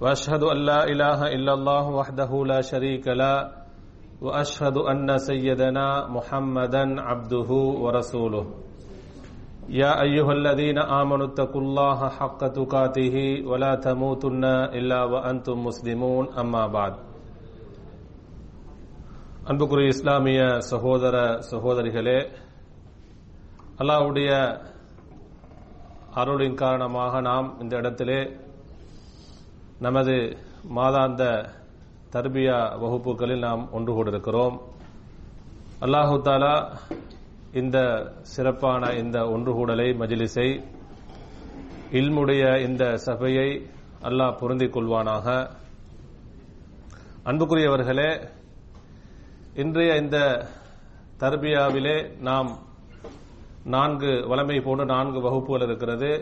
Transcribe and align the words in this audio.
واشهد 0.00 0.42
ان 0.44 0.58
لا 0.64 0.80
اله 0.84 1.20
الا 1.36 1.52
الله 1.54 1.84
وحده 1.90 2.30
لا 2.44 2.60
شريك 2.62 3.08
له 3.08 3.36
واشهد 4.22 4.76
ان 4.92 5.18
سيدنا 5.18 5.86
محمدا 6.08 6.84
عبده 7.00 7.50
ورسوله 7.84 8.44
يا 9.70 9.92
ايها 10.02 10.32
الذين 10.32 10.78
امنوا 10.78 11.26
اتقوا 11.26 11.60
الله 11.60 12.08
حق 12.10 12.40
تقاته 12.48 13.16
ولا 13.46 13.72
تموتن 13.76 14.44
الا 14.78 15.00
وانتم 15.04 15.56
مسلمون 15.64 16.24
اما 16.38 16.64
بعد 16.68 16.94
அன்புக்குரிய 19.50 19.88
இஸ்லாமிய 19.94 20.40
சகோதர 20.68 21.16
சகோதரிகளே 21.50 22.16
அல்லாஹ்வுடைய 23.80 24.30
அருளின் 26.20 26.56
காரணமாக 26.62 27.20
நாம் 27.20 27.48
இந்த 27.62 27.72
இடத்திலே 27.76 28.18
நமது 29.85 30.15
மாதாந்த 30.75 31.23
தர்பியா 32.13 32.57
வகுப்புகளில் 32.81 33.39
நாம் 33.39 33.61
ஒன்று 33.71 33.91
கூடியிருக்கிறோம். 33.93 34.55
அல்லாஹு 35.79 36.15
தாலா 36.25 36.77
இந்த 37.51 37.77
சிறப்பான 38.33 38.91
இந்த 38.93 39.29
ஒன்று 39.29 39.53
கூடலை 39.53 39.87
மஜிலிசை 40.01 40.45
இல்முடைய 41.91 42.43
இந்த 42.67 42.97
சபையை 42.97 43.47
அல்லாஹ் 44.01 44.37
பொருந்திக் 44.37 44.75
கொள்வானாக. 44.75 45.25
அன்புக்குரியவர்களே 47.25 48.11
இன்றைய 49.53 49.95
இந்த 49.95 50.45
தர்பியாவிலே 51.19 51.97
நாம் 52.19 52.51
நான்கு 53.63 54.13
வளமை 54.29 54.61
போன்று 54.61 54.85
நான்கு 54.85 55.21
வகுப்புகள் 55.21 55.67
இருக்கிறது. 55.67 56.13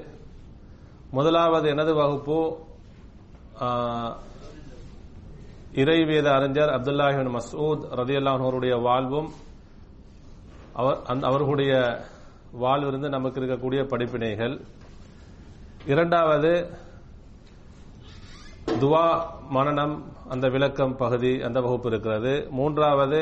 முதலாவது 1.12 1.70
எனது 1.70 1.94
வகுப்பு 1.94 2.68
இறைவேத 5.82 6.28
அறிஞர் 6.34 6.72
அப்துல்லாஹின் 6.76 7.30
மசூத் 7.36 7.82
ரதியல்லாஹருடைய 8.00 8.82
வாழ்வும் 8.82 9.30
அவர்களுடைய 11.30 11.74
வாழ்விலிருந்து 12.62 13.10
நமக்கு 13.10 13.42
இருக்கக்கூடிய 13.42 13.82
படிப்பினைகள். 13.94 14.56
இரண்டாவது 15.86 16.52
துவா 18.82 19.06
மனநம் 19.56 19.98
அந்த 20.30 20.48
விளக்கம் 20.56 20.96
பகுதி 20.96 21.34
அந்த 21.42 21.60
வகுப்பு 21.60 21.90
இருக்கிறது. 21.90 22.34
மூன்றாவது 22.52 23.22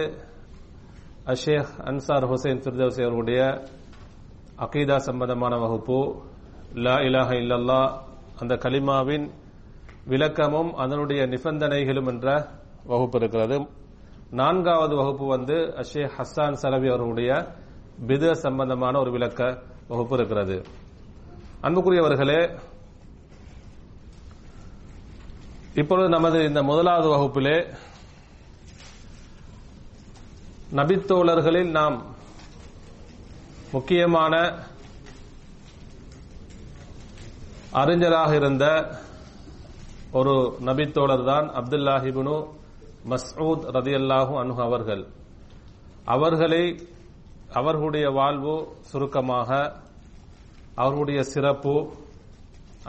அஷேக் 1.33 1.73
அன்சார் 1.89 2.27
ஹுசைன் 2.33 2.61
ஃபிர்தோசி 2.63 3.01
அவர்களுடைய 3.07 3.41
அகீதா 4.65 4.97
சம்பந்தமான 5.09 5.57
வகுப்பு. 5.65 5.99
லா 6.85 6.95
இலாஹ 7.09 7.29
இல்லல்லா 7.41 7.81
அந்த 8.39 8.53
கலிமாவின் 8.55 9.27
விளக்கமும் 10.07 10.71
அதனுடைய 10.73 11.21
நிபந்தனைகளும் 11.27 12.07
என்ற 12.07 12.27
வகுப்பு 12.83 13.17
இருக்கிறது. 13.19 13.57
நான்காவது 14.31 14.95
வகுப்பு 14.95 15.25
வந்து 15.27 15.53
அஷே 15.53 16.03
ஹசான் 16.17 16.59
சலவி 16.63 16.87
அவர்களுடைய 16.87 17.31
பித 18.07 18.31
சம்பந்தமான 18.31 18.99
ஒரு 18.99 19.11
விளக்க 19.11 19.61
வகுப்பு 19.87 20.15
இருக்கிறது. 20.15 20.57
அன்புக்குரியவர்களே 21.61 22.41
இப்பொழுது 25.73 26.09
நமது 26.09 26.37
இந்த 26.43 26.63
முதலாவது 26.63 27.07
வகுப்பிலே 27.09 27.57
நபித்தோழர்களில் 30.75 31.69
நாம் 31.69 31.97
முக்கியமான 33.71 34.33
அறிஞராக 37.71 38.35
இருந்த 38.35 38.65
ஒரு 40.17 40.35
நபித்தோழர் 40.67 41.25
தான் 41.31 41.47
அப்துல்லாஹிபுனு 41.59 42.35
மஸ்ஊத் 43.11 43.65
ரதி 43.77 43.93
அல்லாஹு 43.99 44.33
அனு 44.41 44.53
அவர்கள். 44.67 45.03
அவர்களை 46.15 46.63
அவர்களுடைய 47.59 48.05
வாழ்வு 48.19 48.55
சுருக்கமாக 48.89 49.49
அவர்களுடைய 50.81 51.19
சிறப்பு 51.33 51.75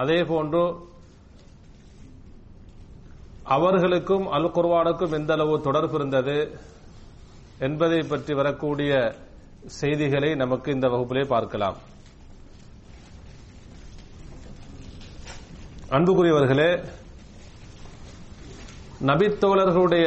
அதே 0.03 0.19
போன்று 0.31 0.63
அவர்களுக்கும் 3.57 4.27
அல் 4.37 4.53
குர்வானுக்கும் 4.57 5.15
எந்த 5.19 5.33
அளவு 5.37 5.55
தொடர்பு 5.67 5.97
இருந்தது 5.99 6.39
என்பதை 7.67 8.01
பற்றி 8.11 8.33
வரக்கூடிய 8.41 8.93
செய்திகளை 9.81 10.31
நமக்கு 10.43 10.69
இந்த 10.77 10.87
வகுப்பிலே 10.93 11.25
பார்க்கலாம். 11.35 11.79
அன்புக்குரியவர்களே 15.97 16.71
நபித்தோழர்களுடைய 19.07 20.07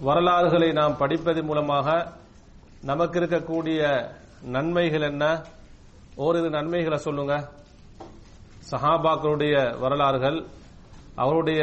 வரலாறுகளை 0.00 0.72
நாம் 0.72 0.96
படிப்பதன் 1.00 1.42
மூலமாக 1.42 2.12
நமக்கு 2.82 3.20
இருக்கக்கூடிய 3.20 3.80
நன்மைகள் 4.42 5.00
என்ன? 5.00 5.44
ஓரிரு 6.14 6.50
நன்மைகளை 6.50 6.98
சொல்லுங்க. 6.98 7.48
சஹாபாக்களுடைய 8.70 9.78
வரலாறுகள் 9.78 10.44
அவருடைய 11.14 11.62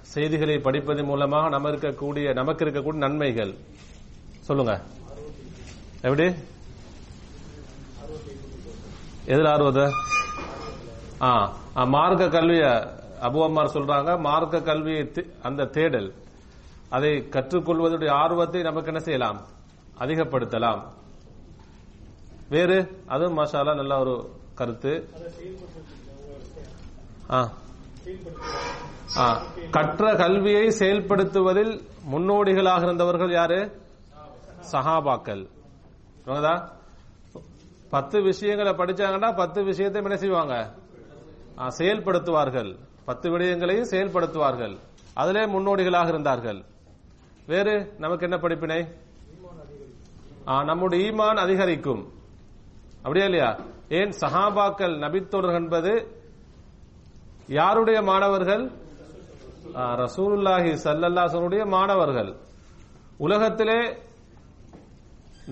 செய்திகளை 0.00 0.56
படிப்பதன் 0.56 1.04
மூலமாக 1.04 1.48
நம்ம 1.48 1.70
இருக்கக்கூடிய 1.70 2.32
நமக்கு 2.32 2.64
இருக்கக்கூடிய 2.64 3.02
நன்மைகள். 3.06 3.54
சொல்லுங்க. 4.40 4.80
எப்படி? 6.00 6.34
எதில் 9.24 9.52
ஆர்வத 9.54 9.90
ஆ 11.20 11.84
மார்க்க 11.84 12.28
கல்வியை 12.28 12.98
அபு 13.26 13.38
அம்மார் 13.46 13.74
சொல்றாங்க 13.76 14.10
மார்க்க 14.26 14.60
கல்வி 14.68 14.94
அந்த 15.48 15.68
தேடல் 15.76 16.10
அதை 16.96 17.10
கற்றுக்கொள்வதுடைய 17.34 18.10
ஆர்வத்தை 18.22 18.60
நமக்கு 18.62 18.90
என்ன 18.92 19.02
செய்யலாம்? 19.08 19.40
அதிகப்படுத்தலாம். 19.98 20.82
வேறு? 22.54 22.78
அதுவும் 23.14 23.38
மசாலா 23.40 23.72
நல்ல 23.80 23.98
ஒரு 24.04 24.14
கருத்து. 24.58 24.92
கற்ற 29.76 30.14
கல்வியை 30.22 30.64
செயல்படுத்துவதில் 30.80 31.74
முன்னோடிகளாக 32.12 32.82
இருந்தவர்கள் 32.82 33.32
யாரு? 33.32 33.60
சஹாபாக்கள். 34.72 35.44
பத்து 37.94 38.16
விஷயங்களை 38.22 38.72
படிச்சாங்கன்னா 38.72 39.36
பத்து 39.36 39.60
விஷயத்தை 39.64 40.02
என்ன 40.02 40.16
செய்வாங்க? 40.24 40.54
செயல்படுத்துவார்கள். 41.78 42.72
பத்து 43.10 43.28
விடயங்களையும் 43.30 43.90
செயல்படுத்துவார்கள். 43.92 44.74
அதிலே 45.20 45.42
முன்னோடிகளாக 45.54 46.08
இருந்தார்கள். 46.14 46.60
வேறு 47.46 47.74
நமக்கு 47.98 48.26
என்ன 48.28 48.38
படிப்பினை? 48.42 48.80
நம்முடைய 50.70 51.00
ஈமான் 51.10 51.40
அதிகரிக்கும். 51.44 52.02
அப்படியா 52.96 53.24
இல்லையா? 53.24 53.50
ஏன் 53.98 54.12
சஹாபாக்கள் 54.20 54.94
நபித்தோழர் 55.04 55.58
என்பது 55.60 55.92
யாருடைய 57.58 57.98
மாணவர்கள்? 58.10 58.64
ரசூலுல்லாஹி 60.04 60.70
சல்லல்லாசனுடைய 60.84 61.62
மாணவர்கள். 61.76 62.30
உலகத்திலே 63.26 63.80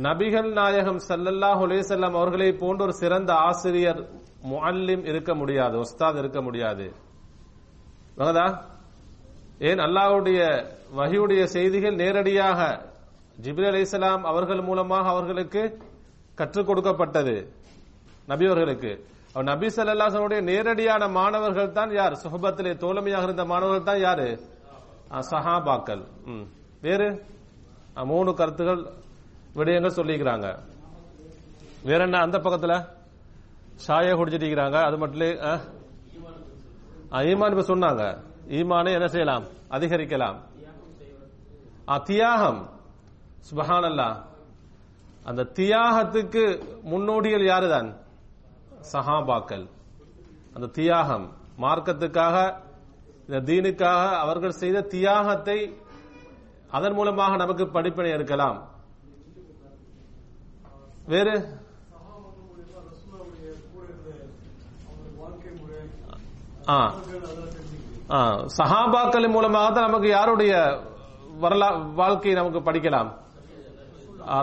நபிகள் 0.06 0.48
நாயகம் 0.52 1.00
சல்லல்லாஹ் 1.08 1.62
அலேசல்லாம் 1.66 2.16
அவர்களை 2.20 2.48
போன்ற 2.62 2.84
ஒரு 2.84 2.94
சிறந்த 3.02 3.32
ஆசிரியர் 3.48 4.00
முஅல்லிம் 4.50 5.04
இருக்க 5.12 5.34
முடியாது 5.34 5.76
ஒஸ்தாத் 5.84 6.18
இருக்க 6.18 6.40
முடியாது. 6.42 6.86
ஏன் 9.68 9.80
அல்லாஹுடைய 9.86 10.40
வகையுடைய 10.98 11.42
செய்திகள் 11.54 12.00
நேரடியாக 12.02 12.60
ஜிப்ரி 13.44 13.66
அலி 13.70 13.80
இஸ்லாம் 13.86 14.24
அவர்கள் 14.30 14.62
மூலமாக 14.68 15.06
அவர்களுக்கு 15.14 15.62
கற்றுக் 16.38 16.68
கொடுக்கப்பட்டது. 16.68 17.34
நபி 18.30 18.46
அவர்களுக்கு. 18.50 18.92
நபி 19.50 19.68
சல்லாசனுடைய 19.76 20.40
நேரடியான 20.50 21.02
மாணவர்கள் 21.18 21.76
தான் 21.78 21.92
யார்? 21.98 22.14
சுகபத்திலே 22.22 22.72
தோழமையாக 22.82 23.26
இருந்த 23.28 23.44
மாணவர்கள் 23.52 23.88
தான் 23.90 24.02
யாரு? 24.06 24.28
சஹாபாக்கள். 25.30 26.02
வேறு? 26.86 27.08
மூணு 28.12 28.30
கருத்துகள் 28.40 28.82
விடயங்கள் 29.58 29.98
சொல்லிக்கிறாங்க. 29.98 30.48
வேற 31.88 32.00
என்ன 32.08 32.20
அந்த 32.26 32.38
பக்கத்துல? 32.46 32.74
சாய 33.86 34.14
குடிச்சிட்டு 34.18 34.84
அது 34.88 34.96
மட்டும் 35.02 35.76
ஈமான் 37.16 37.58
இப்ப 37.58 37.74
சொன்னாங்க. 37.74 38.24
ஈமானை 38.48 38.92
என்ன 38.92 39.08
செய்யலாம்? 39.08 39.44
அதிகரிக்கலாம். 39.70 40.36
ஆ, 41.88 41.96
தியாகம். 41.96 42.70
சுபஹானல்லா 43.50 44.22
அந்த 45.24 45.42
தியாகத்துக்கு 45.42 46.64
முன்னோடிகள் 46.82 47.40
யாருதான்? 47.40 47.96
சஹாபாக்கள். 48.92 49.68
அந்த 50.54 50.66
தியாகம். 50.66 51.32
மார்க்கத்துக்காக 51.60 52.54
இந்த 53.28 53.52
தீனுக்காக 53.52 54.10
அவர்கள் 54.10 54.50
செய்த 54.50 54.80
தியாகத்தை 54.80 55.76
அதன் 56.70 56.92
மூலமாக 56.92 57.36
நமக்கு 57.36 57.68
படிப்பினை 57.68 58.10
இருக்கலாம் 58.10 58.68
வேறு? 61.06 61.66
ஆ. 66.68 66.94
ஆ, 68.10 68.18
மூலமாக 69.28 69.72
தான் 69.72 69.84
நமக்கு 69.84 70.08
யாருடைய 70.08 70.52
வரலா 71.40 71.94
வாழ்க்கையை 71.94 72.42
நமக்கு 72.42 72.70
படிக்கலாம்? 72.70 73.08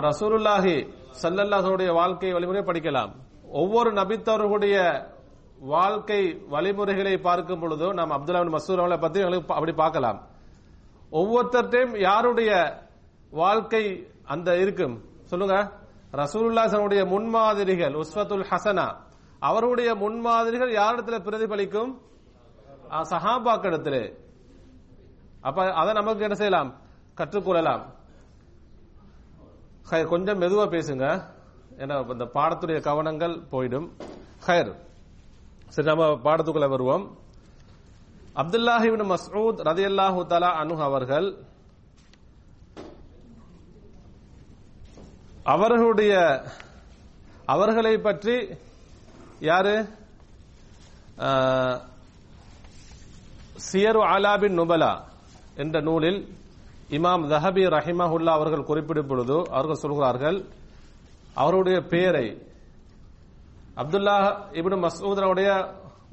ரசூலுல்லாஹி 0.00 0.86
சல்லல்லாஹுடைய 1.22 1.92
வாழ்க்கை 1.92 2.32
வழிமுறை 2.32 2.62
படிக்கலாம். 2.62 3.10
ஒவ்வொரு 3.50 3.92
நபித்தவர்களுடைய 3.92 5.04
வாழ்க்கை 5.58 6.42
வழிமுறைகளை 6.48 7.18
பார்க்கும் 7.18 7.62
பொழுதோ 7.62 7.92
நாம் 7.92 8.10
அப்துல்லா 8.10 8.48
மசூர் 8.48 8.78
அவர்களை 8.78 8.98
பத்தி 8.98 9.20
எங்களுக்கு 9.20 9.54
அப்படி 9.54 9.72
பார்க்கலாம். 9.72 10.18
ஒவ்வொருத்தர்டையும் 11.12 12.00
யாருடைய 12.00 12.50
வாழ்க்கை 13.30 14.06
அந்த 14.24 14.56
இருக்கும்? 14.56 15.02
சொல்லுங்க. 15.24 15.72
ரசூலுல்லாஹனுடைய 16.12 17.06
முன்மாதிரிகள் 17.06 17.94
உஸ்வத்துல் 17.94 18.46
ஹசனா 18.50 18.96
அவருடைய 19.40 19.94
முன்மாதிரிகள் 19.94 20.72
யாரிடத்துல 20.72 21.18
பிரதிபலிக்கும்? 21.18 22.00
ஆ, 22.90 23.02
அப்ப 25.40 25.72
அதை 25.72 25.94
நமக்கு 25.94 26.22
என்ன 26.22 26.34
செய்யலாம்? 26.34 26.80
கற்றுக்கொள்ளலாம். 27.16 27.82
ஹயர் 29.90 30.08
கொஞ்சம் 30.08 30.40
மெதுவா 30.40 30.68
பேசுங்க. 30.68 31.06
ஏன்னா 31.78 32.12
இந்த 32.12 32.24
பாடத்துடைய 32.24 32.80
கவனங்கள் 32.80 33.42
போயிடும். 33.50 33.88
ஹயர் 34.46 34.72
சரி 35.68 35.86
நம்ம 35.88 36.04
பாடத்துக்குள்ள 36.06 36.68
வருவோம். 36.68 37.18
அப்துல்லாஹிபின் 38.34 39.10
மஸ்ரூத் 39.10 39.60
ரதி 39.64 39.84
அல்லாஹு 39.84 40.26
தலா 40.26 40.64
அனு 40.64 40.76
அவர்கள் 40.78 41.44
அவர்களுடைய 45.44 46.14
அவர்களை 47.44 47.98
பற்றி 47.98 48.48
யாரு? 49.40 49.88
ஆஹ், 51.18 51.80
சியரு 53.68 54.00
ஆலாபின் 54.12 54.56
நுபலா 54.60 54.92
என்ற 55.62 55.76
நூலில் 55.88 56.20
இமாம் 56.96 57.24
தஹபி 57.32 57.62
ரஹிமஹுல்லா 57.76 58.32
அவர்கள் 58.38 58.68
குறிப்பிடும் 58.70 59.08
பொழுது 59.10 59.36
அவர்கள் 59.56 59.82
சொல்கிறார்கள் 59.84 60.38
அவருடைய 61.42 61.78
பெயரை 61.92 62.26
அப்துல்லா 63.82 64.16
இபின் 64.58 64.82
மசூதனுடைய 64.84 65.48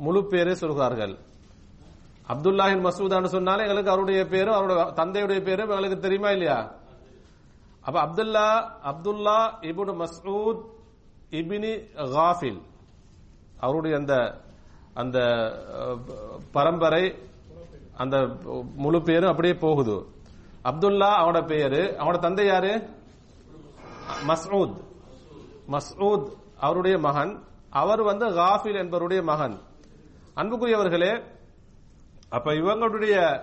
முழு 0.06 0.22
பேரை 0.32 0.54
சொல்கிறார்கள். 0.64 1.14
அப்துல்லாஹின் 2.34 2.84
மசூதான்னு 2.88 3.30
சொன்னாலே 3.36 3.64
எங்களுக்கு 3.66 3.94
அவருடைய 3.94 4.22
பேரும் 4.34 4.58
அவருடைய 4.58 4.84
தந்தையுடைய 5.00 5.40
பேரும் 5.48 5.72
எங்களுக்கு 5.74 6.00
தெரியுமா 6.06 6.30
இல்லையா? 6.36 6.60
அப்ப 7.88 7.98
அப்துல்லா 8.06 8.48
அப்துல்லா 8.92 9.38
இபுன் 9.70 9.94
மசூத் 10.02 10.62
இபினி 11.40 11.74
காஃபில் 12.16 12.62
அவருடைய 13.66 13.94
அந்த 14.02 14.16
அந்த 15.02 15.18
பரம்பரை 16.56 17.04
அந்த 17.98 18.18
முழு 18.76 19.02
பேரும் 19.02 19.30
அப்படியே 19.30 19.56
போகுது. 19.56 20.06
அப்துல்லா 20.64 21.10
அவனோட 21.22 21.48
பேரு 21.48 21.96
அவனோட 22.00 22.20
தந்தை 22.20 22.46
யாரு? 22.46 22.90
மசூத் 24.28 24.78
மசூத் 25.68 26.28
அவருடைய 26.58 26.98
மகன். 26.98 27.44
அவர் 27.70 28.02
வந்து 28.02 28.26
காஃபில் 28.26 28.80
என்பவருடைய 28.82 29.24
மகன். 29.24 29.60
அன்புக்குரியவர்களே 30.36 31.24
அப்ப 32.30 32.52
இவங்களுடைய 32.52 33.42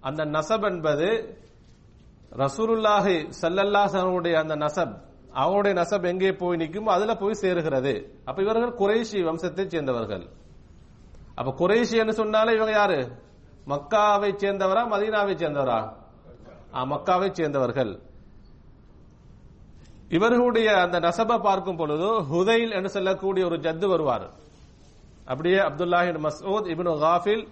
அந்த 0.00 0.24
நசப் 0.24 0.70
என்பது 0.70 1.38
ரசூலுல்லாஹி 2.30 3.32
சல்லல்லாஹனுடைய 3.40 4.34
அந்த 4.34 4.56
நசப். 4.56 4.94
அவங்களுடைய 5.34 5.74
நசப் 5.80 6.06
எங்கே 6.06 6.32
போய் 6.32 6.56
நிற்கும் 6.56 6.86
அதுல 6.86 7.14
போய் 7.14 7.38
சேருகிறது. 7.40 7.94
அப்ப 8.24 8.42
இவர்கள் 8.42 8.78
குறைஷி 8.78 9.24
வம்சத்தை 9.28 9.66
சேர்ந்தவர்கள். 9.66 10.26
அப்ப 11.34 11.66
குறைஷி 11.66 11.96
என்று 11.96 12.12
சொன்னாலே 12.12 12.54
இவங்க 12.54 12.72
யாரு? 12.72 13.24
மக்காவை 13.68 14.30
சேர்ந்தவரா 14.40 14.82
மதீனாவை 14.92 15.34
சேர்ந்தவரா? 15.34 15.92
மக்காவை 16.72 17.32
சேர்ந்தவர்கள். 17.32 17.98
இவர்களுடைய 20.08 20.80
அந்த 20.80 21.00
நசபை 21.00 21.38
பார்க்கும் 21.40 21.76
பொழுது 21.76 22.08
ஹுதைல் 22.20 22.70
என்று 22.70 22.88
சொல்லக்கூடிய 22.88 23.46
ஒரு 23.46 23.56
ஜத்து 23.56 23.86
வருவார். 23.86 24.26
அப்படியே 25.24 25.56
அப்துல்லாஹின் 25.56 26.20
மசூத் 26.26 26.68
இபின் 26.72 26.98
காஃபில் 26.98 27.48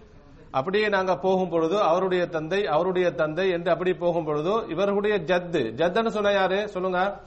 அப்படியே 0.51 0.89
நாங்க 0.89 1.17
போகும் 1.17 1.49
பொழுது 1.49 1.81
அவருடைய 1.83 2.27
தந்தை 2.27 2.67
அவருடைய 2.67 3.15
தந்தை 3.15 3.51
என்று 3.51 3.71
அப்படி 3.71 3.95
போகும் 3.95 4.25
பொழுது 4.25 4.53
இவர்களுடைய 4.69 5.19
ஜத்து. 5.19 5.63
ஜத்துன்னு 5.81 6.09
சொன்ன 6.09 6.33
யாரு? 6.33 6.69
சொல்லுங்க. 6.69 7.21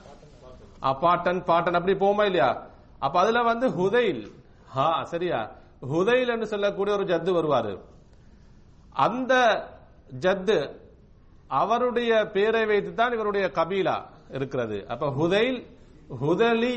பாட்டன் 1.00 1.44
பாட்டன். 1.44 1.74
அப்படி 1.74 1.98
போமா 1.98 2.24
இல்லையா? 2.24 2.66
அப்ப 2.98 3.20
அதுல 3.20 3.42
வந்து 3.42 3.68
ஹுதைல். 3.68 4.32
ஹா 4.68 5.04
சரியா? 5.04 5.50
ஹுதைல் 5.92 6.28
என்று 6.28 6.46
சொல்லக்கூடிய 6.46 6.96
ஒரு 6.96 7.04
ஜத்து 7.04 7.32
வருவாரு. 7.38 7.78
அந்த 9.06 9.34
ஜத்து 10.24 10.58
அவருடைய 11.60 12.12
பேரை 12.34 12.62
வைத்து 12.70 12.94
தான் 12.94 13.14
இவருடைய 13.16 13.46
கபீலா 13.58 13.96
இருக்கிறது. 14.36 14.78
அப்ப 14.92 15.06
ஹுதைல் 15.18 15.58
ஹுதலி 16.22 16.74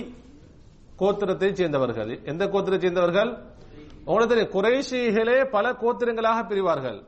கோத்திரத்தை 1.01 1.49
சேர்ந்தவர்கள். 1.59 2.11
எந்த 2.31 2.43
கோத்திரத்தை 2.53 2.81
சேர்ந்தவர்கள்? 2.85 3.31
உங்களுக்கு 4.05 4.33
தெரியும் 4.33 4.53
குறைஷிகளே 4.57 5.37
பல 5.55 5.65
கோத்திரங்களாக 5.83 6.39
பிரிவார்கள். 6.51 6.99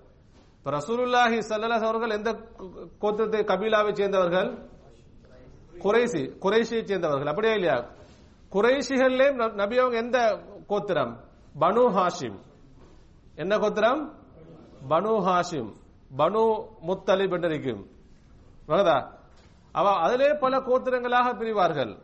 இப்ப 0.57 0.71
ரசூலுல்லாஹி 0.77 1.37
அவர்கள் 1.89 2.15
எந்த 2.17 2.31
கோத்திரத்தை 3.01 3.41
கபீலாவை 3.51 3.91
சேர்ந்தவர்கள்? 3.99 4.49
குறைசி 5.85 6.21
குறைஷியை 6.43 6.83
சேர்ந்தவர்கள். 6.89 7.29
அப்படியே 7.31 7.53
இல்லையா? 7.53 7.77
குறைஷிகள்லேயும் 8.55 9.39
நபி 9.61 9.75
அவங்க 9.77 9.97
எந்த 9.97 10.19
கோத்திரம்? 10.71 11.13
பனு 11.61 11.83
ஹாஷிம். 11.95 12.37
என்ன 13.43 13.53
கோத்திரம்? 13.63 14.01
பனு 14.89 15.23
ஹாஷிம் 15.29 15.73
பனு 16.17 16.65
முத்தலிப் 16.87 17.33
என்றிருக்கும். 17.33 17.85
அவ 19.71 19.89
அதிலே 19.89 20.33
பல 20.33 20.59
கோத்திரங்களாக 20.59 21.37
பிரிவார்கள். 21.37 21.97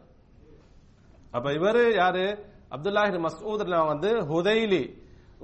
அப்ப 1.32 1.50
இவரு 1.50 1.96
யாரு? 1.96 2.46
அப்துல்லாஹி 2.72 3.26
மசூத் 3.26 3.86
வந்து 3.88 4.20
ஹுதைலி 4.20 4.98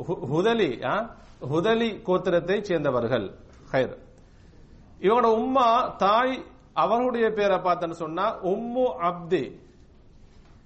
ஹு- 0.07 0.25
ஹுதலி 0.33 0.85
ஆ? 0.85 1.15
ஹுதலி 1.41 2.01
கோத்திரத்தை 2.01 2.61
சேர்ந்தவர்கள். 2.61 3.39
ஹைர். 3.71 3.97
இவனோட 4.99 5.27
உம்மா 5.27 5.95
தாய் 5.95 6.43
அவர்களுடைய 6.73 7.29
பேரை 7.29 7.57
பார்த்தேன்னு 7.57 7.91
சொன்னா 7.91 8.45
உம்மு 8.45 8.95
அப்தி. 9.01 9.59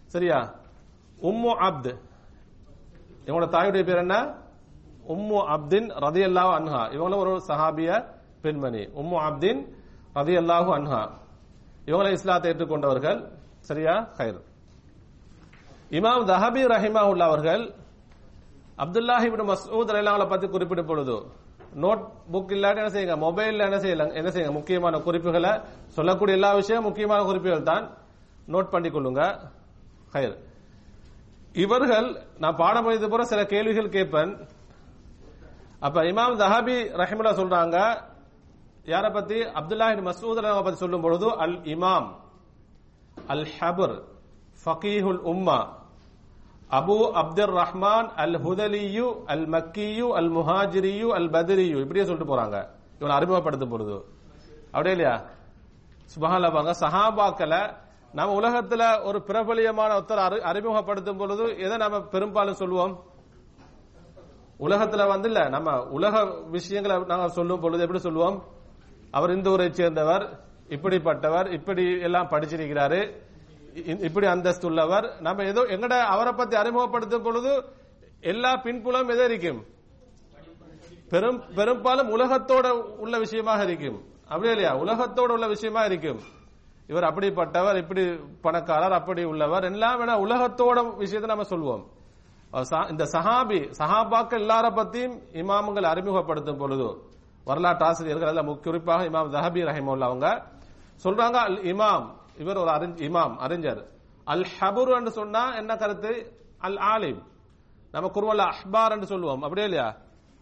சரியா? 0.05 0.55
உம்மு 1.21 1.55
அப்து. 1.61 1.99
இவனோட 3.25 3.47
தாயுடைய 3.49 3.83
பேர் 3.83 3.97
என்ன? 3.97 4.47
உம்மு 5.13 5.39
அப்தின் 5.55 5.87
ரதியல்லாஹு 6.05 6.51
அன்ஹா 6.59 6.81
இவங்களும் 6.95 7.21
ஒரு 7.23 7.31
சஹாபிய 7.49 7.89
பெண்மணி. 8.43 8.83
உம்மு 9.01 9.17
அப்தின் 9.27 9.61
ரதியல்லாஹு 10.19 10.69
அன்ஹா 10.77 11.01
இவங்களை 11.89 12.11
இஸ்லாத்தை 12.17 12.47
ஏற்றுக்கொண்டவர்கள் 12.51 13.19
சரியா? 13.69 13.93
ஹைர் 14.19 14.39
இமாம் 15.97 16.23
தஹபி 16.31 16.61
ரஹிமா 16.73 17.01
அவர்கள் 17.29 17.63
அப்துல்லாஹி 18.83 19.25
இப்னு 19.29 19.45
மஸ்ஊத் 19.51 19.93
ரலியல்லாஹு 19.95 20.31
பத்தி 20.33 20.47
குறிப்பிடும் 20.55 20.89
பொழுது 20.91 21.15
நோட் 21.83 22.03
புக் 22.33 22.51
இல்லாட்டி 22.55 22.79
என்ன 22.83 22.91
செய்யுங்க? 22.95 23.15
மொபைல்ல 23.25 23.65
என்ன 23.69 23.79
செய்யலாம் 23.83 24.13
என்ன 24.19 24.29
செய்யுங்க? 24.33 24.53
முக்கியமான 24.59 24.95
குறிப்புகளை 25.07 25.51
சொல்லக்கூடிய 25.97 26.37
எல்லா 26.39 26.51
விஷயம் 26.59 26.85
முக்கியமான 26.89 27.19
குறிப்புகள் 27.29 27.67
தான் 27.71 27.83
நோட் 28.53 28.71
பண்ணி 28.73 28.89
கொள்ளுங்க. 28.95 29.21
ஹைர் 30.13 30.35
இவர்கள் 31.63 32.07
நான் 32.41 32.57
பாடம் 32.61 32.87
எழுத 32.91 33.07
போற 33.11 33.23
சில 33.31 33.41
கேள்விகள் 33.53 33.93
கேட்பேன். 33.97 34.31
அப்ப 35.81 35.97
இமாம் 36.03 36.37
தஹாபி 36.37 36.77
ரஹிமுல்லா 36.93 37.33
சொல்றாங்க 37.35 37.77
யார 38.85 39.05
பத்தி? 39.11 39.37
அப்துல்லாஹி 39.59 40.01
மசூத் 40.01 40.37
பத்தி 40.59 40.77
சொல்லும் 40.77 41.01
பொழுது 41.01 41.27
அல் 41.37 41.57
இமாம் 41.65 42.07
அல் 43.27 43.47
ஹபர் 43.55 43.95
ஃபகீஹுல் 44.63 45.21
உம்மா 45.25 45.59
அபு 46.69 46.95
அப்துர் 47.21 47.53
ரஹ்மான் 47.55 48.07
அல் 48.15 48.37
ஹுதலியு 48.39 49.05
அல் 49.25 49.45
மக்கியு 49.47 50.07
அல் 50.13 50.31
முஹாஜிரியு 50.31 51.07
அல் 51.09 51.29
பத்ரியு 51.29 51.77
இப்படியே 51.81 52.05
சொல்லிட்டு 52.05 52.31
போறாங்க. 52.33 52.57
இவனை 52.99 53.15
அறிமுகப்படுத்தும் 53.15 53.69
பொழுது 53.69 53.95
அப்படியே 54.65 54.93
இல்லையா? 54.93 55.15
சுபஹால 56.11 56.51
பாங்க 56.51 56.71
சஹாபாக்களை 56.79 57.61
நம்ம 58.13 58.33
உலகத்துல 58.39 58.83
ஒரு 59.03 59.19
பிரபலியமான 59.27 59.89
ஒருத்தர் 59.95 60.25
அறி- 60.27 60.43
அறிமுகப்படுத்தும் 60.43 61.17
பொழுது 61.17 61.57
எதை 61.57 61.77
நம்ம 61.77 61.99
பெரும்பாலும் 62.07 62.55
சொல்லுவோம்? 62.55 62.93
உலகத்துல 64.59 65.07
வந்து 65.07 65.31
இல்ல 65.31 65.49
நம்ம 65.49 65.83
உலக 65.83 66.41
விஷயங்களை 66.49 67.03
நாங்க 67.05 67.27
சொல்லும் 67.27 67.59
பொழுது 67.59 67.81
எப்படி 67.81 67.99
சொல்லுவோம்? 67.99 68.43
அவர் 69.11 69.35
இந்த 69.35 69.49
ஊரை 69.49 69.71
சேர்ந்தவர் 69.71 70.39
இப்படிப்பட்டவர் 70.69 71.51
இப்படி 71.51 71.99
எல்லாம் 71.99 72.27
படிச்சிருக்கிறாரு 72.27 73.21
இ- 73.73 74.03
இப்படி 74.03 74.27
அந்தஸ்துள்ளவர் 74.27 75.21
நம்ம 75.21 75.43
ஏதோ 75.43 75.61
எங்கட 75.61 75.99
அவரை 75.99 76.33
பத்தி 76.33 76.55
அறிமுகப்படுத்தும் 76.55 77.23
பொழுது 77.23 77.63
எல்லா 78.21 78.55
பின்புலம் 78.55 79.09
எதோ 79.09 79.23
இருக்கும். 79.23 79.65
பெரும் 81.09 81.43
பெரும்பாலும் 81.55 82.17
உலகத்தோட 82.17 82.69
உள்ள 82.69 83.17
விஷயமாக 83.17 83.63
இருக்கும். 83.63 84.03
அப்படியே 84.27 84.53
இல்லையா? 84.53 84.77
உலகத்தோட 84.77 85.27
உள்ள 85.27 85.47
விஷயமா 85.47 85.83
இருக்கும். 85.83 86.19
இவர் 86.87 87.03
அப்படிப்பட்டவர் 87.03 87.77
இப்படி 87.77 88.15
பணக்காரர் 88.41 88.91
அப்படி 88.91 89.23
உள்ளவர். 89.23 89.63
எல்லாம் 89.63 89.99
வேணா 89.99 90.11
உலகத்தோட 90.11 90.97
விஷயத்தை 90.97 91.35
நம்ம 91.35 91.43
சொல்வோம். 91.43 91.85
இந்த 92.89 93.03
சஹாபி 93.03 93.73
சஹாபாக்கள் 93.77 94.41
எல்லார 94.41 94.69
பத்தியும் 94.69 95.21
இமாமுகள் 95.31 95.83
அறிமுகப்படுத்தும் 95.83 96.57
பொழுது 96.57 97.03
வரலாற்று 97.45 97.85
ஆசிரியர்கள் 97.85 98.33
முக்கிய 98.33 98.59
குறிப்பாக 98.59 99.03
இமாம் 99.03 99.29
ஜஹபி 99.29 99.65
ரஹிமுல்லா 99.65 100.01
அவங்க 100.01 100.43
சொல்றாங்க 101.03 101.31
அல் 101.31 101.61
இமாம் 101.61 102.17
இவர் 102.37 102.57
ஒரு 102.57 102.71
இமாம் 102.71 103.35
அறிஞர். 103.35 103.87
அல் 104.25 104.45
ஹபுர் 104.59 104.95
என்று 104.95 105.11
சொன்னா 105.11 105.55
என்ன 105.55 105.75
கருத்து? 105.75 106.33
அல் 106.57 106.77
ஆலிம். 106.77 107.23
நம்ம 107.91 108.09
குருவல்ல 108.13 108.51
அஹ்பார் 108.51 108.91
என்று 108.91 109.05
சொல்லுவோம் 109.05 109.41
அப்படியே 109.41 109.67
இல்லையா? 109.67 109.95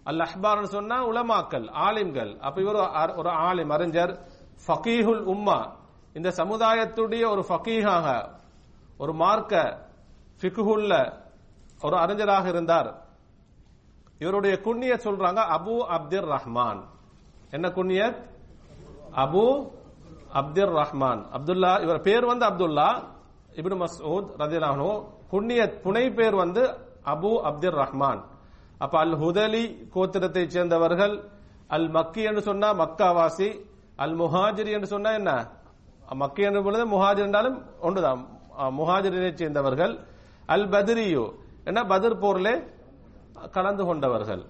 அல் 0.04 0.18
அஹ்பார் 0.18 0.64
சொன்னா 0.64 1.08
உலமாக்கல் 1.08 1.72
ஆலிம்கள். 1.72 2.40
அப்ப 2.40 2.62
இவர் 2.62 2.76
ஒரு 2.76 2.96
அ- 2.96 3.14
ஒரு 3.16 3.30
ஆலிம் 3.30 3.70
அறிஞர். 3.70 4.28
ஃபகீஹுல் 4.68 5.24
உம்மா. 5.24 5.76
இந்த 6.14 6.30
சமுதாயத்துடைய 6.30 7.30
ஒரு 7.30 7.46
ஃபகீஹாக 7.50 8.30
ஒரு 8.98 9.14
மார்க்க 9.14 9.86
ஃபிகுஹுல்ல 10.42 11.26
ஒரு 11.81 11.96
அறிஞராக 11.96 12.46
இருந்தார். 12.50 12.89
இவருடைய 14.19 14.55
குண்ணிய 14.62 14.93
சொல்றாங்க 15.05 15.41
அபு 15.57 15.75
அப்துர் 15.96 16.27
ரஹ்மான் 16.36 16.79
என்ன 17.51 17.65
குன்னியத் 17.69 18.19
அபு 19.24 19.43
அப்துர் 20.34 20.74
ரஹ்மான் 20.79 21.22
அப்துல்லா 21.36 21.72
இவர் 21.81 22.01
பேர் 22.01 22.25
வந்து 22.25 22.46
அப்துல்லா 22.46 22.89
இப்னு 23.55 23.75
மசூத் 23.75 24.29
ரதியல்லாஹு 24.41 24.89
குன்னியத் 25.29 25.77
புனை 25.84 26.05
பேர் 26.13 26.36
வந்து 26.36 26.63
அபு 27.05 27.31
அப்துர் 27.50 27.77
ரஹ்மான் 27.84 28.22
அப்ப 28.77 28.96
அல் 29.00 29.15
ஹுதலி 29.22 29.63
கோத்திரத்தை 29.96 30.43
சேர்ந்தவர்கள் 30.48 31.15
அல் 31.67 31.89
மக்கி 31.89 32.22
என்று 32.24 32.41
சொன்னா 32.41 32.69
மக்காவாசி 32.81 33.50
அல் 33.98 34.15
முஹாஜிரி 34.15 34.72
என்று 34.72 34.88
சொன்னா 34.88 35.12
என்ன? 35.12 35.31
மக்கி 36.15 36.41
என்று 36.41 36.62
பொழுது 36.63 36.84
முஹாஜிர் 36.86 37.27
என்றாலும் 37.27 37.57
ஒன்றுதான். 37.79 38.19
முஹாஜிரினை 38.79 39.31
சேர்ந்தவர்கள். 39.34 39.93
அல் 40.48 40.67
பத்ரியோ 40.69 41.24
என்ன? 41.68 41.84
பத்ர் 41.84 42.20
போர்ல 42.22 42.68
கலந்து 43.50 43.86
கொண்டவர்கள். 43.86 44.46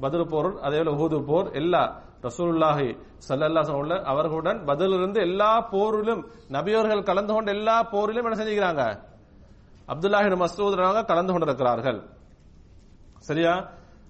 பதில் 0.00 0.26
போர் 0.26 0.60
அதே 0.60 0.82
போல 0.82 0.90
உஹுது 0.90 1.24
போர் 1.24 1.52
எல்லா 1.52 2.00
ரசூலுல்லாஹி 2.22 2.96
சல்லல்லா 3.28 3.72
உள்ள 3.72 3.94
வஸல்லம் 3.94 4.02
அவர்களுடன் 4.02 4.64
பதிலிருந்து 4.66 5.20
எல்லா 5.20 5.70
போரிலும் 5.70 6.24
நபியவர்கள் 6.48 7.02
கலந்து 7.02 7.32
கொண்ட 7.32 7.50
எல்லா 7.50 7.90
போரிலும் 7.90 8.24
என்ன 8.24 8.44
செஞ்சுக்கிறாங்க? 8.44 9.00
அப்துல்லாஹி 9.88 10.44
மசூத் 10.44 11.04
கலந்து 11.04 11.32
கொண்டிருக்கிறார்கள். 11.32 12.02
சரியா? 13.18 13.68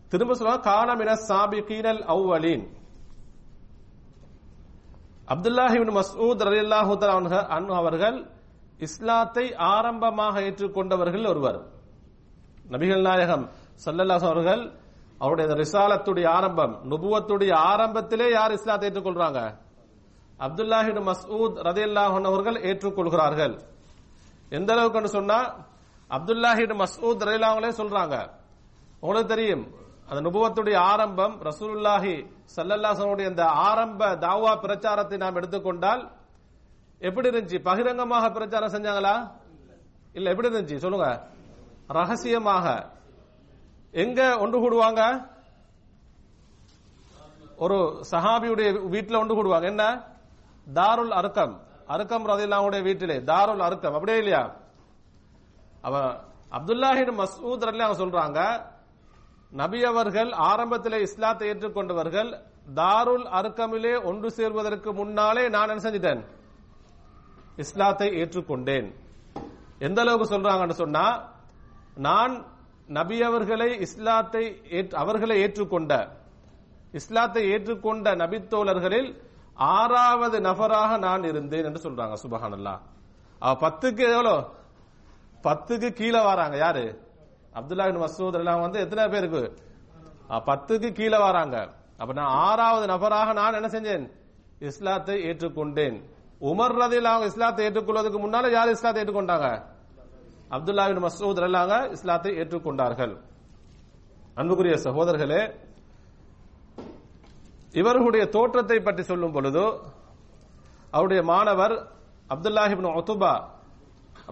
திரும்ப 0.09 0.35
சொல்லுவாங்க 0.35 0.71
காலம் 0.71 1.01
சாபிகீனல் 1.01 2.05
அவ்வலீன் 2.05 2.75
கீனல் 5.29 5.29
அவ்வலின் 5.29 5.91
மஸ்ஊத் 5.91 5.91
மசூத் 5.91 6.41
தஆலா 6.41 6.85
அன்ஹு- 7.09 7.75
அவர்கள் 7.75 8.31
இஸ்லாத்தை 8.79 9.55
ஆரம்பமாக 9.55 10.41
ஏற்றுக்கொண்டவர்கள் 10.41 11.29
ஒருவர். 11.29 11.76
நபிகள் 12.71 13.01
நாயகம் 13.01 13.45
சல்லல்லாஸ் 13.85 14.27
அவர்கள் 14.31 14.63
அவருடைய 15.19 15.51
அந்த 15.51 15.63
ரிசாலத்துடைய 15.63 16.27
ஆரம்பம் 16.29 16.75
நுபுவத்துடைய 16.91 17.53
ஆரம்பத்திலே 17.73 18.33
யார் 18.33 18.53
இஸ்லாத்தை 18.53 18.91
ஏற்றுக்கொள்றாங்க? 18.91 19.41
அப்துல்லாஹி 20.39 20.91
மசூத் 21.11 21.57
மஸ்ஊத் 21.71 22.27
அவர்கள் 22.31 22.59
ஏற்றுக்கொள்கிறார்கள். 22.63 23.55
எந்த 24.51 24.73
அளவுக்கு 24.73 25.09
சொன்னா 25.09 25.39
அப்துல்லாஹி 26.11 26.65
மசூத் 26.67 26.83
மஸ்ஊத் 26.83 27.23
அவங்களே 27.49 27.71
சொல்றாங்க. 27.81 28.31
உங்களுக்கு 29.01 29.35
தெரியும் 29.35 29.65
அந்த 30.09 30.21
நுபுவத்துடைய 30.27 30.77
ஆரம்பம் 30.77 31.35
ரசூலுல்லாஹி 31.43 32.27
சல்லல்லாசனுடைய 32.57 33.27
அந்த 33.27 33.45
ஆரம்ப 33.45 34.17
தாவா 34.17 34.61
பிரச்சாரத்தை 34.61 35.19
நாம் 35.19 35.37
எடுத்துக்கொண்டால் 35.37 36.11
எப்படி 36.99 37.29
இருந்துச்சு? 37.29 37.59
பகிரங்கமாக 37.63 38.31
பிரச்சாரம் 38.31 38.73
செஞ்சாங்களா? 38.73 39.31
இல்ல 40.13 40.31
எப்படி 40.31 40.49
இருந்துச்சு? 40.49 40.77
சொல்லுங்க. 40.77 41.35
ரகசியமாக. 41.89 42.91
எங்க 43.91 44.39
ஒன்று 44.39 44.59
கூடுவாங்க? 44.59 45.29
ஒரு 47.57 48.05
சஹாபியுடைய 48.11 48.89
வீட்டில் 48.89 49.17
ஒன்று 49.17 49.45
கூடுவாங்க. 49.45 49.63
என்ன? 49.63 50.05
தாருல் 50.75 51.09
அருக்கம். 51.09 51.61
அருக்கம் 51.87 52.29
ரதில்லாவுடைய 52.29 52.83
வீட்டிலே. 52.83 53.19
தாருல் 53.19 53.59
அருக்கம். 53.59 53.93
அப்படியே 53.93 54.17
இல்லையா? 54.17 54.55
அவ 55.81 56.15
அப்துல்லாஹின் 56.51 57.19
மசூத் 57.19 57.81
அவங்க 57.81 58.05
சொல்றாங்க 58.05 58.65
நபி 59.51 59.85
அவர்கள் 59.85 60.33
ஆரம்பத்தில் 60.33 61.01
இஸ்லாத்தை 61.01 61.51
ஏற்றுக்கொண்டவர்கள் 61.51 62.41
தாருல் 62.75 63.27
அருக்கமிலே 63.27 64.05
ஒன்று 64.05 64.31
சேர்வதற்கு 64.31 64.93
முன்னாலே 64.93 65.49
நான் 65.49 65.69
என்ன 65.69 65.91
செஞ்சிட்டேன்? 65.91 66.25
இஸ்லாத்தை 67.57 68.09
ஏற்றுக்கொண்டேன். 68.09 68.95
எந்த 69.79 70.01
அளவுக்கு 70.01 70.39
சொல்றாங்கன்னு 70.39 70.71
சொன்னா 70.71 71.35
நான் 71.97 72.47
நபி 72.87 73.23
அவர்களை 73.23 73.79
இஸ்லாத்தை 73.79 74.63
ஏற்று- 74.71 74.95
அவர்களை 74.95 75.45
ஏற்றுக்கொண்ட 75.45 76.09
இஸ்லாத்தை 76.93 77.55
ஏற்றுக்கொண்ட 77.55 78.17
நபித்தோழர்களில் 78.17 79.21
ஆறாவது 79.55 80.41
நபராக 80.41 80.99
நான் 80.99 81.25
இருந்தேன் 81.25 81.65
என்று 81.65 81.91
சொல்றாங்க 81.91 82.17
சுபஹானல்லா 82.23 82.79
அவ 83.39 83.69
பத்துக்கு 83.69 84.11
எவ்வளோ? 84.11 84.51
பத்துக்கு 85.43 85.91
கீழே 85.91 86.25
வராங்க 86.25 86.57
யாரு? 86.57 87.01
அப்துல்லா 87.55 88.05
மசூத் 88.05 88.33
எல்லாம் 88.33 88.61
வந்து 88.61 88.81
எத்தனை 88.81 89.09
பேருக்கு? 89.09 89.59
பத்துக்கு 90.29 90.93
கீழே 90.93 91.19
வராங்க. 91.19 91.73
அப்ப 91.97 92.13
நான் 92.13 92.27
ஆறாவது 92.27 92.87
நபராக 92.87 93.33
நான் 93.33 93.53
என்ன 93.53 93.67
செஞ்சேன்? 93.67 94.11
இஸ்லாத்தை 94.59 95.25
ஏற்றுக்கொண்டேன். 95.25 96.03
உமர் 96.41 96.75
ரதில் 96.75 97.03
அவங்க 97.03 97.25
இஸ்லாத்தை 97.25 97.65
ஏற்றுக்கொள்வதற்கு 97.65 98.29
முன்னால 98.29 98.51
யார் 98.51 98.71
இஸ்லாத்தை 98.71 99.05
ஏற்றுக்கொண்டாங்க? 99.05 99.63
அப்துல்லாவின் 100.55 101.05
மசூத் 101.05 101.41
அல்லாங்க 101.47 101.91
இஸ்லாத்தை 101.91 102.33
ஏற்றுக்கொண்டார்கள். 102.39 103.15
அன்புக்குரிய 104.35 104.77
சகோதரர்களே 104.85 105.41
இவர்களுடைய 107.73 108.29
தோற்றத்தை 108.29 108.81
பற்றி 108.81 109.03
சொல்லும் 109.03 109.33
பொழுது 109.33 109.65
அவருடைய 110.91 111.23
மாணவர் 111.23 111.75
அப்துல்லாஹிபின் 112.31 112.97
ஒத்துபா 113.01 113.35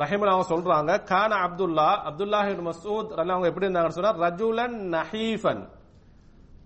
ரஹிமன் 0.03 0.31
அவங்க 0.33 0.47
சொல்றாங்க 0.55 1.03
கான 1.05 1.33
அப்துல்லா 1.47 1.89
அப்துல்லாஹிபின் 2.09 2.67
மசூத் 2.69 3.11
ரலி 3.19 3.33
அவங்க 3.35 3.47
எப்படி 3.51 3.67
இருந்தாங்கன்னு 3.67 3.99
சொன்னா 3.99 4.15
ரஜுலன் 4.25 4.79
நஹீஃபன். 4.97 5.63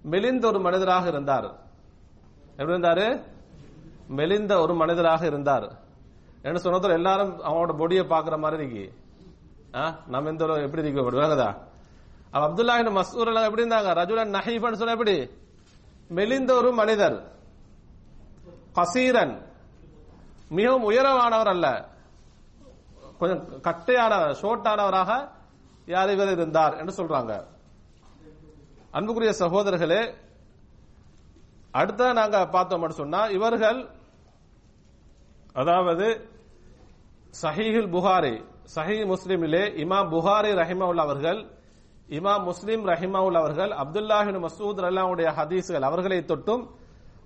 மெலிந்த 0.03 0.47
ஒரு 0.47 0.61
மனிதராக 0.61 1.09
இருந்தார். 1.09 1.49
எப்படி 2.57 2.77
இருந்தாரு? 2.77 3.23
மெலிந்த 4.09 4.61
ஒரு 4.61 4.75
மனிதராக 4.75 5.27
இருந்தார். 5.27 5.69
என்ன 6.43 6.61
சொன்னதோ 6.65 6.93
எல்லாரும் 6.93 7.41
அவனோட 7.43 7.73
பொடியை 7.77 8.05
பாக்குற 8.05 8.39
மாதிரி 8.39 8.63
இருக்கு. 8.63 8.87
நம்ம 10.07 10.31
இந்த 10.31 10.45
எப்படி 10.59 10.83
இருக்கு 10.83 11.09
விளங்குதா 11.09 11.51
அவ 12.33 12.43
அப்துல்லாஹின் 12.47 12.93
மசூர் 12.93 13.31
எல்லாம் 13.31 13.49
எப்படி 13.49 13.65
இருந்தாங்க 13.65 13.93
ரஜுலன் 14.01 14.35
நஹீஃபன் 14.37 14.81
சொன்ன 14.81 14.95
எப்படி 14.95 15.17
மெலிந்த 16.11 16.51
ஒரு 16.55 16.71
மனிதர் 16.73 17.17
கசீரன் 18.75 19.35
மிகவும் 20.51 20.87
உயரமானவர் 20.91 21.53
அல்ல 21.55 21.67
கொஞ்சம் 23.19 23.43
கட்டையானவர் 23.61 24.39
ஷோர்ட்டானவராக 24.43 25.13
யார் 25.89 26.13
இவர் 26.13 26.35
இருந்தார் 26.37 26.77
என்று 26.79 26.93
சொல்றாங்க 26.99 27.33
அன்புக்குரிய 28.95 29.33
சகோதரர்களே 29.41 30.03
அடுத்த 31.75 32.13
நாங்க 32.13 32.39
பார்த்தோம் 32.49 33.01
சொன்னா 33.01 33.21
இவர்கள் 33.29 33.81
அதாவது 35.55 36.07
சஹீஹில் 37.35 37.91
புகாரி 37.91 38.37
சஹி 38.75 38.97
முஸ்லிமிலே 39.13 39.63
இமாம் 39.85 40.09
புகாரி 40.15 40.51
ரஹிமவுல் 40.61 41.01
அவர்கள் 41.05 41.41
இமாம் 42.09 42.43
முஸ்லிம் 42.43 42.87
ரஹிமவுல் 42.87 43.39
அவர்கள் 43.41 43.71
அப்துல்லாஹின் 43.71 44.39
மசூத் 44.45 44.81
ரல்லாவுடைய 44.85 45.29
ஹதீஸ்கள் 45.39 45.81
அவர்களை 45.81 46.19
தொட்டும் 46.19 46.65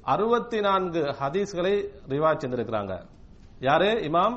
அறுபத்தி 0.03 0.61
நான்கு 0.61 1.01
ஹதீஸ்களை 1.21 1.75
ரிவாஜ் 2.09 2.43
செஞ்சிருக்கிறாங்க 2.43 3.07
யாரு? 3.61 3.87
இமாம் 3.87 4.37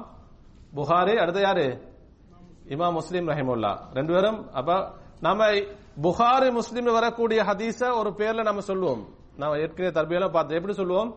புகாரி. 0.76 1.16
அடுத்து 1.16 1.42
யாரு? 1.42 1.68
இமாம் 2.68 2.92
முஸ்லிம் 2.92 3.28
ரஹிமுல்லா 3.28 3.74
ரெண்டு 3.94 4.14
பேரும் 4.14 4.52
அப்ப 4.52 4.92
நம்ம 5.20 5.46
புகாரி 6.02 6.52
முஸ்லிம் 6.52 6.94
வரக்கூடிய 7.00 7.44
ஹதீஸ 7.44 7.98
ஒரு 7.98 8.10
பேர்ல 8.10 8.44
நம்ம 8.44 8.62
சொல்லுவோம். 8.62 9.04
நம்ம 9.38 9.58
ஏற்கனவே 9.58 9.94
தர்பியெல்லாம் 9.98 10.32
பார்த்து 10.32 10.56
எப்படி 10.56 10.74
சொல்லுவோம்? 10.74 11.12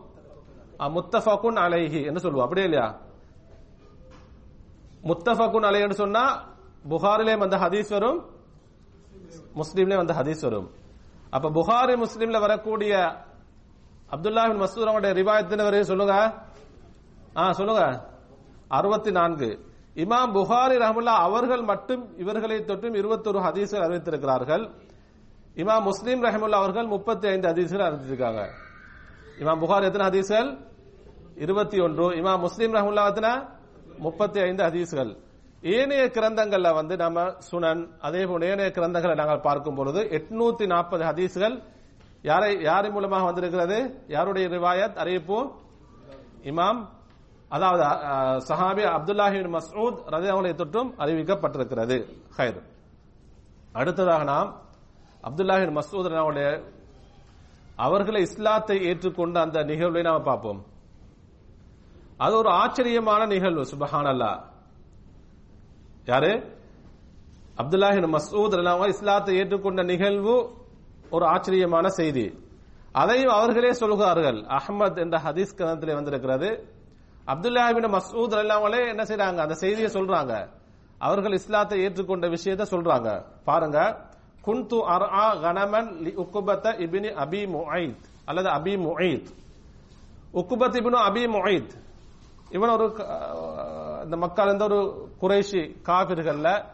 முத்தஃபகுன் 0.79 1.59
அலைஹி 1.65 2.05
என்று 2.05 2.19
சொல்லுவோம். 2.19 2.43
அப்படியே 2.43 2.67
இல்லையா? 2.67 2.87
முத்தஃபகுன் 5.03 5.67
அலைன்னு 5.69 5.91
சொன்னா 5.91 6.43
புகாரிலே 6.89 7.37
வந்த 7.37 7.57
ஹதீஸ் 7.57 7.89
வரும் 7.89 8.19
முஸ்லீம்லேயே 9.55 9.95
வந்த 9.95 10.13
ஹதீஸ் 10.13 10.41
வரும். 10.41 10.71
அப்ப 11.29 11.49
புகாரி 11.49 12.05
முஸ்லீம்ல 12.05 12.39
வரக்கூடிய 12.39 12.93
அப்துல்லாஹின் 14.11 14.57
பின் 14.57 14.61
மசூத் 14.61 15.17
ரிவாயத்தின் 15.19 15.63
வரையும் 15.63 15.87
சொல்லுங்க? 15.87 16.33
ஆ 17.37 17.51
சொல்லுங்க. 17.51 18.07
அறுபத்தி 18.67 19.11
நான்கு 19.11 19.67
இமாம் 19.95 20.33
புகாரி 20.33 20.75
ரஹமுல்லா 20.83 21.15
அவர்கள் 21.27 21.61
மட்டும் 21.61 22.17
இவர்களை 22.17 22.57
தொட்டும் 22.57 22.95
இருபத்தொரு 22.95 23.39
ஹதீசர் 23.39 23.85
அறிவித்திருக்கிறார்கள். 23.85 24.69
இமாம் 25.55 25.81
முஸ்லீம் 25.81 26.23
ரஹமுல்லா 26.23 26.59
அவர்கள் 26.61 26.87
முப்பத்தி 26.87 27.27
ஐந்து 27.27 27.49
ஹதீஸ்கள் 27.49 27.87
அறிவித்திருக்காங்க. 27.87 28.49
இமாம் 29.39 29.59
புகார் 29.59 29.83
எத்தனை 29.83 30.07
ஹதீசர் 30.07 30.59
இருபத்தி 31.35 31.79
ஒன்று. 31.79 32.09
இமாம் 32.09 32.39
முஸ்லீம் 32.39 32.73
ரஹமுல்லா 32.73 33.07
எத்தனை? 33.07 33.57
முப்பத்தி 33.99 34.39
ஐந்து 34.41 34.63
ஹதீஸ்கள். 34.63 35.11
ஏனைய 35.61 36.03
கிரந்தங்கள்ல 36.05 36.73
வந்து 36.73 36.95
நம்ம 36.97 37.21
சுனன் 37.51 37.81
அதே 37.99 38.25
போல 38.25 38.45
ஏனைய 38.45 38.71
கிரந்தங்களை 38.75 39.15
நாங்கள் 39.15 39.39
பார்க்கும் 39.39 39.75
பொழுது 39.75 40.01
எட்நூத்தி 40.17 40.65
நாற்பது 40.65 41.03
ஹதீஸ்கள் 41.05 41.55
யாரை 42.21 42.51
யாரின் 42.61 42.91
மூலமாக 42.91 43.23
வந்திருக்கிறது? 43.23 43.77
யாருடைய 44.07 44.47
ரிவாயத்? 44.47 44.95
அறிவிப்பு? 44.95 45.39
இமாம் 46.43 46.81
அதாவது 47.49 47.83
சஹாபி 48.49 48.83
அப்துல்லாஹிபின் 48.95 49.53
மசூத் 49.57 49.99
ரதியவங்களை 50.15 50.51
தொற்றும் 50.61 50.89
அறிவிக்கப்பட்டிருக்கிறது. 51.03 51.97
ஹைர் 52.37 52.59
அடுத்ததாக 53.73 54.23
நாம் 54.23 54.49
அப்துல்லாஹின் 55.27 55.77
மசூத் 55.77 56.63
அவர்களை 57.75 58.21
இஸ்லாத்தை 58.21 58.77
ஏற்றுக்கொண்ட 58.87 59.37
அந்த 59.39 59.59
நிகழ்வை 59.63 60.01
நாம் 60.01 60.23
பார்ப்போம். 60.23 60.59
அது 62.19 62.37
ஒரு 62.37 62.49
ஆச்சரியமான 62.49 63.25
நிகழ்வு 63.25 63.61
சுபஹானல்லா. 63.61 64.39
யாரு? 66.05 66.57
அப்துல்லாஹின் 67.57 68.17
மசூத் 68.17 68.87
இஸ்லாத்தை 68.87 69.39
ஏற்றுக்கொண்ட 69.39 69.83
நிகழ்வு 69.83 70.53
ஒரு 71.09 71.25
ஆச்சரியமான 71.25 71.89
செய்தி. 71.89 72.39
அதையும் 72.91 73.31
அவர்களே 73.31 73.71
சொல்கிறார்கள். 73.71 74.41
அஹ்மத் 74.41 74.99
என்ற 74.99 75.17
ஹதீஸ் 75.17 75.53
கிரந்தத்திலே 75.57 75.93
வந்திருக்கிறது. 75.93 76.73
அப்துல்லாஹிபின் 77.27 77.97
மசூத் 77.97 78.35
அல்லாமலே 78.35 78.87
என்ன 78.87 79.03
செய்யறாங்க 79.03 79.37
அந்த 79.37 79.53
செய்தியை 79.53 79.91
சொல்றாங்க. 79.91 80.49
அவர்கள் 80.97 81.31
இஸ்லாத்தை 81.31 81.85
ஏற்றுக்கொண்ட 81.85 82.29
விஷயத்தை 82.29 82.79
சொல்றாங்க. 82.79 83.25
பாருங்க. 83.43 84.07
குன்து 84.45 84.81
அர்ஆ 84.87 85.39
கனமன் 85.39 86.01
லி 86.01 86.13
உக்குபத்த 86.15 86.67
இபினி 86.79 87.13
அபி 87.13 87.47
முஐத் 87.47 88.01
அல்லது 88.25 88.49
அபி 88.49 88.77
முஐத் 88.77 89.25
உக்குபத் 90.33 90.75
இபினு 90.75 90.99
அபி 91.09 91.27
முஐத். 91.27 91.87
இவன் 92.49 92.69
ஒரு 92.69 92.85
இந்த 94.03 94.17
மக்கள் 94.17 94.51
இந்த 94.51 94.63
ஒரு 94.63 95.09
குறைஷி 95.21 95.61
காபிர்கள்ல 95.87 96.65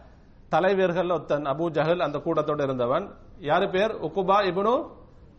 தலைவர்கள் 0.50 1.10
ஒருத்தன் 1.10 1.44
அபு 1.44 1.66
ஜஹல் 1.78 2.00
அந்த 2.00 2.18
கூட்டத்தோடு 2.18 2.64
இருந்தவன். 2.64 3.16
யாரு 3.40 3.70
பேர்? 3.70 3.96
உக்குபா 3.96 4.38
இவனு 4.52 4.90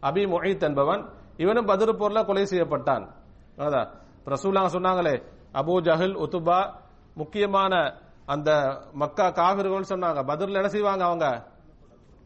அபி 0.02 0.23
மொஹித் 0.33 0.61
என்பவன். 0.61 1.09
இவனும் 1.37 1.69
பத்ர் 1.69 2.00
போர்ல 2.00 2.26
கொலை 2.26 2.43
செய்யப்பட்டான். 2.43 3.09
அதான் 3.57 3.88
ரசூலாங்க 4.26 4.69
சொன்னாங்களே 4.76 5.23
அபு 5.55 5.75
ஜஹில் 5.87 6.16
உத்துபா 6.16 6.73
முக்கியமான 7.14 7.95
அந்த 8.26 8.81
மக்கா 8.93 9.31
காவிர்கள் 9.31 9.99
சொன்னாங்க. 9.99 10.26
பதில் 10.26 10.55
என்ன 10.55 10.69
செய்வாங்க 10.69 11.05
அவங்க? 11.05 11.47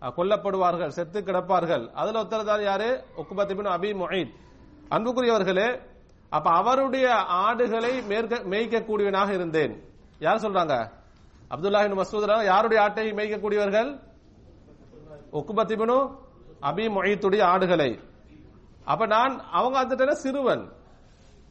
கொல்லப்படுவார்கள் 0.00 0.88
செத்து 0.88 1.20
கிடப்பார்கள். 1.20 1.90
அதுல 1.90 2.22
ஒருத்தர் 2.22 2.44
தான் 2.44 2.62
யாரு? 2.62 3.04
உக்குபத் 3.16 3.50
அபி 3.50 3.92
மொஹித். 4.02 4.34
அன்புக்குரியவர்களே 4.90 5.88
அப்ப 6.30 6.50
அவருடைய 6.50 7.14
ஆடுகளை 7.14 8.02
மேற்க 8.02 8.36
மேய்க்கக்கூடியவனாக 8.36 9.30
இருந்தேன். 9.32 9.84
யார் 10.18 10.36
சொல்றாங்க? 10.36 10.90
அப்துல்லாஹின் 11.50 12.00
மசூத் 12.00 12.44
யாருடைய 12.44 12.82
ஆட்டை 12.82 13.12
மேய்க்கக்கூடியவர்கள்? 13.12 14.00
உக்குபத் 15.32 15.72
அபி 16.60 16.84
மொய்த்துடைய 16.96 17.42
ஆடுகளை. 17.42 18.00
அப்ப 18.84 19.06
நான் 19.06 19.40
அவங்க 19.50 19.78
அந்த 19.78 20.14
சிறுவன். 20.14 20.72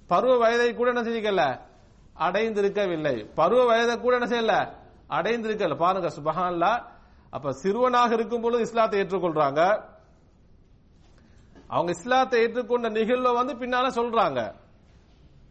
பருவ 0.08 0.38
வயதை 0.38 0.76
கூட 0.76 0.90
என்ன 0.90 1.02
செஞ்சிக்கல 1.02 1.60
அடைந்திருக்கவில்லை. 2.20 3.34
பருவ 3.34 3.66
வயதை 3.66 4.00
கூட 4.00 4.18
என்ன 4.20 4.28
செய்யல? 4.36 4.54
அடைந்திருக்கல 5.10 5.78
பாருங்க 5.78 6.08
சுபஹான்லா 6.08 6.84
அப்ப 7.30 7.52
சிறுவனாக 7.52 8.14
இருக்கும் 8.14 8.42
பொழுது 8.42 8.62
இஸ்லாத்தை 8.62 9.02
ஏற்றுக்கொள்றாங்க. 9.02 9.84
அவங்க 11.68 11.92
இஸ்லாத்தை 11.92 12.42
ஏற்றுக்கொண்ட 12.42 12.90
நிகழ்வை 12.90 13.34
வந்து 13.34 13.54
பின்னால 13.54 13.88
சொல்றாங்க. 13.88 14.56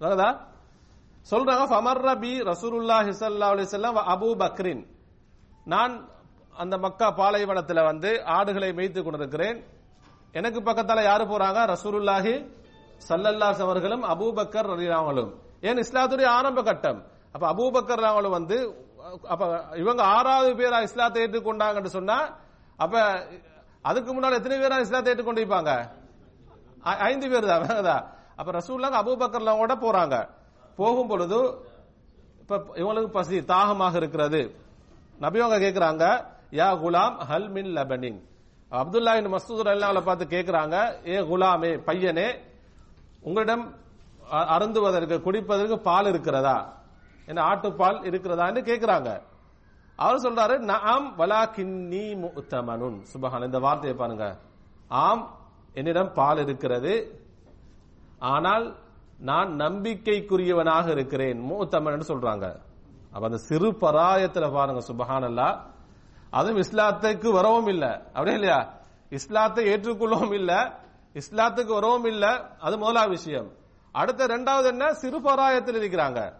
விளங்குதா? 0.01 0.29
சொல்றாங்க 1.31 1.65
ஃபமர்ர 1.73 2.21
பி 2.21 2.41
ரசூலுல்லாஹி 2.43 3.09
ஹிசல்லா 3.09 3.49
அலைஹி 3.49 3.67
வஸல்லம் 3.69 3.97
அபூ 4.09 4.37
பக்ரின். 4.37 4.83
நான் 5.65 5.95
அந்த 6.57 6.79
மக்கா 6.79 7.11
பாலைவனத்தில் 7.11 7.83
வந்து 7.83 8.25
ஆடுகளை 8.27 8.73
மேய்த்து 8.73 9.03
கொண்டிருக்கிறேன். 9.03 9.59
எனக்கு 10.33 10.63
பக்கத்தில் 10.63 11.03
யாரு 11.03 11.25
போறாங்க? 11.25 11.77
ரசூலுல்லாஹி 11.77 12.35
சல்லல்லாஸ் 13.09 13.61
அவர்களும் 13.61 14.05
அபூபக்கர் 14.05 14.69
ரலியல்லாஹுவும் 14.69 15.33
ஏன்? 15.61 15.77
இஸ்லாத்துடைய 15.77 16.27
ஆரம்ப 16.29 16.63
கட்டம். 16.63 17.01
அப்ப 17.33 17.55
அபூபக்கர் 17.55 18.01
அவங்களும் 18.01 18.31
வந்து 18.31 18.57
அப்ப 19.29 19.43
இவங்க 19.77 20.03
ஆறாவது 20.03 20.55
பேரா 20.55 20.83
இஸ்லாத்தை 20.83 21.23
ஏற்றுக்கொண்டாங்கன்னு 21.23 21.85
சொன்னா 21.85 22.19
அப்ப 22.77 22.95
அதுக்கு 23.83 24.13
முன்னால் 24.13 24.33
எத்தனை 24.33 24.59
பேரா 24.59 24.81
இஸ்லாத்தை 24.81 25.15
ஏற்றுக்கொண்டிருப்பாங்க? 25.15 25.73
ஐ- 26.83 26.99
ஐந்து 26.99 27.31
பேர் 27.31 27.47
தான் 27.83 28.05
அப்ப 28.39 28.53
ரசூல்லா 28.53 28.91
அபூபக்கர்லாம் 29.01 29.57
கூட 29.57 29.75
போறாங்க. 29.75 30.29
போகும் 30.77 31.07
பொழுது 31.07 31.67
இப்ப 32.41 32.57
இவங்களுக்கு 32.57 33.07
பசி 33.07 33.45
தாகமாக 33.45 33.97
இருக்கிறது. 33.97 34.55
நபி 35.19 35.41
அவங்க 35.41 35.71
கேக்குறாங்க 35.71 36.27
யா 36.55 36.71
குலாம் 36.81 37.17
ஹல் 37.31 37.49
மின் 37.49 37.77
லபனின். 37.77 38.19
அப்துல்லாஹின் 38.71 39.33
மசூத் 39.33 39.69
அல்லாவில் 39.69 40.03
பார்த்து 40.03 40.25
கேட்கிறாங்க 40.25 41.07
ஏ 41.09 41.19
குலாமே 41.21 41.79
பையனே 41.87 42.39
உங்களிடம் 43.21 43.75
அ- 44.33 44.45
அருந்துவதற்கு 44.45 45.21
குடிப்பதற்கு 45.21 45.77
பால் 45.77 46.07
இருக்கிறதா? 46.07 46.77
என்ன 47.27 47.43
ஆட்டுப்பால் 47.43 48.01
இருக்கிறதான்னு 48.03 48.63
கேட்கிறாங்க 48.63 49.23
அவர் 49.97 50.17
சொல்றாரு 50.17 50.61
வலா 51.17 51.49
கிண்ணிமுத்த 51.57 52.33
முத்தமனுன். 52.33 53.03
சுபஹான் 53.15 53.45
இந்த 53.45 53.59
வார்த்தையை 53.59 53.99
பாருங்க. 53.99 54.39
ஆம் 54.89 55.37
என்னிடம் 55.73 56.13
பால் 56.13 56.39
இருக்கிறது 56.39 57.23
ஆனால் 58.19 58.77
நான் 59.19 59.49
நம்பிக்கைக்குரியவனாக 59.49 60.91
இருக்கிறேன். 60.91 61.51
மூத்தமன் 61.51 62.01
சொல்றாங்க. 62.09 62.61
அப்ப 63.13 63.25
அந்த 63.25 63.37
சிறு 63.37 63.73
பராயத்துல 63.73 64.53
பாருங்க 64.53 64.87
சுபஹானல்லா. 64.93 65.61
அதுவும் 66.31 66.63
இஸ்லாத்துக்கு 66.63 67.33
வரவும் 67.33 67.67
இல்ல. 67.67 68.03
அப்படியே 68.05 68.35
இல்லையா? 68.35 68.79
இஸ்லாத்தை 69.11 69.65
ஏற்றுக்கொள்ளவும் 69.65 70.35
இல்ல. 70.35 70.79
இஸ்லாத்துக்கு 71.13 71.73
வரவும் 71.73 72.05
இல்ல. 72.05 72.49
அது 72.57 72.79
முதலா 72.79 73.05
விஷயம். 73.05 73.53
அடுத்த 73.93 74.27
ரெண்டாவது 74.27 74.65
என்ன? 74.65 74.93
சிறு 74.93 75.23
பராயத்தில் 75.23 75.75
இருக்கிறாங்க. 75.75 76.33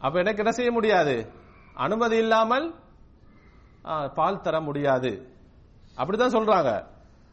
அப்ப 0.00 0.14
எனக்கு 0.22 0.42
என்ன 0.44 0.52
செய்ய 0.58 0.70
முடியாது? 0.70 1.14
அனுமதி 1.76 2.16
இல்லாமல் 2.24 2.66
ஆ, 3.84 3.92
பால் 4.16 4.42
தர 4.44 4.56
முடியாது. 4.60 5.10
அப்படிதான் 5.96 6.34
சொல்றாங்க. 6.36 6.70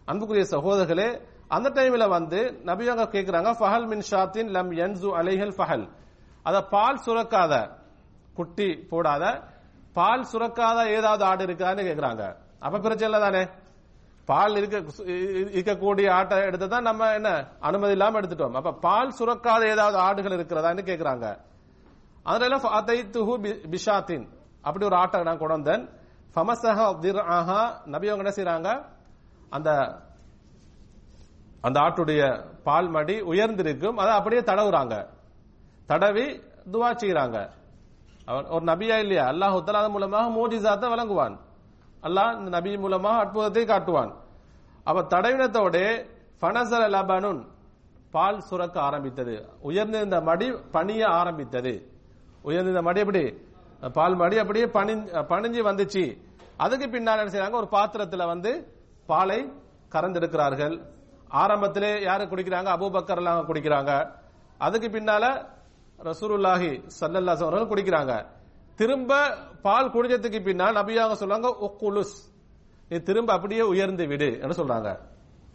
அன்புக்குரிய 0.08 0.45
சகோதரர்களே 0.51 1.08
அந்த 1.56 1.67
டைம்ல 1.77 2.06
வந்து 2.10 2.39
நபியாங்க 2.69 3.06
கேட்கிறாங்க 3.15 3.49
ஃபஹல் 3.60 3.88
மின் 3.91 4.06
ஷாத்தின் 4.10 4.49
லம் 4.56 4.71
என்சு 4.86 5.10
அலைஹல் 5.19 5.56
ஃபஹல். 5.58 5.86
அத 6.45 6.58
பால் 6.73 6.99
சுரக்காத 7.06 7.53
குட்டி 8.36 8.69
போடாத 8.91 9.23
பால் 9.95 10.25
சுரக்காத 10.32 10.80
ஏதாவது 10.97 11.23
ஆடு 11.30 11.43
இருக்கான்னு 11.47 11.88
கேட்கிறாங்க 11.89 12.23
அப்ப 12.62 12.80
பிரச்சனை 12.80 13.08
இல்லை 13.10 13.21
தானே? 13.21 13.43
பால் 14.27 14.56
இருக்க 14.60 14.77
இருக்கக்கூடிய 15.58 16.08
ஆட்டை 16.17 16.38
எடுத்து 16.47 16.67
தான் 16.67 16.88
நம்ம 16.89 17.12
என்ன 17.17 17.30
அனுமதி 17.62 17.93
இல்லாம 17.97 18.19
எடுத்துட்டோம். 18.21 18.58
அப்ப 18.60 18.73
பால் 18.86 19.15
சுரக்காத 19.19 19.62
ஏதாவது 19.73 19.97
ஆடுகள் 20.08 20.38
இருக்கிறதான்னு 20.38 20.84
கேட்கிறாங்க 20.89 21.25
அதனால 22.27 22.55
ஃபஅதைத்துஹு 22.55 23.37
பி- 23.37 23.67
பிஷாத்தின். 23.71 24.27
அப்படி 24.61 24.85
ஒரு 24.85 24.95
ஆட்டை 24.95 25.21
நான் 25.21 25.37
கொண்டு 25.37 25.53
வந்தேன். 25.53 25.89
ஃபமசஹ 26.35 26.95
திர்ஆஹா 26.99 27.85
நபி 27.85 28.07
அவங்க 28.09 28.29
என்ன 28.29 28.29
செய்யறாங்க 28.29 28.85
அந்த 29.49 29.99
அந்த 31.61 31.79
ஆட்டுடைய 31.79 32.45
பால் 32.63 32.89
மடி 32.89 33.21
உயர்ந்திருக்கும். 33.21 33.97
அதை 33.97 34.13
அப்படியே 34.13 34.41
தடவுறாங்க. 34.41 35.07
தடவி 35.85 36.23
துவா 36.71 36.95
செய்யறாங்க 36.95 37.49
ஒரு 38.27 38.65
நபியா 38.65 38.99
இல்லையா? 38.99 39.27
அல்லாஹ் 39.29 39.63
அதன் 39.63 39.91
மூலமாக 39.91 40.29
மோஜிசாத்தை 40.29 40.89
வழங்குவான். 40.89 41.39
அல்லாஹ் 42.01 42.37
இந்த 42.37 42.49
நபி 42.49 42.77
மூலமாக 42.77 43.17
அற்புதத்தை 43.17 43.65
காட்டுவான். 43.65 44.13
அவ 44.83 45.01
தடவினத்தோட 45.01 46.05
பனசர 46.41 46.89
லபனுன் 46.89 47.47
பால் 48.11 48.39
சுரக்க 48.39 48.81
ஆரம்பித்தது. 48.81 49.49
உயர்ந்திருந்த 49.59 50.21
மடி 50.21 50.51
பணிய 50.51 51.05
ஆரம்பித்தது. 51.05 51.95
உயர்ந்திருந்த 52.49 52.83
மடி 52.88 52.99
எப்படி? 53.05 53.23
பால் 53.97 54.17
மடி 54.21 54.36
அப்படியே 54.43 54.67
பணிஞ்சு 55.31 55.62
வந்துச்சு. 55.69 56.03
அதுக்கு 56.65 56.86
பின்னால் 56.93 57.19
என்ன 57.21 57.31
செய்யறாங்க 57.33 57.57
ஒரு 57.63 57.69
பாத்திரத்துல 57.75 58.25
வந்து 58.33 58.51
பாலை 59.10 59.39
கறந்தெடுக்கிறார்கள். 59.93 60.75
ஆரம்பத்திலே 61.41 61.91
யாரு 62.07 62.23
குடிக்கிறாங்க? 62.31 62.69
அபூபக்கர் 62.75 63.21
எல்லாம் 63.21 63.47
குடிக்கிறாங்க. 63.49 63.91
அதுக்கு 64.65 64.88
பின்னால 64.95 65.25
ரசூருல்லாஹி 66.10 66.71
ஸல்லல்லாஹு 66.99 67.45
அவர்கள் 67.47 67.71
குடிக்கிறாங்க. 67.73 68.13
திரும்ப 68.79 69.12
பால் 69.65 69.93
குடிச்சதுக்கு 69.93 70.39
பின்னால் 70.47 70.77
நபியாக 70.79 71.15
சொல்றாங்க 71.21 71.47
ஒக்குலுஸ் 71.67 72.17
நீ 72.89 72.97
திரும்ப 73.07 73.29
அப்படியே 73.38 73.63
உயர்ந்து 73.73 74.03
விடு 74.12 74.29
என்று 74.41 74.55
சொல்றாங்க. 74.60 74.89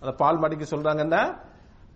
அந்த 0.00 0.12
பால் 0.22 0.40
மடிக்கு 0.42 0.66
சொல்றாங்கன்னா 0.74 1.22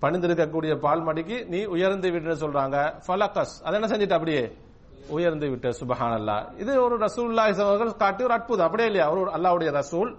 பணிந்திருக்கக்கூடிய 0.02 0.72
பால் 0.85 1.02
மடிக்கு 1.09 1.37
நீ 1.52 1.61
உயர்ந்து 1.74 2.09
விடுன்னு 2.14 2.42
சொல்றாங்க. 2.44 2.76
ஃபலக்கஸ் 3.06 3.54
அதை 3.64 3.74
என்ன 3.78 3.88
செஞ்சுட்டு 3.92 4.16
அப்படியே? 4.18 4.44
உயர்ந்து 5.16 5.46
விட்ட 5.52 5.68
சுபஹான் 5.80 6.16
அல்லா 6.18 6.37
இது 6.62 6.72
ஒரு 6.85 6.94
ரசூலுல்லாஹி 7.06 7.52
அவர்கள் 7.66 8.00
காட்டி 8.02 8.22
ஒரு 8.28 8.35
அற்புதம். 8.37 8.66
அப்படியே 8.68 8.88
இல்லையா? 8.90 9.06
ஒரு 9.12 9.30
அல்லாவுடைய 9.37 9.70
ரசூல். 9.80 10.11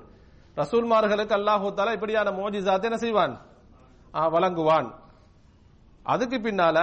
ரசூல்மார்களுக்கு 0.61 1.35
அல்லாஹூ 1.39 1.65
தாலா 1.77 1.95
இப்படியான 1.97 2.29
மோஜிசாத்தை 2.39 2.87
என்ன 2.89 2.99
செய்வான்? 3.05 3.33
வழங்குவான். 4.35 4.89
அதுக்கு 6.13 6.37
பின்னால 6.45 6.77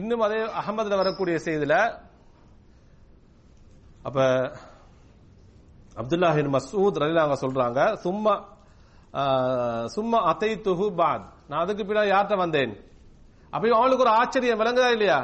இன்னும் 0.00 0.24
அதே 0.26 0.38
அகமதுல 0.60 0.96
வரக்கூடிய 1.02 1.36
செய்தியில 1.46 1.74
அப்ப 4.08 4.18
அப்துல்லாஹின் 6.00 6.50
மசூத் 6.56 7.00
ரலிலாங்க 7.02 7.36
சொல்றாங்க 7.44 7.80
சும்மா 8.04 8.34
சும்மா 9.96 10.18
அத்தை 10.30 10.50
துஹு 10.66 10.86
பாத். 10.98 11.26
நான் 11.48 11.62
அதுக்கு 11.64 11.82
பின்னாடி 11.88 12.10
யார்கிட்ட 12.12 12.36
வந்தேன்? 12.44 12.72
அப்பயும் 13.54 13.78
அவளுக்கு 13.78 14.04
ஒரு 14.06 14.12
ஆச்சரியம். 14.20 14.60
விளங்குதா 14.60 14.88
இல்லையா? 14.96 15.18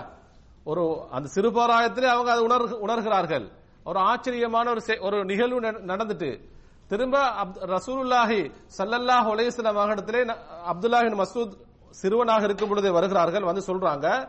ஒரு 0.64 1.07
அந்த 1.11 1.29
சிறுபாராயத்திலே 1.35 2.07
அவங்க 2.07 2.33
அதை 2.33 2.44
உணர் 2.44 2.64
உணர்கிறார்கள். 2.64 3.51
ஒரு 3.85 3.99
ஆச்சரியமான 3.99 4.70
ஒரு 4.70 4.81
செ- 4.87 5.01
ஒரு 5.01 5.25
நிகழ்வு 5.25 5.61
நடந்துட்டு 5.61 6.40
திரும்ப 6.88 7.18
ரசூலுல்லாஹி 7.66 8.51
சல்லல்லாஹ் 8.79 9.29
அலைஹி 9.33 9.51
மகனத்திலே 9.57 10.37
அப்துல்லாஹின் 10.73 11.23
மசூத் 11.23 11.53
சிறுவனாக 11.90 12.44
இருக்கும் 12.44 12.68
பொழுதே 12.68 12.90
வருகிறார்கள் 12.90 13.42
வந்து 13.42 13.61
சொல்றாங்க 13.66 14.29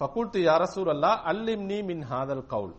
ஃபகுல்து 0.00 0.38
யா 0.48 0.54
ரசூலல்லாஹ் 0.56 1.18
அல்லிம்னி 1.24 1.84
மின் 1.84 2.04
ஹாதல் 2.10 2.46
கவுல். 2.46 2.74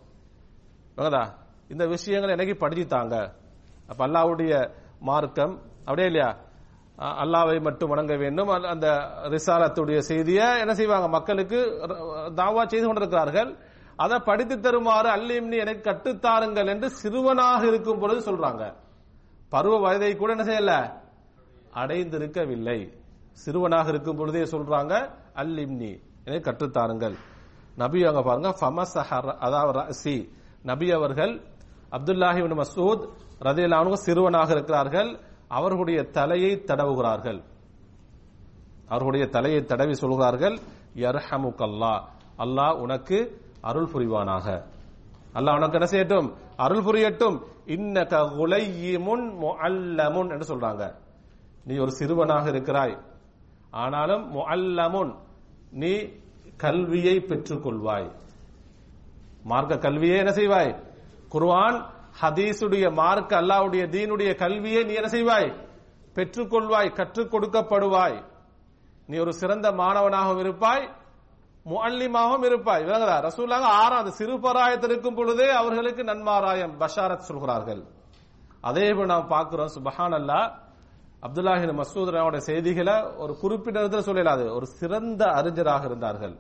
இந்த 1.70 1.86
விஷயங்களை 1.86 2.36
எனக்கு 2.36 2.58
படிச்சு 2.58 2.88
தாங்க 2.88 3.34
அப்ப 3.88 4.08
அல்லாவுடைய 4.08 4.72
மார்க்கம் 5.00 5.62
அப்படியே 5.80 6.08
இல்லையா? 6.08 6.38
அல்லாவை 6.98 7.62
மட்டும் 7.62 7.90
வணங்க 7.90 8.16
வேண்டும். 8.16 8.48
அந்த- 8.48 8.68
அந்த 8.68 8.88
ரிசாலத்துடைய 9.24 9.98
செய்தியை 9.98 10.60
என்ன 10.60 10.76
செய்வாங்க? 10.76 11.08
மக்களுக்கு 11.08 11.56
தாவா 12.36 12.66
செய்து 12.68 12.86
கொண்டிருக்கிறார்கள். 12.86 13.58
அதை 13.96 14.20
படித்து 14.20 14.60
தருமாறு 14.60 15.10
அல்லிம்னி 15.10 15.60
எனக்கு 15.60 15.90
கட்டுத்தாருங்கள் 15.90 16.68
என்று 16.68 16.90
சிறுவனாக 16.90 17.68
இருக்கும் 17.68 18.00
பொழுது 18.00 18.32
சொல்றாங்க. 18.32 18.76
பருவ 19.50 19.80
வயதை 19.80 20.16
கூட 20.16 20.36
என்ன 20.36 20.44
செய்யல? 20.44 21.00
அடைந்திருக்கவில்லை. 21.74 23.00
சிறுவனாக 23.32 23.90
இருக்கும் 23.90 24.18
பொழுதே 24.18 24.42
சொல்றாங்க 24.42 25.12
அல்லிம்னி 25.36 26.00
எனக்கு 26.24 26.52
கற்றுத்தாருங்கள் 26.52 27.16
நபி 27.76 28.04
அங்க 28.04 28.22
பாருங்க 28.22 28.56
ஃபமசஹர் 28.62 29.38
அதாவது 29.38 30.30
நபி 30.64 30.92
அவர்கள் 30.92 31.42
அப்துல்லாஹி 31.92 32.62
மசூத் 32.62 33.10
மஸ்ஊத் 33.40 33.94
சிறுவனாக 33.94 34.52
இருக்கிறார்கள். 34.52 35.20
அவர்களுடைய 35.52 36.04
தலையை 36.04 36.64
தடவுகிறார்கள். 36.66 37.44
அவர்களுடைய 38.86 39.28
தலையை 39.28 39.66
தடவி 39.66 39.94
சொல்கிறார்கள் 39.94 40.60
யர்ஹமுக்கல்லா 40.96 42.02
அல்லாஹ் 42.38 42.80
உனக்கு 42.80 43.42
அருள் 43.62 43.90
புரிவானாக. 43.94 44.64
அல்லாஹ் 45.34 45.56
உனக்கு 45.56 45.80
என்ன 45.80 45.90
செய்யட்டும்? 45.92 46.34
அருள் 46.58 46.84
புரியட்டும். 46.84 47.42
இன்னக 47.66 48.14
குலையிமுன் 48.38 49.34
முஅல்லமுன் 49.42 50.30
என்று 50.30 50.56
சொல்றாங்க. 50.56 50.96
நீ 51.64 51.78
ஒரு 51.78 51.92
சிறுவனாக 51.92 52.50
இருக்கிறாய். 52.50 53.02
ஆனாலும் 53.72 54.36
முஅல்லமுன் 54.36 55.16
நீ 55.72 56.10
கல்வியை 56.58 57.26
பெற்றுக்கொள்வாய். 57.28 58.12
மார்க்க 59.44 59.78
கல்வியை 59.78 60.18
என்ன 60.18 60.32
செய்வாய்? 60.32 60.84
குர்வான் 61.32 61.86
ஹதீஸுடைய 62.22 62.94
மார்க் 62.94 63.32
அல்லாஹ்வுடைய 63.32 63.88
தீனுடைய 63.88 64.36
கல்வியை 64.36 64.84
நீ 64.84 64.94
என்ன 64.94 65.08
செய்வாய்? 65.08 65.68
பெற்றுக்கொள்வாய் 66.16 66.96
கற்றுக் 66.96 67.34
கொடுக்கப்படுவாய். 67.34 68.24
நீ 69.08 69.18
ஒரு 69.18 69.34
சிறந்த 69.34 69.72
மாணவனாகவும் 69.72 70.40
இருப்பாய் 70.40 70.96
முஹல்லிமாகவும் 71.66 72.46
இருப்பாய். 72.46 72.84
விளங்குதா? 72.84 73.22
ரசூலாக 73.22 73.66
ஆறாம் 73.66 74.12
சிறு 74.12 74.40
பராயத்தில் 74.40 74.90
இருக்கும் 74.90 75.16
பொழுதே 75.16 75.50
அவர்களுக்கு 75.50 76.04
நன்மாராயம் 76.04 76.80
பஷாரத் 76.80 77.18
சொல்கிறார்கள். 77.18 77.84
அதே 78.62 78.94
போல் 78.94 79.06
நாம் 79.06 79.28
பார்க்கிறோம் 79.28 79.68
சுபஹான் 79.68 80.14
அல்லா 80.14 80.52
அப்துல்லாஹின் 81.22 81.82
மசூத் 81.82 82.38
செய்திகளை 82.38 83.02
ஒரு 83.04 83.38
குறிப்பிட்ட 83.38 83.82
சொல்லலாது 83.82 84.54
ஒரு 84.56 84.66
சிறந்த 84.66 85.26
அறிஞராக 85.26 85.86
இருந்தார்கள். 85.86 86.36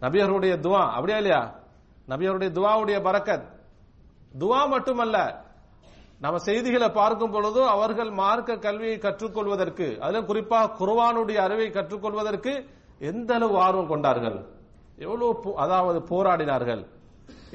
நபியருடைய 0.00 0.56
துவா 0.60 0.92
அப்படியா 0.92 1.18
இல்லையா? 1.18 1.54
நபியருடைய 2.08 2.48
துவாவுடைய 2.48 3.02
பரக்கத். 3.02 3.53
துவா 4.42 4.60
மட்டுமல்ல 4.74 5.16
நம்ம 6.24 6.36
செய்திகளை 6.48 6.88
பார்க்கும் 6.98 7.34
பொழுது 7.34 7.60
அவர்கள் 7.74 8.10
மார்க்க 8.20 8.56
கல்வியை 8.64 8.96
கற்றுக்கொள்வதற்கு 9.04 9.86
அதில் 10.04 10.28
குறிப்பாக 10.30 10.72
குர்ஆனுடைய 10.80 11.38
அறிவை 11.46 11.68
கற்றுக்கொள்வதற்கு 11.76 12.52
எந்த 13.10 13.30
அளவு 13.38 13.56
ஆர்வம் 13.66 13.90
கொண்டார்கள்? 13.92 14.38
எவ்வளவு 15.04 15.54
அதாவது 15.64 15.98
போராடினார்கள்? 16.12 16.82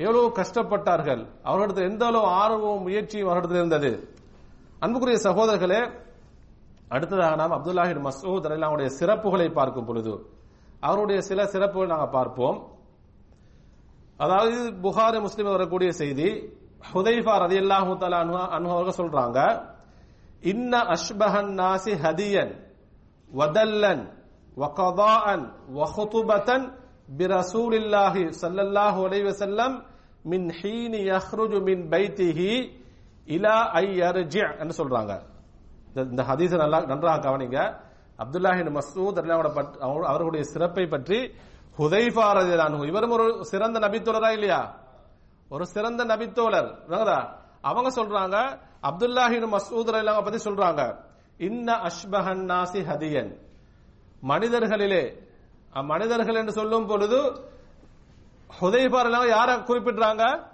எவ்வளவு 0.03 0.27
கஷ்டப்பட்டார்கள்? 0.39 1.21
அவர்களிடத்தில் 1.47 1.89
எந்த 1.91 2.03
அளவு 2.11 2.27
ஆர்வமும் 2.41 2.85
முயற்சியும் 2.87 3.29
அவர்களிடத்தில் 3.29 3.61
இருந்தது? 3.63 3.91
அன்புக்குரிய 4.83 5.19
சகோதரர்களே 5.27 5.81
அடுத்ததாக 6.95 7.35
நாம் 7.41 7.55
அப்துல்லாஹின் 7.57 8.05
மசூத் 8.07 8.47
அலிலாவுடைய 8.49 8.89
சிறப்புகளை 8.99 9.47
பார்க்கும் 9.59 9.87
பொழுது 9.89 10.13
அவருடைய 10.87 11.19
சில 11.29 11.39
சிறப்புகள் 11.53 11.91
நாங்கள் 11.93 12.15
பார்ப்போம். 12.17 12.57
அதாவது 14.23 14.57
புகாரி 14.85 15.19
முஸ்லீம் 15.25 15.53
வரக்கூடிய 15.55 15.89
செய்தி 16.01 16.29
ஹுதைஃபா 16.81 17.33
ரதி 17.37 17.57
அல்லாஹு 17.57 17.97
தலா 17.97 18.19
அனு 18.51 18.69
அவர்கள் 18.69 18.99
சொல்றாங்க 19.01 19.39
இன்ன 20.41 20.83
அஷ்பஹன் 20.87 21.51
நாசி 21.53 21.93
ஹதியன் 21.95 22.53
வதல்லன் 23.31 24.03
வகதாஅன் 24.57 25.45
வஹுதுபத்தன் 25.75 26.65
பிரசூலில்லாஹி 27.17 28.23
ஸல்லல்லாஹு 28.41 28.99
அலைஹி 29.07 29.23
வஸல்லம் 29.23 29.75
மின் 30.23 30.51
ஹீனி 30.61 30.99
யஹ்ருஜு 31.11 31.61
மின் 31.61 31.89
பைத்திஹி 31.91 32.51
இலா 33.27 33.71
ஐ 33.73 34.01
யர்ஜி 34.01 34.59
என்று 34.59 34.73
சொல்றாங்க. 34.83 35.11
இந்த- 35.87 36.07
இந்த 36.09 36.57
நல்லா 36.57 36.79
நன்றாக 36.85 37.29
கவனிங்க. 37.29 37.57
அப்துல்லாஹின் 38.19 38.69
மசூத் 38.75 39.17
பற்றி- 39.57 39.79
அவர்களுடைய 40.03 40.43
சிறப்பை 40.43 40.87
பற்றி 40.87 41.19
ஹுதைஃபா 41.77 42.25
ரலியல்லாஹு 42.33 42.69
அன்ஹு 42.71 42.87
இவரும் 42.87 43.11
ஒரு 43.11 43.45
சிறந்த 43.45 43.79
நபித்துலரா 43.79 44.29
இல்லையா? 44.31 44.61
ஒரு 45.49 45.65
சிறந்த 45.65 46.05
நபித்தோழர். 46.05 46.75
விளங்குதா? 46.89 47.29
அவங்க 47.61 48.01
சொல்றாங்க 48.01 48.59
அப்துல்லாஹின் 48.81 49.53
மசூத் 49.53 49.91
ரலியல்லாஹு 49.91 50.23
பத்தி 50.23 50.51
சொல்றாங்க. 50.51 50.95
இன்ன 51.37 51.75
அஷ்பஹன் 51.75 52.43
நாசி 52.45 52.83
ஹதியன். 52.83 53.37
மனிதர்களிலே 54.27 55.27
மனிதர்கள் 55.83 56.35
என்று 56.35 56.51
சொல்லும் 56.51 56.85
பொழுது 56.85 57.21
ஹுதைபார் 58.61 59.07
ரலியல்லாஹு 59.07 59.31
யார 59.31 59.63
குறிப்பிடுறாங்க? 59.63 60.47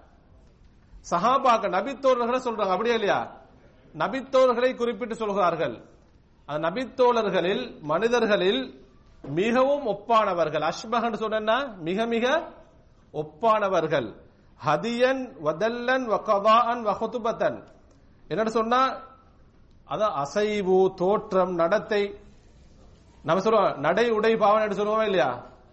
சஹாபாக்க 1.12 1.70
நபித்தோழர்களை 1.70 2.38
சொல்றாங்க. 2.38 2.70
அப்படியே 2.70 2.94
இல்லையா? 2.94 3.42
நபித்தோழர்களை 3.98 4.76
குறிப்பிட்டு 4.76 5.16
சொல்கிறார்கள். 5.16 5.86
அந்த 6.46 6.70
நபித்தோழர்களில் 6.70 7.82
மனிதர்களில் 7.82 8.88
மிகவும் 9.22 9.86
ஒப்பானவர்கள். 9.88 10.72
அஷ்பகன் 10.72 11.14
சொன்ன 11.14 11.66
மிக 11.66 12.06
மிக 12.06 12.54
ஒப்பானவர்கள். 13.14 14.24
ஹதியன் 14.62 15.24
வதல்லன் 15.46 16.06
வகவான் 16.14 16.84
வஹுதுபத்தன் 16.88 17.60
என்னன்னு 18.30 18.54
சொன்னா 18.60 18.82
அதான் 19.94 20.16
அசைவு 20.22 20.78
தோற்றம் 21.02 21.54
நடத்தை. 21.62 22.04
நம்ம 23.26 23.42
சொல்லுவோம் 23.46 23.76
நடை 23.88 24.06
உடை 24.18 24.32
பாவனை 24.44 24.76
சொல்லுவோம் 24.80 25.08
இல்லையா? 25.10 25.30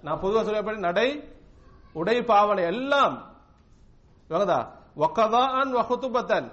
நான் 0.07 0.21
பொதுவாக 0.23 0.45
சொல்லப்படி 0.49 0.79
நடை 0.89 1.09
உடை 2.01 2.17
பாவனை 2.31 2.65
எல்லாம். 2.73 3.17
விளங்குதா 4.31 4.61
வக்கதான் 5.03 5.71
வகுத்துபத்தன். 5.79 6.49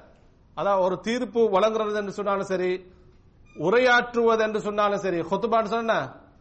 அதான் 0.57 0.83
ஒரு 0.85 0.95
தீர்ப்பு 1.07 1.41
வழங்குறது 1.55 1.99
என்று 2.01 2.17
சொன்னாலும் 2.19 2.51
சரி 2.53 2.71
உரையாற்றுவது 3.55 4.43
என்று 4.47 4.59
சொன்னாலும் 4.67 5.03
சரி 5.05 5.19
ஹொத்துபான்னு 5.29 5.73
சொன்ன 5.75 5.93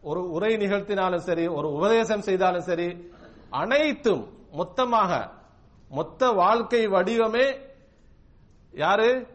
ஒரு 0.09 0.21
உரை 0.35 0.51
நிகழ்த்தினாலும் 0.63 1.25
சரி 1.27 1.45
ஒரு 1.57 1.67
உபதேசம் 1.77 2.25
செய்தாலும் 2.27 2.67
சரி 2.69 2.87
அனைத்தும் 3.61 4.23
மொத்தமாக 4.59 5.11
மொத்த 5.89 6.29
வாழ்க்கை 6.29 6.87
வடிவமே 6.87 7.59
யாரு? 8.71 9.27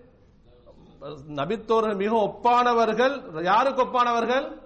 நபித்தோர்கள் 1.28 1.96
மிக 1.96 2.12
ஒப்பானவர்கள். 2.16 3.42
யாருக்கு 3.42 3.82
ஒப்பானவர்கள்? 3.82 4.62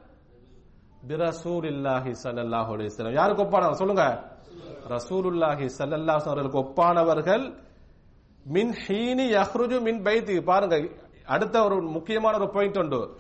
பிரசூலில்லாஹி 1.08 2.12
இல்லாஹி 2.14 2.14
சல்லாஹ் 2.22 2.70
அலிஸ்லாம் 2.74 3.12
யாருக்கு 3.12 3.42
ஒப்பானவர்? 3.42 3.80
சொல்லுங்க. 3.82 4.24
ரசூலுல்லாஹி 4.88 5.70
ஸல்லல்லாஹு 5.78 6.20
அவர்களுக்கு 6.20 6.58
ஒப்பானவர்கள். 6.58 7.54
மின் 8.44 8.74
ஹீனி 8.86 9.26
யஹ்ருஜு 9.36 9.80
மின் 9.80 10.02
பைத்தி. 10.02 10.40
பாருங்க 10.40 10.88
அடுத்த 11.26 11.64
ஒரு 11.64 11.82
முக்கியமான 11.82 12.36
ஒரு 12.36 12.50
பாயிண்ட் 12.50 12.78
உண்டு. 12.78 13.16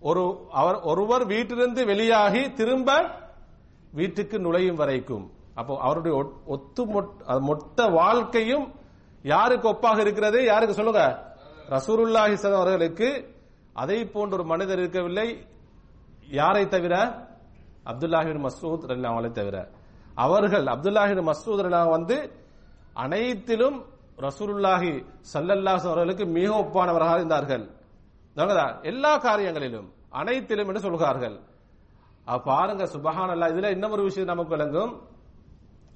ஒரு 0.00 0.46
அவர் 0.50 0.80
ஒருவர் 0.80 1.26
வீட்டிலிருந்து 1.26 1.86
வெளியாகி 1.86 2.52
திரும்ப 2.52 2.90
வீட்டுக்கு 3.92 4.38
நுழையும் 4.38 4.76
வரைக்கும். 4.76 5.30
அப்போ 5.58 5.78
அவருடைய 5.80 6.16
ஒட்- 6.16 6.46
ஒத்து 6.46 6.86
மொட்- 6.86 7.40
மொத்த 7.40 7.86
வாழ்க்கையும் 7.86 8.72
யாருக்கு 9.22 9.68
ஒப்பாக 9.68 9.98
இருக்கிறது? 9.98 10.44
யாருக்கு 10.44 10.74
சொல்லுங்க? 10.74 11.32
ரசூருல்லாஹி 11.68 12.32
ஸல்லல்லாஹு 12.32 12.54
அவர்களுக்கு. 12.54 13.34
அதை 13.72 14.06
போன்ற 14.06 14.36
ஒரு 14.36 14.44
மனிதர் 14.44 14.78
இருக்கவில்லை. 14.78 15.46
யாரை 16.28 16.68
தவிர? 16.68 17.04
அப்துல்லாஹின் 17.86 18.46
மசூத் 18.46 18.86
ரலியல்லாஹு 18.86 19.30
தவிர. 19.30 19.68
அவர்கள் 20.14 20.64
அப்துல்லாஹின் 20.64 21.30
மசூத் 21.30 21.60
ரலியல்லாஹு 21.60 21.88
வந்து 21.88 22.32
அனைத்திலும் 22.92 23.84
ரசூலுல்லாஹி 24.16 25.04
சல்லல்லாஸ் 25.34 25.80
அவர்களுக்கு 25.80 26.26
மிக 26.26 26.54
ஒப்பானவராக 26.54 27.14
இருந்தார்கள். 27.14 27.70
நல்லதா? 28.34 28.78
எல்லா 28.82 29.20
காரியங்களிலும் 29.20 29.92
அனைத்திலும் 30.08 30.66
என்று 30.66 30.80
சொல்கிறார்கள். 30.80 31.40
பாருங்க 32.44 32.84
சுபஹான் 32.84 33.30
அல்லா 33.30 33.48
இதுல 33.52 33.70
இன்னும் 33.70 33.90
ஒரு 33.90 34.02
விஷயம் 34.02 34.28
நமக்கு 34.28 34.56
விளங்கும். 34.56 35.16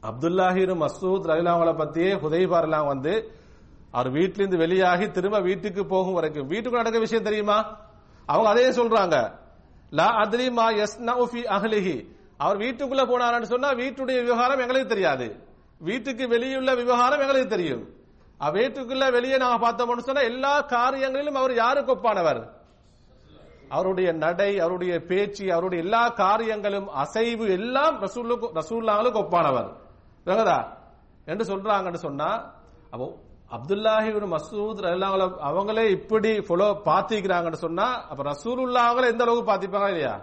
அப்துல்லாஹின் 0.03 0.73
மசூத் 0.81 1.27
ரலிலாவங்களை 1.31 1.73
பத்தியே 1.81 2.13
ஹுதைபாரெல்லாம் 2.23 2.87
வந்து 2.87 3.33
அவர் 3.91 4.11
வீட்டிலிருந்து 4.11 4.57
வெளியாகி 4.57 5.11
திரும்ப 5.11 5.41
வீட்டுக்கு 5.41 5.87
போகும் 5.87 6.15
வரைக்கும் 6.15 6.47
வீட்டுக்கு 6.47 6.77
நடக்க 6.77 6.99
விஷயம் 6.99 7.25
தெரியுமா? 7.25 7.77
அவங்க 8.27 8.49
அதே 8.49 8.69
சொல்றாங்க. 8.71 9.33
லா 9.91 10.09
அத்ரிமா 10.09 10.51
மா 10.51 10.71
நவுஃபி 10.71 11.43
அஹ்லிஹி. 11.57 11.97
அவர் 12.37 12.59
வீட்டுக்குள்ள 12.59 13.03
போனார்னு 13.11 13.43
சொன்னா 13.43 13.73
வீட்டுடைய 13.73 14.23
விவகாரம் 14.23 14.59
எங்களுக்கு 14.59 14.89
தெரியாது. 14.89 15.37
வீட்டுக்கு 15.79 16.29
வெளியுள்ள 16.29 16.75
விவகாரம் 16.75 17.21
எங்களுக்கு 17.21 17.49
தெரியும். 17.49 17.89
வீட்டுக்குள்ள 18.41 19.11
வெளியே 19.11 19.37
நாங்க 19.37 19.73
பார்த்தோம்னு 19.73 19.99
சொன்னா 19.99 20.21
எல்லா 20.21 20.67
காரியங்களிலும் 20.67 21.39
அவர் 21.43 21.55
யாருக்கு 21.55 21.95
ஒப்பானவர்? 21.95 22.49
அவருடைய 23.69 24.13
நடை 24.13 24.61
அவருடைய 24.61 25.01
பேச்சு 25.01 25.53
அவருடைய 25.53 25.85
எல்லா 25.85 26.09
காரியங்களும் 26.09 26.89
அசைவு 26.89 27.51
எல்லாம் 27.51 28.01
ரசூலுக்கு 28.01 28.51
ரசூல்லாங்களுக்கு 28.55 29.21
ஒப்பானவர். 29.25 29.71
ரகதா 30.27 30.59
என்று 31.27 31.45
சொல்றாங்கன்னு 31.51 32.01
சொன்னா 32.07 32.29
அப்போ 32.93 33.07
அப்துல்லாஹி 33.57 34.11
மசூத் 34.35 34.79
ரலியல்லாஹு 34.85 35.27
அவங்களே 35.49 35.85
இப்படி 35.97 36.31
ஃபாலோ 36.47 36.69
பாத்திக்கிறாங்கன்னு 36.89 37.61
சொன்னா 37.67 37.87
அப்ப 38.11 38.21
ரசூலுல்லாஹ்களை 38.33 39.07
எந்த 39.13 39.23
அளவுக்கு 39.27 39.51
பாத்திப்பாங்க 39.51 39.89
இல்லையா? 39.93 40.15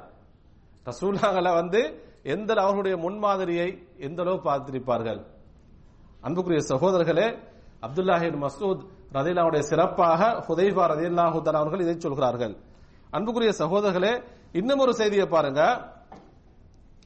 ரசூல்லாங்களை 0.85 1.51
வந்து 1.61 1.81
எந்த 2.33 2.49
அவர்களுடைய 2.63 2.95
முன்மாதிரியை 3.05 3.67
எந்த 4.07 4.19
அளவு 4.23 4.37
பார்த்திருப்பார்கள்? 4.47 5.19
அன்புக்குரிய 6.27 6.61
சகோதரர்களே 6.71 7.27
அப்துல்லாஹி 7.85 8.27
மசூத் 8.45 8.81
ரதிலாவுடைய 9.17 9.61
சிறப்பாக 9.71 10.21
ஹுதைஃபா 10.47 10.83
ரதியல்லாஹு 10.93 11.37
தஆலா 11.45 11.61
அவர்கள் 11.61 11.83
இதை 11.85 11.95
சொல்கிறார்கள். 12.05 12.53
அன்புக்குரிய 13.17 13.51
சகோதரர்களே 13.61 14.13
இன்னும் 14.59 14.81
ஒரு 14.85 14.93
செய்தியை 15.01 15.27
பாருங்க. 15.35 15.61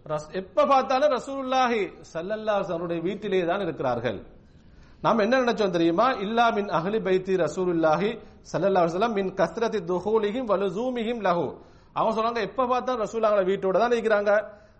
ரஸ்- 0.06 0.30
எப்ப 0.32 0.66
பார்த்தாலும் 0.66 1.10
ரசூல்லாஹி 1.10 1.80
சல்லல்லா 2.14 2.54
அவருடைய 2.68 3.02
வீட்டிலே 3.02 3.44
தான் 3.44 3.60
இருக்கிறார்கள். 3.60 4.18
நாம் 5.00 5.18
என்ன 5.18 5.40
நினைச்சோம் 5.40 5.70
தெரியுமா? 5.70 6.10
இல்லா 6.12 6.50
மின் 6.50 6.68
அகலி 6.68 6.98
பைத்தி 6.98 7.36
ரசூலுல்லாஹி 7.36 8.10
இல்லாஹி 8.44 8.68
அலைஹி 8.68 8.88
வஸல்லம் 8.88 9.12
மின் 9.12 9.34
கஸ்ரத்தி 9.34 9.80
துஹூலிஹிம் 9.84 10.44
வ 10.44 10.56
லஹு. 11.20 11.46
அவங்க 11.92 12.22
சொன்னாங்க 12.22 12.40
எப்ப 12.40 12.66
பார்த்தா 12.66 12.96
ரசூலுல்லாஹி 12.96 13.44
வீட்டோட 13.44 13.78
தான் 13.78 13.90
இருக்கிறாங்க. 13.90 14.30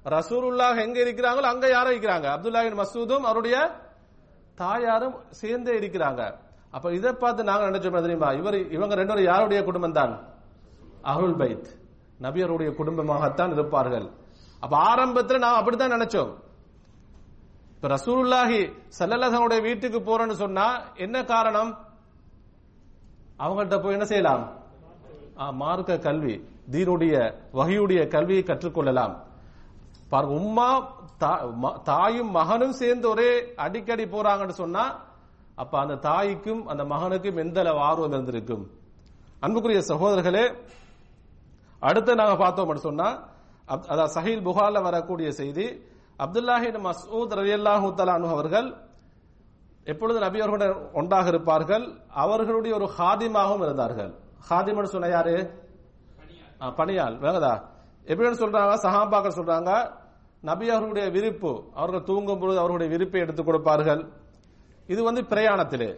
ரசூலுல்லாஹ் 0.05 0.81
எங்க 0.81 1.01
இருக்கிறாங்களோ 1.01 1.47
அங்க 1.47 1.69
யாரும் 1.69 1.93
இருக்கிறாங்க. 1.93 2.27
அப்துல்லாஹின் 2.29 2.79
மசூதும் 2.79 3.21
அவருடைய 3.21 3.57
தாயாரும் 4.55 5.15
சேர்ந்தே 5.31 5.79
இருக்கிறாங்க. 5.79 6.23
அப்ப 6.73 6.93
இதை 6.93 7.13
பார்த்து 7.13 7.45
நாங்க 7.45 7.71
நினைச்சோம் 7.71 8.01
தெரியுமா? 8.01 8.31
இவர் 8.31 8.71
இவங்க 8.71 8.95
ரெண்டு 8.95 9.15
பேரும் 9.15 9.33
யாருடைய 9.33 9.65
குடும்பம் 9.65 9.93
தான்? 9.93 10.27
அருள் 11.03 11.37
பைத். 11.37 11.67
நபியருடைய 12.21 12.75
குடும்பமாகத்தான் 12.75 13.53
இருப்பார்கள். 13.53 14.11
அப்ப 14.61 14.77
ஆரம்பத்தில் 14.77 15.39
நாம் 15.39 15.55
அப்படித்தான் 15.55 15.93
நினைச்சோம். 15.93 16.35
இப்ப 17.75 17.89
ரசூலுல்லாஹி 17.89 18.73
சல்லல்லாஹனுடைய 18.99 19.63
வீட்டுக்கு 19.63 19.99
போறேன்னு 19.99 20.33
சொன்னா 20.33 20.81
என்ன 20.95 21.25
காரணம்? 21.25 21.79
அவங்கள்ட்ட 23.39 23.83
போய் 23.83 23.93
என்ன 23.93 24.05
செய்யலாம்? 24.05 24.49
மார்க்க 25.53 25.99
கல்வி 25.99 26.49
தீனுடைய 26.71 27.35
வகையுடைய 27.53 28.09
கல்வியை 28.09 28.43
கற்றுக்கொள்ளலாம். 28.43 29.17
பாருங்க 30.09 30.35
உம்மா 30.35 30.83
தா- 31.25 31.55
ம- 31.63 31.83
தாயும் 31.83 32.31
மகனும் 32.31 32.73
சேர்ந்து 32.73 33.09
ஒரே 33.09 33.55
அடிக்கடி 33.57 34.05
போறாங்கன்னு 34.05 34.49
சொன்னா 34.49 35.01
அப்ப 35.55 35.79
அந்த 35.79 35.95
தாய்க்கும் 35.95 36.67
அந்த 36.67 36.85
மகனுக்கும் 36.85 37.37
எந்த 37.37 37.61
அளவு 37.61 37.79
ஆர்வம் 37.79 38.11
இருந்திருக்கும்? 38.11 38.71
அன்புக்குரிய 39.41 39.81
சகோதரர்களே 39.81 40.55
அடுத்து 41.81 42.15
நாங்க 42.15 42.37
பார்த்தோம் 42.37 42.77
சொன்னா 42.77 43.29
அப்- 43.69 43.87
அதாவது 43.87 44.21
சஹீல் 44.21 44.45
புகார்ல 44.45 44.83
வரக்கூடிய 44.83 45.33
செய்தி 45.33 45.65
அப்துல்லாஹின் 46.19 46.85
மசூத் 46.85 47.35
ரலியல்லாஹு 47.35 47.93
தஆலா 47.95 48.29
அவர்கள் 48.29 48.75
எப்பொழுது 49.85 50.19
நபி 50.21 50.41
அவர்களுடன் 50.41 50.91
ஒன்றாக 50.93 51.29
இருப்பார்கள் 51.29 52.01
அவர்களுடைய 52.09 52.77
ஒரு 52.77 52.91
ஹாதிமாகவும் 52.99 53.63
இருந்தார்கள். 53.63 54.15
ஹாதிம்னு 54.51 54.85
சொன்ன 54.85 55.09
யாரு? 55.09 55.61
ஆ, 56.61 56.71
பணியாள். 56.71 57.19
வேங்கதா 57.19 57.63
எப்படின்னு 58.05 58.41
சொல்றாங்க 58.41 58.75
சஹாபாக்கள் 58.83 59.37
சொல்றாங்க 59.37 59.91
நபி 60.41 60.69
அவர்களுடைய 60.69 61.09
விருப்பு 61.11 61.65
அவர்கள் 61.75 62.03
தூங்கும் 62.03 62.39
பொழுது 62.39 62.59
அவர்களுடைய 62.59 62.97
விருப்பை 62.97 63.21
எடுத்துக் 63.21 63.47
கொடுப்பார்கள். 63.47 64.13
இது 64.93 65.01
வந்து 65.09 65.23
பிரயாணத்திலே. 65.33 65.91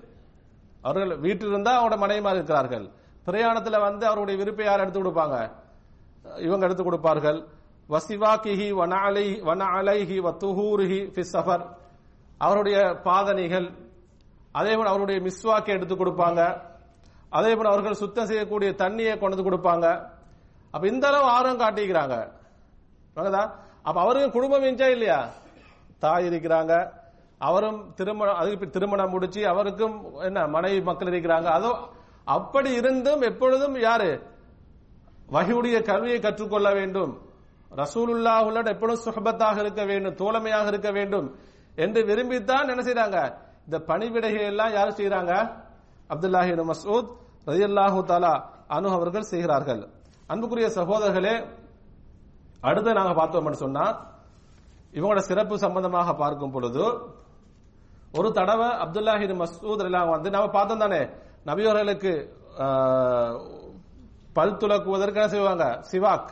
அவர்கள் 0.86 1.12
வீட்டில் 1.24 1.52
இருந்தால் 1.52 1.78
அவரோட 1.78 1.96
மனைவிமார் 2.02 2.38
இருக்கிறார்கள். 2.38 2.86
பிரயாணத்தில் 3.26 3.84
வந்து 3.86 4.04
அவருடைய 4.10 4.36
விருப்பை 4.40 4.64
யார் 4.66 4.82
எடுத்து 4.84 5.00
கொடுப்பாங்க? 5.00 5.36
இவங்க 6.46 6.64
எடுத்து 6.68 6.84
கொடுப்பார்கள். 6.84 7.38
வசிவாக்கிஹி 7.92 8.68
வனாலை 8.80 9.26
வனாலைஹி 9.48 10.16
வத்துஹூரிஹி 10.26 11.00
ஃபி 11.14 11.22
சஃபர். 11.32 11.64
அவருடைய 12.44 12.78
பாதணிகள். 13.04 13.66
அதே 14.60 14.72
போல் 14.76 14.92
அவருடைய 14.92 15.18
மிஸ்வாக்கை 15.26 15.72
எடுத்து 15.76 15.94
கொடுப்பாங்க. 15.94 16.40
அதே 17.38 17.52
போல் 17.56 17.72
அவர்கள் 17.72 18.00
சுத்தம் 18.02 18.28
செய்யக்கூடிய 18.30 18.70
தண்ணியை 18.82 19.14
கொண்டு 19.18 19.36
வந்து 19.36 19.48
கொடுப்பாங்க. 19.48 19.86
அப்ப 20.74 20.84
இந்த 20.92 21.04
அளவு 21.08 21.26
ஆர்வம் 21.36 21.62
காட்டிக்கிறாங்க. 21.62 22.16
அப்ப 23.88 23.98
அவருக்கு 24.04 24.30
குடும்பம் 24.36 24.62
இருந்துச்சா 24.64 24.88
இல்லையா? 24.96 25.20
தாய் 25.98 26.28
இருக்கிறாங்க. 26.28 26.74
அவரும் 27.48 27.80
திருமணம் 27.98 28.38
அதுக்கு 28.40 28.66
திருமணம் 28.76 29.12
முடிச்சு 29.14 29.40
அவருக்கும் 29.52 29.96
என்ன 30.28 30.46
மனைவி 30.56 30.80
மக்கள் 30.88 31.10
இருக்கிறாங்க. 31.12 31.48
அதோ 31.58 31.72
அப்படி 32.36 32.70
இருந்தும் 32.80 33.22
எப்பொழுதும் 33.30 33.76
யாரு? 33.86 34.10
வகையுடைய 35.34 35.76
கல்வியை 35.90 36.18
கற்றுக்கொள்ள 36.26 36.68
வேண்டும். 36.78 37.12
ரசூலுல்லாஹுடன் 37.70 38.72
எப்பொழுதும் 38.72 39.04
சுகபத்தாக 39.06 39.56
இருக்க 39.64 39.82
வேண்டும் 39.90 40.18
தோழமையாக 40.22 40.66
இருக்க 40.72 40.90
வேண்டும் 40.98 41.28
என்று 41.84 42.00
விரும்பித்தான் 42.10 42.70
என்ன 42.72 42.82
செய்யறாங்க 42.88 43.18
இந்த 43.66 43.76
பணிவிடைகள் 43.90 44.48
எல்லாம் 44.52 44.72
யார் 44.78 44.98
செய்யறாங்க 44.98 45.32
அப்துல்லாஹி 46.12 46.52
மசூத் 46.54 46.70
மஸ்ஊத் 46.72 47.10
ரலியல்லாஹு 47.50 48.00
தஆலா 48.10 48.32
அனு 48.74 48.88
அவர்கள் 48.96 49.30
செய்கிறார்கள். 49.32 49.82
அன்புக்குரிய 50.32 50.68
சகோதரர்களே 50.78 51.34
அடுத்து 52.68 52.98
நாங்க 52.98 53.14
பார்த்தோம்னு 53.20 53.62
சொன்னா 53.64 53.84
இவங்களோட 54.96 55.22
சிறப்பு 55.28 55.54
சம்பந்தமாக 55.64 56.10
பார்க்கும் 56.22 56.54
பொழுது 56.54 56.84
ஒரு 58.14 58.28
தடவை 58.32 58.68
அப்துல்லாஹி 58.82 59.24
மசூத் 59.24 59.40
மஸ்ஊத் 59.42 59.84
எல்லாம் 59.86 60.10
வந்து 60.10 60.28
நம்ம 60.30 60.46
பார்த்தோம் 60.50 60.82
தானே 60.82 61.00
நபியோர்களுக்கு 61.46 62.12
பல் 64.36 64.58
துலக்குவதற்கு 64.60 65.18
என்ன 65.20 65.30
செய்வாங்க 65.30 65.64
சிவாக். 65.90 66.30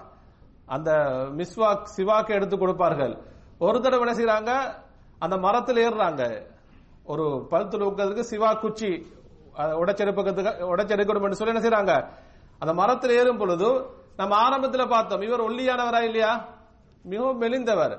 அந்த 0.68 0.90
மிஸ்வாக் 1.38 1.90
சிவாக்கை 1.95 2.33
எடுத்து 2.37 2.57
கொடுப்பார்கள். 2.57 3.14
ஒரு 3.61 3.79
தடவை 3.81 4.03
என்ன 4.05 4.14
செய்யறாங்க 4.14 4.53
அந்த 5.21 5.37
மரத்தில் 5.38 5.83
ஏறுறாங்க. 5.85 6.23
ஒரு 7.07 7.25
பல் 7.51 7.68
துலக்குவதற்கு 7.68 8.25
சிவா 8.31 8.53
குச்சி 8.57 8.90
அஹ், 9.55 9.75
உடைச்செடுப்பதற்கு 9.81 10.42
உடைச்செடுக்கணும் 10.71 11.25
என்று 11.25 11.38
சொல்லி 11.38 11.55
என்ன 11.55 11.62
செய்யறாங்க 11.62 11.95
அந்த 12.61 12.73
மரத்தில் 12.75 13.16
ஏறும் 13.16 13.38
பொழுது 13.38 13.68
நம்ம 14.16 14.33
ஆரம்பத்தில் 14.45 14.92
பார்த்தோம் 14.92 15.23
இவர் 15.23 15.42
ஒல்லியானவரா 15.42 16.01
இல்லையா? 16.03 16.31
மிகவும் 17.05 17.40
மெலிந்தவர். 17.42 17.95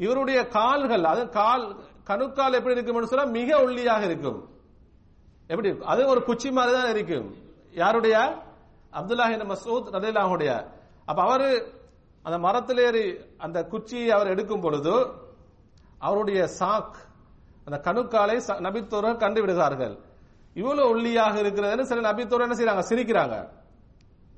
இவருடைய 0.00 0.38
கால்கள் 0.50 1.04
அது 1.04 1.22
கால் 1.32 1.64
கணுக்கால் 2.06 2.52
எப்படி 2.52 2.74
இருக்கும் 2.74 3.06
சொன்னா 3.06 3.24
மிக 3.24 3.58
ஒல்லியாக 3.58 4.04
இருக்கும். 4.04 4.48
எப்படி 5.46 5.68
இருக்கும்? 5.68 5.88
அது 5.88 6.06
ஒரு 6.06 6.24
குச்சி 6.24 6.50
மாதிரி 6.50 6.74
தான் 6.74 6.90
இருக்கும். 6.90 7.34
யாருடைய? 7.70 8.18
அப்துல்லாஹி 8.92 9.56
மசூத் 9.56 9.56
மஸ்ஊத் 9.64 10.66
அப்ப 11.04 11.22
அவரு 11.22 11.72
அந்த 12.22 12.38
மரத்தில் 12.38 12.78
ஏறி 12.78 13.16
அந்த 13.38 13.64
குச்சியை 13.64 14.10
அவர் 14.10 14.26
எடுக்கும் 14.26 14.60
பொழுது 14.60 15.06
அவருடைய 15.98 16.46
சாக் 16.46 16.96
அந்த 17.64 17.92
கணுக்காலை 17.92 18.40
ச- 18.46 18.60
நபித்தோர்கள் 18.60 19.16
கண்டு 19.16 19.40
விடுகிறார்கள். 19.40 19.98
இவ்வளவு 20.54 20.88
ஒல்லியாக 20.88 21.42
இருக்கிறதுன்னு 21.42 21.82
சில 21.82 22.12
நபித்தோர் 22.12 22.50
என்ன 22.50 22.54
செய்யறாங்க 22.54 22.84
சிரிக்கிறாங்க. 22.88 23.48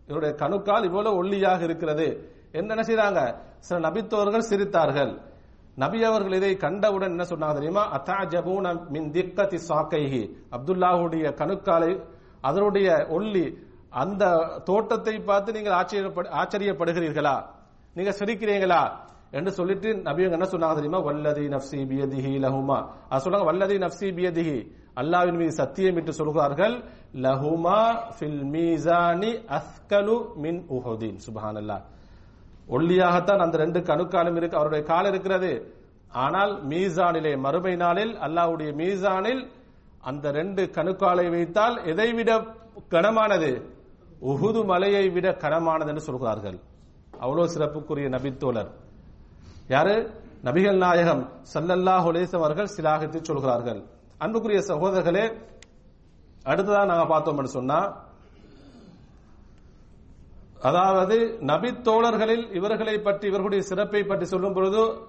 இவருடைய 0.05 0.35
கணுக்கால் 0.35 0.85
இவ்வளவு 0.85 1.25
ஒல்லியாக 1.25 1.63
இருக்கிறது. 1.63 2.37
என்ன 2.53 2.75
என்ன 2.75 3.35
சில 3.59 3.91
நபித்தோர்கள் 3.91 4.43
சிரித்தார்கள். 4.51 5.28
நபி 5.79 6.05
அவர்கள் 6.05 6.33
இதை 6.33 6.57
கண்டவுடன் 6.57 7.09
என்ன 7.09 7.23
சொன்னாங்க 7.23 7.53
தெரியுமா? 7.53 8.01
அத்தாஜபூன 8.01 8.88
மின் 8.88 9.11
திக்கத்தி 9.11 9.59
சாக்கைஹி. 9.69 10.35
அப்துல்லாஹுடைய 10.51 11.33
கணுக்காலை 11.35 12.05
அதனுடைய 12.41 13.07
ஒல்லி 13.11 13.57
அந்த 13.91 14.37
தோட்டத்தை 14.64 15.21
பார்த்து 15.21 15.53
நீங்கள் 15.53 15.73
ஆச்சரியப்படு- 15.73 16.29
ஆச்சரியப்படுகிறீர்களா? 16.29 17.45
நீங்க 17.95 18.11
சிரிக்கிறீங்களா? 18.11 18.91
என்று 19.31 19.53
சொல்லிட்டு 19.53 19.95
நபியங்க 19.95 20.31
என்ன 20.31 20.49
சொன்னாங்க 20.51 20.75
தெரியுமா? 20.75 20.99
வல்லதி 20.99 21.49
நப்சி 21.49 21.87
பியதிஹி 21.87 22.38
லஹுமா. 22.38 22.91
அது 23.09 23.31
சொல்றாங்க 23.31 23.53
வல்லதி 23.53 23.79
நப்சி 23.79 24.05
பியதிஹி. 24.05 24.71
அல்லாவின் 24.97 25.37
மீது 25.37 25.53
சத்தியம் 25.53 25.97
என்று 25.97 26.12
சொல்கிறார்கள் 26.12 26.85
லஹுமா 27.12 27.97
ஃபில் 28.19 28.45
மீசானி 28.45 29.45
அஸ்கலு 29.47 30.35
மின் 30.35 30.67
உஹுதீன். 30.69 31.19
சுபஹானல்லாஹ். 31.27 31.83
ஒல்லியாகத்தான் 32.77 33.43
அந்த 33.45 33.57
ரெண்டு 33.65 33.81
கணுக்காலும் 33.91 34.37
இருக்கு 34.41 34.59
அவருடைய 34.61 34.83
கால் 34.91 35.09
இருக்கிறது. 35.11 35.51
ஆனால் 36.25 36.53
மீசானிலே 36.71 37.33
மறுமை 37.45 37.75
நாளில் 37.85 38.13
அல்லாஹ்வுடைய 38.27 38.71
மீசானில் 38.81 39.43
அந்த 40.11 40.31
ரெண்டு 40.39 40.63
கணுக்காலை 40.77 41.27
வைத்தால் 41.35 41.77
எதை 41.93 42.09
விட 42.19 42.31
கனமானது? 42.95 43.51
உகுது 44.31 44.61
மலையை 44.73 45.05
விட 45.17 45.29
கனமானது 45.45 45.91
என்று 45.93 46.05
சொல்கிறார்கள். 46.09 46.59
அவ்வளவு 47.25 47.53
சிறப்புக்குரிய 47.55 48.09
நபித்தோழர். 48.17 48.71
யாரு? 49.75 49.97
நபிகள் 50.47 50.79
நாயகம் 50.85 51.23
ஸல்லல்லாஹு 51.55 52.07
அலைஹி 52.13 52.37
அவர்கள் 52.41 52.69
சிலாகித்து 52.77 53.19
சொல்கிறார்கள். 53.31 53.81
அன்புக்குரிய 54.25 54.61
சகோதரர்களே 54.71 55.25
அடுத்ததான் 56.51 56.91
நாங்க 56.91 57.07
பார்த்தோம்னு 57.13 57.57
சொன்னா 57.59 57.79
அதாவது 60.62 61.38
நபி 61.40 61.73
தோழர்களில் 61.73 62.53
இவர்களை 62.53 62.99
பற்றி 63.01 63.27
இவர்களுடைய 63.27 63.62
சிறப்பை 63.62 64.05
பற்றி 64.05 64.25
சொல்லும் 64.25 64.53
பொழுது 64.53 65.07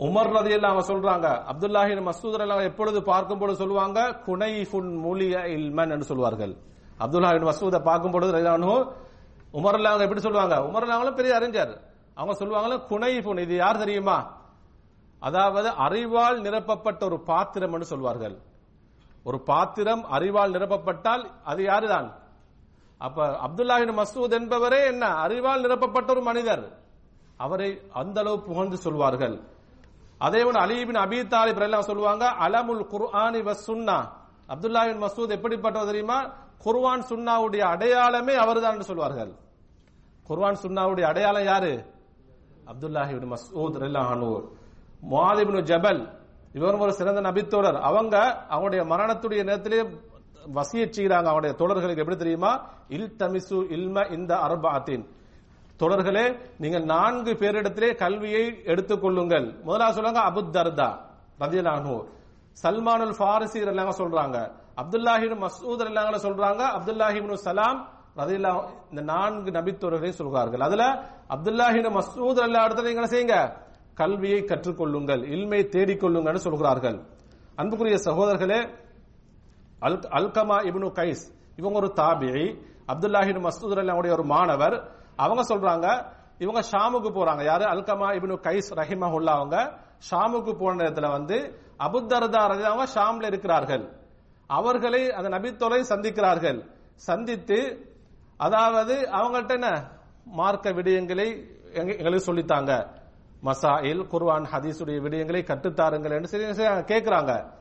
உமர் 0.00 0.32
ரதி 0.34 0.58
அவங்க 0.58 0.92
சொல்றாங்க. 0.92 1.42
அப்துல்லாஹின் 1.50 2.10
மசூத் 2.10 2.40
எல்லாம் 2.40 2.60
எப்பொழுது 2.60 3.02
பார்க்கும் 3.02 3.38
பொழுது 3.38 3.58
சொல்லுவாங்க 3.58 4.16
குனைஃபுன் 4.26 4.96
மூலிய 5.04 5.38
இல்மன் 5.38 5.90
என்று 5.90 6.04
சொல்வார்கள். 6.04 6.56
அப்துல்லாஹின் 7.00 7.48
மசூதை 7.50 7.82
பார்க்கும் 7.82 8.10
பொழுது 8.10 8.32
உமர் 9.52 9.86
அவங்க 9.86 10.02
எப்படி 10.02 10.20
சொல்லுவாங்க? 10.20 10.56
உமர் 10.56 10.84
அல்லாஹ் 10.84 11.14
பெரிய 11.14 11.34
அறிஞர். 11.34 11.82
அவங்க 12.14 12.34
சொல்லுவாங்க 12.34 12.76
குனைஃபுன் 12.90 13.38
இது 13.38 13.56
யார் 13.56 13.78
தெரியுமா? 13.78 14.40
அதாவது 15.18 15.68
அறிவால் 15.68 16.40
நிரப்பப்பட்ட 16.40 17.04
ஒரு 17.04 17.20
பாத்திரம் 17.20 17.72
என்று 17.72 17.84
சொல்வார்கள். 17.84 18.38
ஒரு 19.24 19.40
பாத்திரம் 19.40 20.04
அறிவால் 20.04 20.52
நிரப்பப்பட்டால் 20.52 21.30
அது 21.44 21.64
யாருதான்? 21.64 22.12
அப்ப 23.06 23.26
அப்துல்லாஹின் 23.46 23.92
மசூத் 24.00 24.34
என்பவரே 24.38 24.80
என்ன? 24.92 25.04
அறிவால் 25.24 25.64
நிரப்பப்பட்ட 25.64 26.08
ஒரு 26.10 26.22
மனிதர். 26.22 26.62
அவரை 27.36 27.68
அந்த 27.92 28.16
அளவு 28.20 28.38
புகழ்ந்து 28.42 28.76
சொல்வார்கள். 28.76 29.36
அதே 30.18 30.40
போல 30.44 30.58
அலிபின் 30.66 31.00
அபி 31.04 31.18
தாலிப் 31.34 31.62
எல்லாம் 31.62 31.88
சொல்லுவாங்க 31.88 32.24
அலமுல் 32.46 32.84
குர்ஆனி 32.92 33.40
வஸ் 33.48 33.64
சுன்னா. 33.70 33.98
அப்துல்லாஹின் 34.52 35.02
மசூத் 35.04 35.34
எப்படிப்பட்டவர் 35.36 35.90
தெரியுமா? 35.90 36.18
குர்வான் 36.64 37.02
சுன்னாவுடைய 37.10 37.62
அடையாளமே 37.74 38.34
அவர்தான் 38.34 38.72
என்று 38.72 38.84
சொல்வார்கள். 38.84 39.32
குர்வான் 40.28 40.60
சுன்னாவுடைய 40.64 41.04
அடையாளம் 41.12 41.44
யாரு? 41.44 41.72
அப்துல்லாஹிபின் 42.70 43.32
மசூத் 43.34 43.78
ரல்லாஹனு 43.84 44.30
முஆதிபின் 45.10 45.64
ஜபல் 45.70 46.02
இவரும் 46.52 46.80
ஒரு 46.80 46.92
சிறந்த 46.92 47.20
நபித்தோழர். 47.20 47.78
அவங்க 47.88 48.16
அவங்களுடைய 48.50 48.82
மரணத்துடைய 48.92 49.42
நேரத்திலே 49.48 49.80
வசிய 50.54 50.84
செய்கிறாங்க 50.84 51.24
அவனுடைய 51.24 51.54
தோழர்களுக்கு 51.58 51.96
எப்படி 51.96 52.16
தெரியுமா? 52.16 52.68
இல் 52.88 53.14
தமிசு 53.18 53.56
இல்ம 53.76 54.12
இந்த 54.12 54.34
அரபாத்தின். 54.34 55.06
தொடர்களே 55.78 56.40
நீங்கள் 56.58 56.84
நான்கு 56.84 57.32
பேரிடத்திலே 57.32 57.96
கல்வியை 57.96 58.60
எடுத்துக் 58.64 59.02
கொள்ளுங்கள். 59.02 59.54
முதலாவது 59.62 60.02
சொல்றாங்க 60.02 60.22
அபுத் 60.30 60.56
தர்தா 60.56 60.90
ரதியலானு 61.40 62.04
சல்மானுல் 62.62 63.14
ஃபாரிசி 63.18 63.66
எல்லாம் 63.66 63.90
சொல்றாங்க. 63.90 64.52
அப்துல்லாஹின் 64.76 65.46
மசூத் 65.46 65.84
எல்லாம் 65.84 66.12
சொல்றாங்க. 66.12 66.62
அப்துல்லாஹிபின் 66.78 67.34
சலாம் 67.34 67.88
ரதியல்லா 68.16 68.64
இந்த 68.90 69.02
நான்கு 69.02 69.50
நபித்தோர்களையும் 69.50 70.18
சொல்கிறார்கள். 70.20 70.60
அதுல 70.60 71.10
அப்துல்லாஹின் 71.28 71.98
மசூத் 71.98 72.42
எல்லா 72.42 72.66
இடத்துல 72.66 72.82
நீங்க 72.82 73.06
செய்யுங்க? 73.06 73.52
கல்வியை 73.94 74.40
கற்றுக்கொள்ளுங்கள் 74.40 75.24
இல்மை 75.24 75.64
தேடிக்கொள்ளுங்கள்னு 75.64 76.34
சொல்கிறார்கள். 76.34 77.00
அன்புக்குரிய 77.54 77.96
சகோதரர்களே 77.96 78.68
அல்கமா 79.82 80.56
இப்னு 80.62 80.92
கைஸ் 80.92 81.32
இவங்க 81.56 81.78
ஒரு 81.78 81.92
தாபிரி 81.92 82.62
அப்துல்லாஹின் 82.86 83.48
மசூத் 83.48 83.80
அல்லாவுடைய 83.80 84.12
ஒரு 84.12 84.24
மாணவர். 84.24 84.90
அவங்க 85.16 85.54
சொல்றாங்க 85.54 86.12
இவங்க 86.38 86.60
ஷாமுக்கு 86.60 87.12
போறாங்க. 87.12 87.44
யாரு? 87.44 87.64
அல்கமா 87.64 88.12
இப்னு 88.12 88.36
கைஸ் 88.36 88.74
ரஹிமஹுல்லா 88.74 89.30
அவங்க. 89.30 89.78
ஷாமுக்கு 90.10 90.58
போன 90.58 90.84
நேரத்துல 90.84 91.10
வந்து 91.10 91.58
அபுத்தர்தா 91.78 92.62
அவங்க 92.62 92.86
ஷாம்ல 92.94 93.26
இருக்கிறார்கள். 93.26 93.96
அவர்களை 94.46 95.10
அந்த 95.10 95.28
நபித்தோலை 95.28 95.80
சந்திக்கிறார்கள். 95.88 96.70
சந்தித்து 96.94 97.86
அதாவது 98.36 99.00
அவங்கள்ட்ட 99.00 99.48
என்ன? 99.48 99.90
மார்க்க 100.24 100.70
விடயங்களை 100.70 101.46
எங்க- 101.72 101.94
எங்களுக்கு 101.94 102.34
சொல்லித்தாங்க. 102.34 103.00
மசாயில் 103.42 104.06
குர்வான் 104.12 104.44
ஹதீஸுடைய 104.52 105.00
விடயங்களை 105.00 105.42
கற்றுத்தாருங்கள் 105.42 106.22
என்று 106.22 106.28
சரி 106.28 106.74
கேட்கிறாங்க 106.74 107.60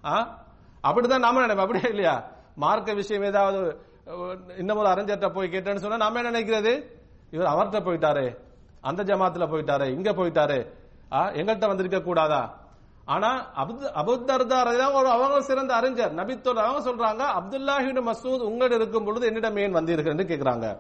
ஆ? 0.05 0.39
அப்படிதான் 0.83 1.19
நாம 1.19 1.47
நினைப்போம். 1.47 1.57
அப்படியே 1.57 1.89
இல்லையா? 1.89 2.25
மார்க்க 2.55 2.95
விஷயம் 2.95 3.23
ஏதாவது 3.23 3.81
இன்னமும் 4.05 4.57
இன்னும் 4.59 4.77
ஒரு 4.77 4.89
அறிஞர்கிட்ட 4.89 5.29
போய் 5.29 5.51
கேட்டேன்னு 5.51 5.77
சொன்னா 5.77 5.97
நாம 5.97 6.23
என்ன 6.23 6.41
நினைக்கிறது? 6.41 6.85
இவர் 7.31 7.47
அவர்கிட்ட 7.47 7.83
போயிட்டாரு. 7.89 8.37
அந்த 8.81 9.05
ஜமாத்துல 9.05 9.47
போயிட்டாரு. 9.49 9.85
இங்க 9.85 10.13
போயிட்டாரு. 10.13 10.67
ஆ? 11.13 11.31
எங்கள்கிட்ட 11.31 11.67
வந்திருக்க 11.67 12.01
கூடாதா 12.01 12.63
ஆனா 13.05 13.31
அபுத் 13.63 13.91
அபுத்தர்தா 14.01 14.93
ஒரு 14.99 15.09
அவங்க 15.09 15.43
சிறந்த 15.43 15.75
அறிஞர். 15.75 16.15
நபித்தோல் 16.15 16.61
அவங்க 16.65 16.81
சொல்றாங்க 16.91 17.23
அப்துல்லாஹின் 17.39 18.01
மசூத் 18.11 18.45
உங்களிடம் 18.49 18.81
இருக்கும் 18.81 19.05
பொழுது 19.05 19.27
என்னிடம் 19.27 19.57
ஏன் 19.57 19.75
வந்தீர்கள் 19.75 20.13
என்று 20.13 20.25
கேட்கிறாங்க 20.25 20.79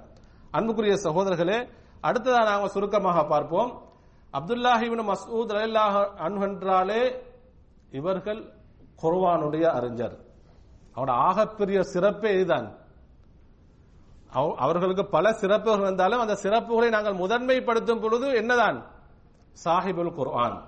அன்புக்குரிய 0.50 0.94
சகோதரர்களே 0.94 1.68
அடுத்ததாக 2.00 2.50
நாங்கள் 2.50 2.68
சுருக்கமாக 2.68 3.24
பார்ப்போம். 3.24 3.70
அப்துல்லாஹிபின் 4.32 5.04
மசூத் 5.10 5.52
அலில்லாஹ் 5.58 5.98
அன்ஹு 6.26 7.20
இவர்கள் 7.90 8.42
குர்வானுடைய 9.02 9.62
அறிஞர். 9.62 10.16
அவனோட 10.96 11.12
ஆகப்பெரிய 11.28 11.80
சிறப்பே 11.80 12.30
இதுதான். 12.34 12.68
அவர்களுக்கு 14.64 15.04
பல 15.06 15.32
சிறப்புகள் 15.32 15.80
இருந்தாலும் 15.80 16.20
அந்த 16.20 16.36
சிறப்புகளை 16.42 16.88
நாங்கள் 16.88 17.20
முதன்மைப்படுத்தும் 17.24 18.00
பொழுது 18.00 18.34
என்னதான்? 18.34 18.78
சாஹிபுல் 19.64 20.14
குர்ஆன். 20.14 20.58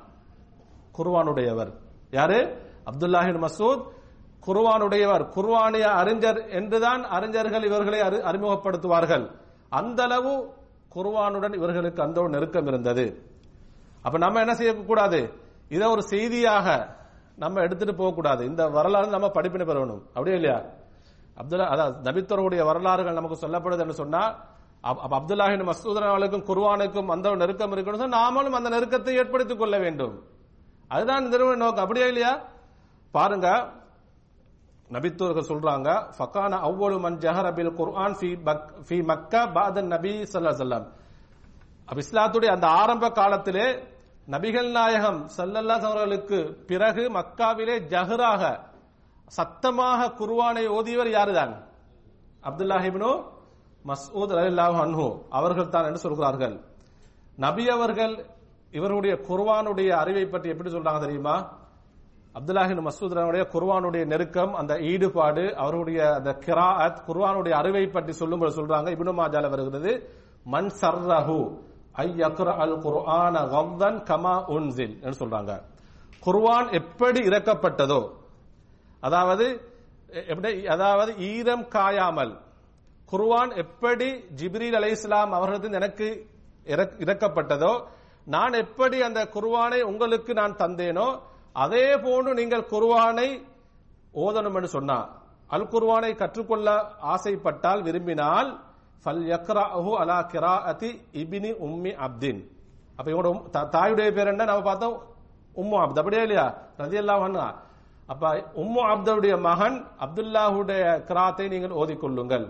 குர்வானுடையவர். 0.99 1.73
யாரு? 2.11 2.63
அப்துல்லாஹின் 2.85 3.47
மசூத் 3.47 3.95
குர்வானுடையவர். 4.47 5.29
குர்வானிய 5.37 5.81
அறிஞர் 5.81 6.49
என்றுதான் 6.49 7.05
அறிஞர்கள் 7.05 7.65
இவர்களை 7.65 8.01
அறி- 8.01 8.23
அறிமுகப்படுத்துவார்கள். 8.23 9.31
அந்த 9.69 10.03
அளவு 10.03 10.53
குர்வானுடன் 10.95 11.55
இவர்களுக்கு 11.55 12.03
அந்த 12.03 12.21
ஒரு 12.21 12.31
நெருக்கம் 12.31 12.67
இருந்தது. 12.67 13.23
அப்ப 14.03 14.19
நம்ம 14.19 14.41
என்ன 14.41 14.55
செய்யக்கூடாது? 14.55 15.33
இதை 15.69 15.89
ஒரு 15.89 16.03
செய்தியாக 16.03 16.97
நம்ம 17.37 17.61
எடுத்துட்டு 17.61 17.95
போக 17.95 18.15
கூடாது 18.15 18.45
இந்த 18.45 18.69
வரலாறு 18.69 19.09
நம்ம 19.09 19.29
படிப்பினை 19.29 19.67
பெறணும். 19.67 20.01
அப்படியே 20.07 20.37
இல்லையா? 20.37 20.65
அப்துல்லா 21.43 21.67
அதாவது 21.67 22.11
நபித்தருடைய 22.11 22.65
வரலாறுகள் 22.65 23.13
நமக்கு 23.13 23.47
சொல்லப்படுது 23.47 23.79
என்று 23.79 23.95
சொன்னா 23.95 24.45
அப்- 24.83 25.07
அப்துல்லாஹின் 25.11 25.71
மசூதன் 25.71 26.09
அவர்களுக்கும் 26.09 26.45
குர்வானுக்கும் 26.45 27.07
அந்த 27.07 27.29
ஒரு 27.29 27.37
நெருக்கம் 27.37 27.73
இருக்கணும் 27.73 27.97
சொன்னா 27.97 28.31
நாமளும் 28.31 28.51
அந்த 28.51 28.69
நெருக்கத்தை 28.69 29.17
ஏற்படுத்திக் 29.17 29.59
கொள்ள 29.59 29.79
வேண்டும். 29.79 30.23
அதுதான் 30.91 31.19
இந்த 31.19 31.37
நிறுவன 31.37 31.57
நோக்கம். 31.57 31.85
அப்படியா 31.85 32.07
இல்லையா? 32.07 32.33
பாருங்க. 33.15 33.49
நபித்தோர்கள் 34.91 35.51
சொல்றாங்க 35.51 35.89
ஃபகான 36.17 36.53
அவ்வளவு 36.61 37.01
மன் 37.01 37.19
ஜஹர் 37.19 37.49
அபில் 37.51 37.71
குர்ஆன் 37.79 38.17
ஃபி 38.19 38.43
பக் 38.47 38.69
ஃபி 38.89 39.03
மக்கா 39.03 39.41
பாதன் 39.57 39.91
நபி 39.95 40.13
சல்லா 40.33 40.53
சல்லாம் 40.53 40.57
வஸல்லம். 40.57 40.87
இஸ்லாத்துடைய 42.03 42.47
அந்த 42.47 42.67
ஆரம்ப 42.67 43.11
காலத்திலே 43.11 43.67
நபிகள் 44.29 44.71
நாயகம் 44.71 45.29
ஸல்லல்லாஹு 45.37 45.85
அவர்களுக்கு 45.91 46.39
பிறகு 46.67 47.03
மக்காவிலே 47.11 47.77
ஜஹராக 47.93 48.43
சத்தமாக 49.29 50.09
குர்வானை 50.19 50.65
ஓதியவர் 50.69 51.11
யாருதான்? 51.11 51.55
அப்துல்லா 52.45 52.79
இப்னு 52.89 53.11
மஸ்ஊத் 53.85 54.35
ரலில்லாஹு 54.39 54.79
அன்ஹு. 54.87 55.09
அவர்கள் 55.31 55.69
தான் 55.69 55.85
என்று 55.85 55.99
சொல்கிறார்கள். 55.99 56.57
நபி 57.37 57.69
அவர்கள் 57.69 58.15
இவருடைய 58.73 59.15
குர்வானுடைய 59.29 59.89
அறிவை 59.89 60.27
பற்றி 60.27 60.49
எப்படி 60.49 60.71
சொல்றாங்க 60.71 61.01
தெரியுமா? 61.01 61.37
அப்துல்லாஹின் 62.35 62.89
மசூத் 62.89 63.15
குர்வானுடைய 63.53 64.05
நெருக்கம் 64.05 64.55
அந்த 64.55 64.81
ஈடுபாடு 64.83 65.57
அவருடைய 65.57 66.15
அந்த 66.15 66.39
கிராத் 66.47 66.99
குர்வானுடைய 67.09 67.51
அறிவை 67.51 67.87
பற்றி 67.87 68.13
சொல்லும்போது 68.13 68.63
சொல்றாங்க. 68.63 68.89
இப்னு 68.91 69.13
மாஜால 69.13 69.51
வருகிறது 69.51 69.93
மன் 70.45 70.71
சர்ரஹு 70.81 71.39
ஐ 71.93 72.09
யக்ர 72.11 72.57
அல் 72.57 72.79
குர்ஆன 72.79 73.49
கவ்தன் 73.51 74.03
கமா 74.03 74.45
உன்சில் 74.47 75.03
என்று 75.03 75.27
சொல்றாங்க. 75.27 75.53
குர்வான் 76.27 76.73
எப்படி 76.73 77.21
இறக்கப்பட்டதோ 77.21 78.01
அதாவது 79.01 79.47
எப்படி 80.27 80.67
அதாவது 80.67 81.17
ஈரம் 81.19 81.69
காயாமல் 81.69 82.33
குர்வான் 83.13 83.57
எப்படி 83.57 84.09
ஜிப்ரீல் 84.37 84.87
இஸ்லாம் 84.87 85.33
அவர்களது 85.33 85.71
எனக்கு 85.73 86.07
இறக்- 86.67 86.97
இறக்கப்பட்டதோ 86.99 87.73
நான் 88.27 88.53
எப்படி 88.53 89.03
அந்த 89.03 89.29
குர்ஆனை 89.35 89.81
உங்களுக்கு 89.83 90.35
நான் 90.35 90.57
தந்தேனோ 90.57 91.07
அதே 91.53 91.99
போன்று 91.99 92.35
நீங்கள் 92.35 92.69
குர்ஆனை 92.71 93.29
ஓதணும் 94.15 94.55
என்று 94.55 94.69
சொன்னா 94.69 94.97
அல் 95.51 95.69
குர்ஆனை 95.69 96.15
கற்றுக்கொள்ள 96.15 96.69
ஆசைப்பட்டால் 97.03 97.83
விரும்பினால் 97.83 98.49
ஃபல் 99.05 99.25
யக்ரஹு 99.27 99.93
அலா 100.01 100.29
கிராஅதி 100.33 100.91
இபினி 101.13 101.53
உம்மி 101.61 101.95
அப்தின். 101.97 102.41
அப்ப 102.97 103.11
இவனோட 103.11 103.43
தா- 103.53 103.69
தாயுடைய 103.69 104.13
பேர் 104.13 104.27
என்ன? 104.27 104.45
நம்ம 104.45 104.63
பார்த்தோம் 104.63 104.97
உம்மு 105.57 105.77
அப்து. 105.77 105.99
அப்படியே 105.99 106.23
இல்லையா? 106.23 106.47
ரதியல்லாஹு 106.79 107.23
அன்ஹா. 107.23 107.49
அப்ப 108.07 108.23
உம்மு 108.57 108.83
அப்துடைய 108.87 109.41
மகன் 109.41 109.77
அப்துல்லாஹுடைய 110.01 110.83
கிராத்தை 111.09 111.49
நீங்கள் 111.49 111.71
ஓதிக்கொள்ளுங்கள். 111.71 112.47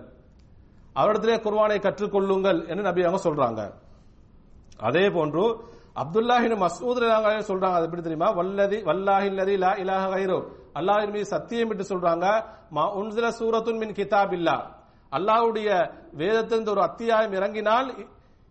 அவரிடத்திலே 0.96 1.36
குர்வானை 1.38 1.78
கற்றுக்கொள்ளுங்கள் 1.80 2.66
என்று 2.66 2.82
நபி 2.82 3.04
அவங்க 3.04 3.30
சொல்றாங்க. 3.30 3.60
அதே 4.78 5.10
போன்று 5.10 5.40
அப்துல்லாஹின் 5.96 6.56
மசூத் 6.56 6.98
சொல்றாங்க 7.48 7.72
அது 7.72 7.84
எப்படி 7.84 8.02
தெரியுமா? 8.02 8.36
வல்லதி 8.36 8.82
வல்லாஹி 8.82 9.26
அல்லதி 9.26 9.56
லா 9.56 9.72
இலாஹ 9.72 10.10
கைரோ. 10.10 10.46
அல்லாஹின் 10.74 11.10
மீது 11.10 11.26
சத்தியம் 11.26 11.68
விட்டு 11.68 11.84
சொல்றாங்க 11.84 12.44
மா 12.70 12.96
உன்சில 12.96 13.28
சூரத்துன் 13.28 13.76
மின் 13.76 13.92
கிதாபில்லா 13.92 14.74
அல்லாஹ்வுடைய 15.12 15.90
வேதத்திலிருந்து 16.16 16.70
ஒரு 16.70 16.82
அத்தியாயம் 16.82 17.32
இறங்கினால் 17.32 17.94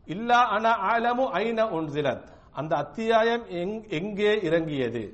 இல்லா 0.05 0.47
அன 0.47 0.69
ஆலமு 0.69 1.25
ஐன 1.33 1.69
உன்சிலத். 1.69 2.23
அந்த 2.51 2.75
அத்தியாயம் 2.75 3.45
எங்- 3.45 3.89
எங்கே 3.89 4.41
இறங்கியது? 4.41 5.13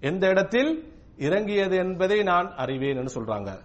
எந்த 0.00 0.28
இடத்தில் 0.28 0.92
இறங்கியது 1.16 1.76
என்பதை 1.76 2.22
நான் 2.22 2.54
அறிவேன் 2.56 2.96
என்று 2.96 3.20
சொல்றாங்க. 3.20 3.58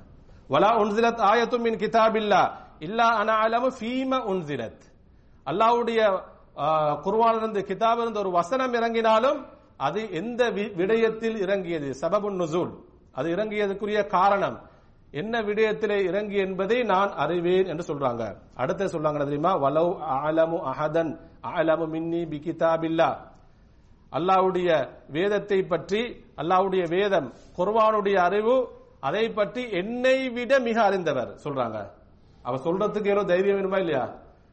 வலா 0.49 0.77
உன்சிலத் 0.77 1.21
ஆயத்தும் 1.21 1.61
மின் 1.61 1.77
கிதாபில்லா 1.77 2.51
இல்லா 2.79 3.07
அன 3.07 3.33
ஆலமு 3.33 3.71
ஃபீம 3.79 4.21
உன்சிலத். 4.25 4.81
அல்லாஹ்வுடைய 5.45 6.21
குர்வானிலிருந்து 6.55 7.61
கிதாபிலிருந்து 7.61 8.17
ஒரு 8.17 8.31
வசனம் 8.31 8.73
இறங்கினாலும் 8.73 9.45
அது 9.77 10.11
எந்த 10.11 10.51
வி- 10.51 10.73
விடயத்தில் 10.73 11.37
இறங்கியது? 11.37 11.95
சபபுன் 12.01 12.35
நுசூல். 12.35 12.75
அது 13.11 13.35
இறங்கியதுக்குரிய 13.35 14.07
காரணம். 14.07 14.59
என்ன 15.11 15.41
விடயத்திலே 15.41 16.03
இறங்கி 16.03 16.35
என்பதை 16.35 16.83
நான் 16.83 17.13
அறிவேன் 17.13 17.65
என்று 17.65 17.95
சொல்றாங்க. 17.95 18.35
அடுத்து 18.55 18.85
சொல்றாங்க 18.85 19.17
தெரியுமா? 19.17 19.57
வலவ் 19.57 19.97
அலமு 20.25 20.59
அஹதன் 20.65 21.19
அலமு 21.55 21.87
மின்னி 21.87 22.25
பி 22.25 22.41
கிதாபில்லா 22.45 23.17
அல்லாவுடைய 24.11 24.89
வேதத்தை 25.09 25.63
பற்றி 25.63 26.25
அல்லாவுடைய 26.37 26.89
வேதம் 26.89 27.33
குர்வானுடைய 27.57 28.15
அறிவு 28.15 28.67
அதை 28.99 29.29
பற்றி 29.29 29.69
என்னை 29.69 30.29
விட 30.29 30.59
மிக 30.59 30.83
அறிந்தவர் 30.83 31.35
சொல்றாங்க. 31.43 31.89
அவ 32.41 32.57
சொல்றதுக்கு 32.57 33.07
ஏதோ 33.07 33.23
தைரியம் 33.23 33.57
வேணுமா 33.57 33.77
இல்லையா? 33.77 34.09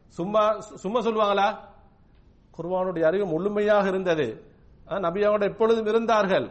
சும்மா 0.08 0.60
சும்மா 0.60 1.00
சொல்லுவாங்களா? 1.00 1.67
குர்வானுடைய 2.58 3.04
அறிவு 3.10 3.24
முழுமையாக 3.34 3.84
இருந்தது. 3.92 4.26
நபி 5.06 5.20
அவங்க 5.28 5.46
எப்பொழுதும் 5.52 5.90
இருந்தார்கள். 5.92 6.46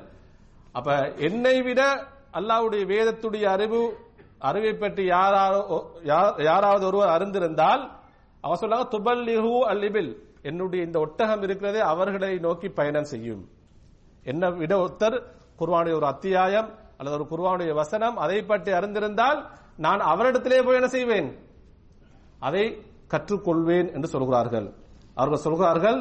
அப்ப 0.77 0.89
என்னை 1.27 1.55
விட 1.67 1.81
அல்லாஹ்வுடைய 2.37 2.83
வேதத்துடைய 2.93 3.45
அறிவு 3.55 3.81
அறிவை 4.49 4.73
பற்றி 4.81 5.03
யாராவது 5.15 5.77
யாராவது 6.49 6.83
ஒருவர் 6.89 7.13
அறிந்திருந்தால் 7.15 7.83
அவர் 8.43 8.59
சொன்னாங்க 8.63 8.87
துபல்லிஹு 8.95 9.53
அல்லிபில் 9.71 10.11
என்னுடைய 10.49 10.81
இந்த 10.87 10.97
ஒட்டகம் 11.05 11.43
இருக்கிறதே 11.45 11.81
அவர்களை 11.93 12.31
நோக்கி 12.45 12.67
பயணம் 12.79 13.09
செய்யும். 13.11 13.41
என்ன 14.31 14.49
விட 14.61 14.73
ஒருத்தர் 14.83 15.17
குர்வானுடைய 15.59 15.93
ஒரு 15.99 16.07
அத்தியாயம் 16.13 16.69
அல்லது 16.97 17.15
ஒரு 17.17 17.25
குருவானுடைய 17.31 17.71
வசனம் 17.81 18.15
அதை 18.23 18.37
பற்றி 18.51 18.71
அறிந்திருந்தால் 18.79 19.39
நான் 19.85 20.01
அவரிடத்திலே 20.11 20.59
போய் 20.65 20.79
என்ன 20.79 20.89
செய்வேன். 20.95 21.29
அதை 22.47 22.63
கற்றுக்கொள்வேன் 23.13 23.89
என்று 23.95 24.09
சொல்கிறார்கள். 24.13 24.67
அவர்கள் 25.17 25.45
சொல்கிறார்கள் 25.47 25.99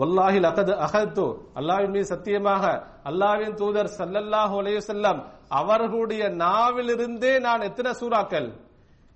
வல்லாஹி 0.00 0.38
லகது 0.46 0.72
அகத்து 0.86 1.26
அல்லாவின் 1.58 1.92
மீது 1.94 2.06
சத்தியமாக 2.14 2.64
அல்லாவின் 3.10 3.54
தூதர் 3.60 3.90
சல்லல்லாஹு 3.98 4.54
அலைஹி 4.62 5.20
அவர்களுடைய 5.60 6.22
நாவிலிருந்தே 6.44 7.32
நான் 7.40 7.66
எத்தனை 7.68 7.90
சூறாக்கள்? 8.00 8.48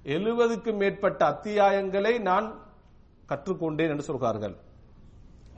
எழுபதுக்கும் 0.05 0.81
மேற்பட்ட 0.83 1.21
அத்தியாயங்களை 1.33 2.13
நான் 2.29 2.47
கற்றுக்கொண்டேன் 3.31 3.93
என்று 3.93 4.03
சொல்கிறார்கள். 4.03 4.55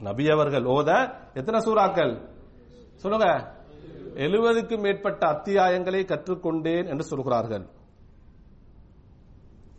நபி 0.07 0.25
அவர்கள் 0.29 0.65
ஓத 0.77 0.89
எத்தனை 1.33 1.59
சூறாக்கள்? 1.65 2.13
சொல்லுங்க. 2.95 3.27
எழுபதுக்கும் 4.25 4.83
மேற்பட்ட 4.85 5.21
அத்தியாயங்களை 5.27 6.01
கற்றுக்கொண்டேன் 6.11 6.87
என்று 6.87 7.03
சொல்கிறார்கள். 7.03 7.65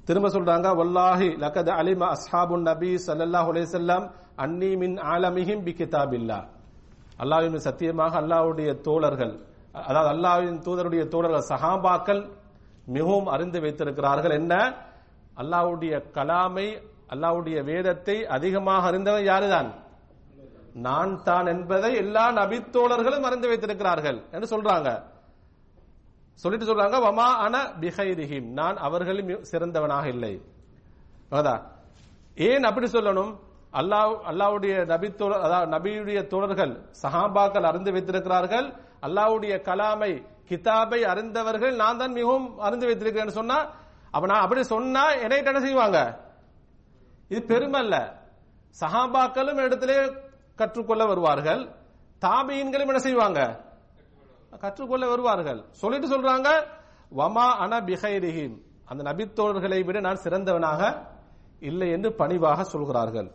திரும்ப 0.09 0.29
சொல்றாங்க 0.35 0.69
வல்லாஹி 0.81 1.29
லகத் 1.45 1.71
அலிம 1.81 2.03
அஸ்ஹாபுன் 2.15 2.65
நபி 2.71 2.91
ஸல்லல்லாஹு 3.07 3.49
அலைஹி 3.53 3.67
வஸல்லம் 3.69 4.05
அன்னி 4.45 4.71
மின் 4.83 4.95
ஆலமிஹிம் 5.15 5.63
பி 5.67 5.73
கிதாபில்லா 5.81 6.39
அல்லாஹ்வின் 7.23 7.65
சத்தியமாக 7.69 8.13
அல்லாஹ்வுடைய 8.23 8.71
தோழர்கள் 8.87 9.35
அதாவது 9.89 10.11
அல்லாஹ்வின் 10.15 10.59
தூதருடைய 10.67 11.03
தோழர்கள் 11.13 11.49
சஹாபாக்கள் 11.53 12.23
மிகவும் 12.95 13.29
அறிந்து 13.35 13.59
வைத்திருக்கிறார்கள். 13.65 14.35
என்ன? 14.41 14.55
அல்லாஹ்வுடைய 15.43 15.93
கலாமை 16.17 16.67
அல்லாஹ்வுடைய 17.13 17.59
வேதத்தை 17.71 18.17
அதிகமாக 18.37 18.83
அறிந்தவன் 18.91 19.29
யாருதான்? 19.31 19.69
நான் 20.87 21.13
தான் 21.29 21.47
என்பதை 21.55 21.91
எல்லா 22.03 22.25
நபித்தோழர்களும் 22.41 23.27
அறிந்து 23.29 23.51
வைத்திருக்கிறார்கள் 23.51 24.19
என்று 24.35 24.47
சொல்றாங்க. 24.55 24.89
சொல்லிட்டு 26.41 26.69
சொல்றாங்க 26.69 26.99
வமா 27.07 27.29
அன 27.45 27.57
பிஹைரிஹிம். 27.81 28.47
நான் 28.59 28.77
அவர்களும் 28.87 29.31
சிறந்தவனாக 29.51 30.07
இல்லை. 30.15 30.35
ஏன் 32.37 32.65
அப்படி 32.69 32.87
சொல்லணும்? 32.87 33.33
அல்லாஹ் 33.81 34.15
அல்லாவுடைய 34.31 34.75
நபி 34.93 35.09
அதாவது 35.47 35.69
நபியுடைய 35.75 36.19
தோழர்கள் 36.33 36.73
சஹாபாக்கள் 37.03 37.69
அறிந்து 37.71 37.91
வைத்திருக்கிறார்கள் 37.95 38.67
அல்லாவுடைய 39.07 39.55
கலாமை 39.69 40.13
கிதாபை 40.49 41.01
அறிந்தவர்கள் 41.13 41.75
நான் 41.83 42.01
தான் 42.01 42.17
மிகவும் 42.19 42.47
அறிந்து 42.67 42.87
வைத்திருக்கிறேன்னு 42.89 43.39
சொன்னா 43.41 43.59
அப்ப 44.15 44.25
நான் 44.31 44.45
அப்படி 44.45 44.63
சொன்னா 44.75 45.05
என்னை 45.25 45.39
என்ன 45.43 45.61
செய்வாங்க? 45.67 45.99
இது 47.31 47.41
பெருமல்ல 47.53 47.95
சஹாபாக்களும் 48.77 49.63
இடத்திலே 49.67 49.97
கற்றுக்கொள்ள 50.59 51.03
வருவார்கள் 51.11 51.63
தாபியின்களும் 52.23 52.91
என்ன 52.93 53.03
செய்வாங்க? 53.09 53.41
கற்றுக்கொள்ள 54.61 55.05
வருவார்கள். 55.13 55.61
சொல்லிட்டு 55.81 56.09
சொல்றாங்க 56.15 56.49
வமா 57.13 57.47
அன 57.63 57.81
பிஹைரிஹிம் 57.89 58.57
அந்த 58.91 59.03
நபித்தோழர்களை 59.09 59.81
விட 59.89 59.99
நான் 60.07 60.23
சிறந்தவனாக 60.25 60.81
இல்லை 61.69 61.89
என்று 61.97 62.11
பணிவாக 62.21 62.65
சொல்கிறார்கள். 62.75 63.29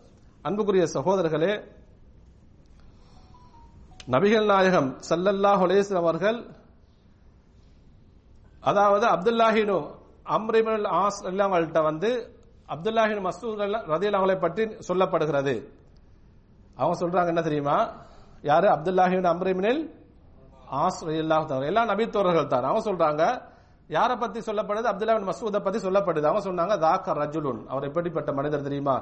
அன்புக்குரிய 0.46 0.86
சகோதரர்களே 0.96 1.52
நபிகள் 4.14 4.48
நாயகம் 4.52 4.90
சல்லல்லாஹு 5.10 5.62
அலைஹி 5.68 5.96
அவர்கள் 6.04 6.40
அதாவது 8.70 9.06
அப்துல்லாஹினு 9.16 9.78
அம்ரிபுல் 10.38 10.88
ஆஸ் 11.04 11.20
அவங்கள்ட்ட 11.28 11.82
வந்து 11.90 12.10
அப்துல்லாஹின் 12.74 13.22
மசூத் 13.28 13.60
ரதியல் 13.94 14.18
அவங்களை 14.18 14.38
பற்றி 14.46 14.64
சொல்லப்படுகிறது. 14.88 15.56
அவங்க 16.78 16.96
சொல்றாங்க 17.04 17.28
என்ன 17.34 17.42
தெரியுமா? 17.42 17.78
யாரு? 18.50 18.68
அப்துல்லாஹின் 18.76 19.30
அம்ரிமினில் 19.36 19.82
ஆஸ் 20.84 21.02
ரலியல்லாஹு 21.08 21.68
எல்லா 21.72 21.84
நபித்தோழர்கள் 21.92 22.52
தான். 22.54 22.68
அவங்க 22.70 22.84
சொல்றாங்க 22.90 23.24
யாரை 23.98 24.16
பத்தி 24.24 24.40
சொல்லப்படுது? 24.48 24.88
அப்துல்லா 24.92 25.14
மசூதை 25.14 25.30
மசூத 25.32 25.60
பத்தி 25.66 25.80
சொல்லப்படுது. 25.88 26.26
அவங்க 26.30 26.44
சொன்னாங்க 26.50 26.76
தாக்க 26.86 27.14
ரஜுலுன். 27.22 27.62
அவர் 27.72 27.88
எப்படிப்பட்ட 27.90 28.30
மனிதர் 28.40 28.68
தெரியுமா? 28.68 28.96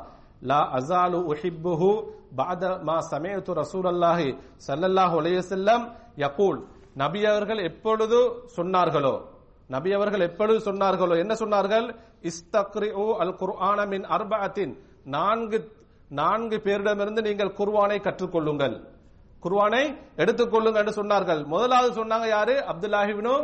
லா 0.50 0.60
அசாலு 0.78 1.20
உஹிப்புஹு 1.32 1.92
பாத 2.40 2.64
மா 2.88 2.98
சமயத்து 3.14 3.52
ரசூலல்லாஹி 3.62 4.30
ஸல்லல்லாஹு 4.68 5.16
அலைஹி 5.22 5.42
செல்லம் 5.54 5.84
யகூல் 6.24 6.60
நபி 7.04 7.22
அவர்கள் 7.32 7.62
எப்பொழுது 7.70 8.20
சொன்னார்களோ 8.58 9.16
நபி 9.76 9.90
அவர்கள் 9.98 10.24
எப்பொழுது 10.30 10.60
சொன்னார்களோ 10.70 11.16
என்ன 11.24 11.34
சொன்னார்கள்? 11.44 11.88
இஸ்தக்ரிஉ 12.30 13.06
அல் 13.24 13.36
குர்ஆன 13.42 13.80
மின் 13.94 14.06
அர்பாத்தின் 14.16 14.74
நான்கு 15.16 15.58
நான்கு 16.20 16.58
பேரிடமிருந்து 16.66 17.22
நீங்கள் 17.28 17.56
குர்வானை 17.60 17.98
கற்றுக்கொள்ளுங்கள். 18.08 18.76
குர்வானை 19.46 19.98
எடுத்துக்கொள்ளுங்க 20.18 20.76
என்று 20.76 21.04
சொன்னார்கள். 21.04 21.46
முதலாவது 21.46 22.04
சொன்னாங்க 22.04 22.28
யாரு? 22.28 22.54
அப்துல்லாஹிபினோ 22.54 23.36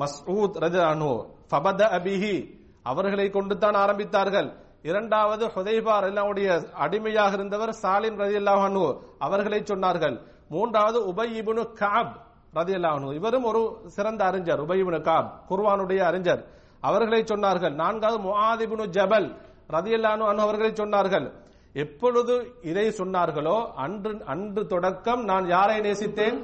மஸ்ஊத் 0.00 0.58
ரஜானு 0.64 1.12
ஃபபத 1.50 1.80
அபிஹி. 1.98 2.58
அவர்களை 2.82 3.30
கொண்டு 3.30 3.58
தான் 3.58 3.74
ஆரம்பித்தார்கள். 3.74 4.52
இரண்டாவது 4.82 5.46
ஹுதைபா 5.46 5.94
அல்லாவுடைய 6.00 6.72
அடிமையாக 6.72 7.32
இருந்தவர் 7.34 7.68
சாலிம் 7.82 8.20
ரதி 8.22 8.36
அல்லாஹனு 8.42 8.84
அவர்களை 9.18 9.62
சொன்னார்கள். 9.62 10.20
மூன்றாவது 10.48 11.12
உபயிபுனு 11.12 11.72
காப் 11.72 12.14
ரதி 12.54 12.74
அல்லாஹனு 12.78 13.14
இவரும் 13.14 13.44
ஒரு 13.44 13.82
சிறந்த 13.86 14.24
அறிஞர் 14.24 14.62
உபயிபுனு 14.66 15.00
காப் 15.00 15.28
குர்வானுடைய 15.48 15.98
அறிஞர். 15.98 16.44
அவர்களை 16.80 17.22
சொன்னார்கள். 17.22 17.74
நான்காவது 17.74 18.18
முஹாதிபுனு 18.28 18.86
ஜபல் 18.86 19.28
ரதியல்லாஹு 19.70 20.30
அன்ஹு 20.30 20.46
அவர்களை 20.46 20.72
சொன்னார்கள். 20.72 21.32
எப்பொழுது 21.72 22.54
இதை 22.62 22.88
சொன்னார்களோ 22.88 23.72
அன்று 23.74 24.24
அன்று 24.24 24.66
தொடக்கம் 24.66 25.24
நான் 25.24 25.48
யாரை 25.48 25.80
நேசித்தேன்? 25.80 26.38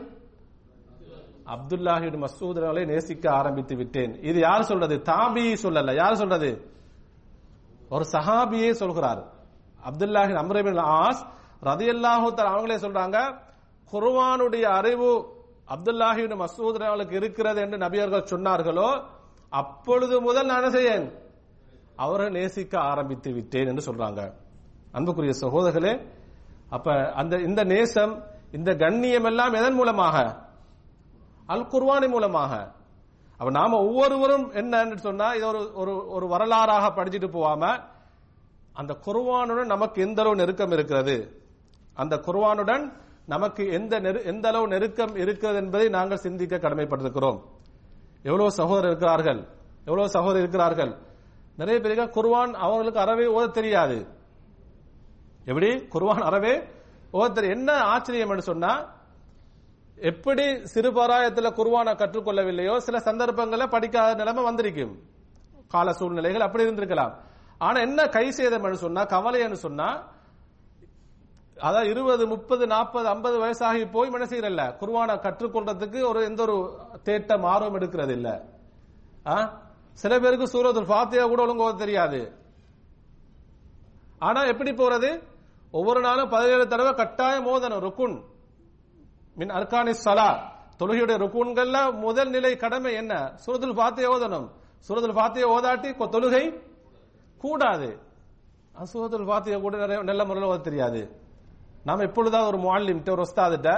அப்துல்லாஹின் 1.55 2.18
மசூத் 2.24 2.59
அவர்களை 2.59 2.85
நேசிக்க 2.85 3.31
ஆரம்பித்து 3.31 3.77
விட்டேன். 3.77 4.22
இது 4.22 4.39
யார் 4.41 4.62
சொல்றது? 4.62 4.97
தாபி 4.97 5.57
சொல்லல. 5.62 5.95
யார் 5.95 6.14
சொல்றது? 6.14 6.70
ஒரு 7.89 8.05
சஹாபியே 8.12 8.70
சொல்கிறார். 8.70 9.22
அப்துல்லாஹின் 9.85 10.37
அம்ரபின் 10.37 10.79
ஆஸ் 10.79 11.22
ரதியல்லாஹு 11.62 12.33
அவங்களே 12.39 12.77
சொல்றாங்க 12.77 13.18
குர்வானுடைய 13.93 14.62
அறிவு 14.62 15.35
அப்துல்லாஹின் 15.68 16.37
மசூத் 16.37 16.83
அவர்களுக்கு 16.83 17.16
இருக்கிறது 17.16 17.61
என்று 17.61 17.79
நபியர்கள் 17.79 18.31
சொன்னார்களோ 18.31 19.03
அப்பொழுது 19.49 20.20
முதல் 20.20 20.47
நான் 20.47 20.70
செய்யேன் 20.70 21.12
அவரை 21.97 22.29
நேசிக்க 22.29 22.81
ஆரம்பித்து 22.81 23.33
விட்டேன் 23.33 23.66
என்று 23.66 23.93
சொல்றாங்க. 23.93 24.33
அன்புக்குரிய 24.97 25.32
சகோதரர்களே 25.40 26.12
அப்ப 26.68 27.12
அந்த 27.12 27.36
இந்த 27.36 27.64
நேசம் 27.64 28.24
இந்த 28.51 28.74
கண்ணியம் 28.74 29.24
எல்லாம் 29.24 29.53
எதன் 29.53 29.74
மூலமாக? 29.74 30.38
அல் 31.47 31.66
குர்வானி 31.66 32.09
மூலமாக. 32.09 32.72
அப்ப 33.32 33.51
நாம 33.51 33.78
ஒவ்வொருவரும் 33.78 34.53
என்னன்னு 34.53 34.97
சொன்னா 34.97 35.32
இது 35.32 35.47
ஒரு 35.47 35.72
ஒரு 35.74 36.09
ஒரு 36.09 36.26
வரலாறாக 36.26 36.88
படிச்சுட்டு 36.90 37.28
போவாம 37.28 37.82
அந்த 38.72 38.97
குர்வானுடன் 39.05 39.64
நமக்கு 39.64 40.03
எந்த 40.03 40.20
அளவு 40.20 40.36
நெருக்கம் 40.36 40.70
இருக்கிறது? 40.70 41.42
அந்த 41.94 42.16
குர்வானுடன் 42.16 42.92
நமக்கு 43.26 43.72
எந்த 43.72 44.01
நெரு- 44.01 44.24
எந்த 44.24 44.49
அளவு 44.49 44.68
நெருக்கம் 44.68 45.14
இருக்கிறது 45.16 45.59
என்பதை 45.59 45.88
நாங்கள் 45.88 46.16
சிந்திக்க 46.16 46.57
கடமைப்பட்டிருக்கிறோம். 46.57 47.40
எவ்வளவு 48.22 48.51
சகோதரர் 48.51 48.86
இருக்கிறார்கள்? 48.86 49.49
எவ்வளவு 49.78 50.09
சகோதரர் 50.09 50.40
இருக்கிறார்கள்? 50.40 50.97
நிறைய 51.57 51.80
பேருக்கு 51.80 52.22
குர்வான் 52.22 52.53
அவர்களுக்கு 52.53 53.01
அறவே 53.01 53.24
ஓத 53.24 53.51
தெரியாது. 53.51 54.14
எப்படி? 55.47 55.68
குர்வான் 55.76 56.22
அறவே. 56.22 56.62
ஒருத்தர் 57.12 57.51
என்ன 57.51 57.72
ஆச்சரியம் 57.72 58.30
என்று 58.30 58.42
சொன்னா 58.42 58.94
எப்படி 59.97 60.42
சிறுபாராயத்தில் 60.44 61.53
குர்வானை 61.53 61.94
கற்றுக்கொள்ளவில்லையோ 61.94 62.76
சில 62.76 62.99
சந்தர்ப்பங்களை 62.99 63.66
படிக்காத 63.66 64.14
நிலைமை 64.14 64.44
வந்திருக்கும். 64.44 64.99
கால 65.68 65.92
சூழ்நிலைகள் 65.92 66.40
அப்படி 66.40 66.64
இருந்திருக்கலாம். 66.64 67.14
ஆனா 67.59 67.80
என்ன 67.80 68.07
கை 68.07 68.30
சேதம் 68.30 68.74
சொன்னா 68.74 69.07
கவலைன்னு 69.07 69.53
சொன்னா 69.53 70.14
அதான் 71.57 71.88
இருபது 71.88 72.26
முப்பது 72.26 72.66
நாற்பது 72.66 73.09
ஐம்பது 73.09 73.40
வயசாகி 73.40 73.90
போய் 73.90 74.11
என்ன 74.12 74.26
செய்யறல்ல 74.26 74.76
குர்வானை 74.76 75.14
கற்றுக்கொள்றதுக்கு 75.14 76.09
ஒரு 76.09 76.24
எந்த 76.24 76.42
ஒரு 76.42 76.78
தேட்டம் 77.05 77.42
ஆர்வம் 77.42 77.80
எடுக்கிறது 77.80 78.11
இல்ல. 78.11 78.44
ஆ? 79.26 79.61
சில 79.92 80.18
பேருக்கு 80.18 80.44
சூரத்துல் 80.44 80.86
ஃபாத்தியா 80.86 81.28
கூட 81.28 81.42
ஒழுங்கு 81.42 81.76
தெரியாது. 81.76 82.32
ஆனா 84.18 84.44
எப்படி 84.44 84.70
போறது? 84.70 85.22
ஒவ்வொரு 85.77 86.01
நாளும் 86.01 86.29
பதினேழு 86.29 86.66
தடவை 86.66 86.95
கட்டாய 86.95 87.41
மோதனம் 87.41 87.81
ருக்குன். 87.81 88.22
மின் 89.35 89.49
அர்கானி 89.49 89.91
சலா 89.91 90.29
தொழுகையுடைய 90.79 91.16
ருக்குன்கள்ல 91.18 91.99
முதல் 91.99 92.31
நிலை 92.31 92.57
கடமை 92.57 92.95
என்ன? 92.95 93.33
சுரதில் 93.47 93.77
ஃபாத்தியா 93.77 94.09
ஓதனம் 94.09 94.49
சுரதில் 94.89 95.14
பார்த்து 95.14 95.61
ஓதாட்டி 95.61 95.91
தொழுகை 95.99 96.62
கூடாது. 97.39 98.01
அஹ் 98.74 98.87
சூரத்துல் 98.93 99.61
கூட 99.61 99.77
நிறைய 99.77 100.03
நல்ல 100.03 100.24
முறையில் 100.24 100.51
ஓத 100.51 100.61
தெரியாது. 100.61 101.20
நாம் 101.85 101.99
எப்பொழுதாவது 101.99 102.59
ஒரு 102.59 102.59
முஅல்லிம் 102.59 103.11
ஒரு 103.11 103.22
ஒஸ்தாதிட்ட 103.22 103.68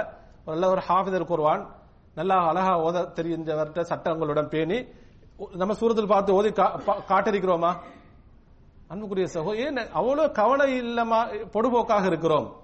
ஒரு 0.45 0.57
நல்ல 0.57 0.69
ஒரு 0.69 0.81
ஹாஃபிதர் 0.87 1.25
கூறுவான் 1.25 1.75
நல்லா 2.15 2.35
அழகா 2.47 2.83
ஓத 2.83 3.11
தெரிஞ்சவர்கிட்ட 3.15 3.81
சட்டங்களுடன் 3.81 4.47
பேணி 4.47 4.85
நம்ம 5.55 5.73
சூரத்தில் 5.73 6.07
பார்த்து 6.07 6.33
ஓதி 6.33 6.49
கா- 6.49 6.79
பா- 6.87 7.05
காட்டிருக்கிறோமா 7.07 7.75
அன்புக்குரிய 8.89 9.27
சகோ 9.33 9.55
ஏன் 9.55 9.77
அவ்வளவு 9.77 10.31
கவலை 10.31 10.79
இல்லமா 10.81 11.45
பொடுபோக்காக 11.53 12.05
இருக்கிறோம்? 12.05 12.55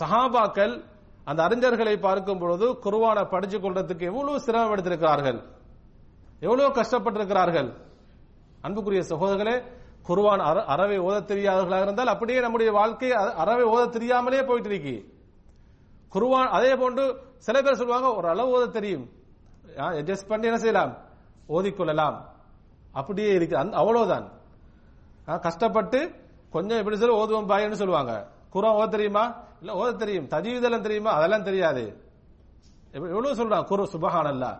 சஹாபாக்கள் 0.00 0.84
அந்த 1.24 1.42
அறிஞர்களை 1.42 2.00
பார்க்கும் 2.00 2.38
பொழுது 2.38 2.72
குருவான 2.72 3.28
படிச்சு 3.28 3.58
கொள்றதுக்கு 3.58 4.00
எவ்வளவு 4.00 4.38
சிரமப்படுத்திருக்கிறார்கள் 4.38 5.42
எவ்வளவு 6.40 6.80
கஷ்டப்பட்டிருக்கிறார்கள்? 6.80 7.74
அன்புக்குரிய 8.60 9.02
சகோதரர்களே 9.02 9.62
குருவான் 10.08 10.64
அற- 10.66 10.86
ஓத 10.86 11.20
தெரியாதவர்களாக 11.24 11.82
இருந்தால் 11.82 12.06
அப்படியே 12.06 12.40
நம்முடைய 12.40 12.72
வாழ்க்கை 12.72 13.10
அ- 13.10 13.34
ஓத 13.46 13.88
தெரியாமலே 13.88 14.42
போயிட்டு 14.42 14.68
இருக்கு. 14.68 15.14
குருவான் 16.14 16.48
அதே 16.48 16.74
போன்று 16.76 17.20
சில 17.36 17.62
பேர் 17.62 17.74
சொல்லுவாங்க 17.74 18.14
ஒரு 18.14 18.28
அளவு 18.28 18.64
ஓத 18.64 18.70
தெரியும். 18.70 19.08
அட்ஜஸ்ட் 19.76 20.28
பண்ணி 20.28 20.46
என்ன 20.46 20.58
செய்யலாம்? 20.58 20.96
ஓதிக்கொள்ளலாம் 21.48 22.16
அப்படியே 22.92 23.32
இருக்கு. 23.32 23.56
அவ்வளவுதான். 23.56 24.36
கஷ்டப்பட்டு 25.36 25.98
கொஞ்சம் 26.50 26.78
எப்படி 26.78 26.96
சொல்ல 26.96 27.24
ஓதுவோம் 27.24 27.50
பாயின்னு 27.50 27.72
சொல்லுவாங்க. 27.72 28.12
குரம் 28.50 28.76
ஓத 28.76 28.88
தெரியுமா? 28.88 29.24
இல்ல 29.60 29.72
ஓத 29.74 29.96
தெரியும். 29.96 30.28
தஜீதெல்லாம் 30.28 30.80
தெரியுமா? 30.80 31.10
அதெல்லாம் 31.10 31.42
தெரியாது. 31.42 31.82
எவ்வளவு 32.92 33.34
சொல்றான்? 33.34 33.64
குரு 33.64 33.88
சுபஹானல்லா. 33.92 34.50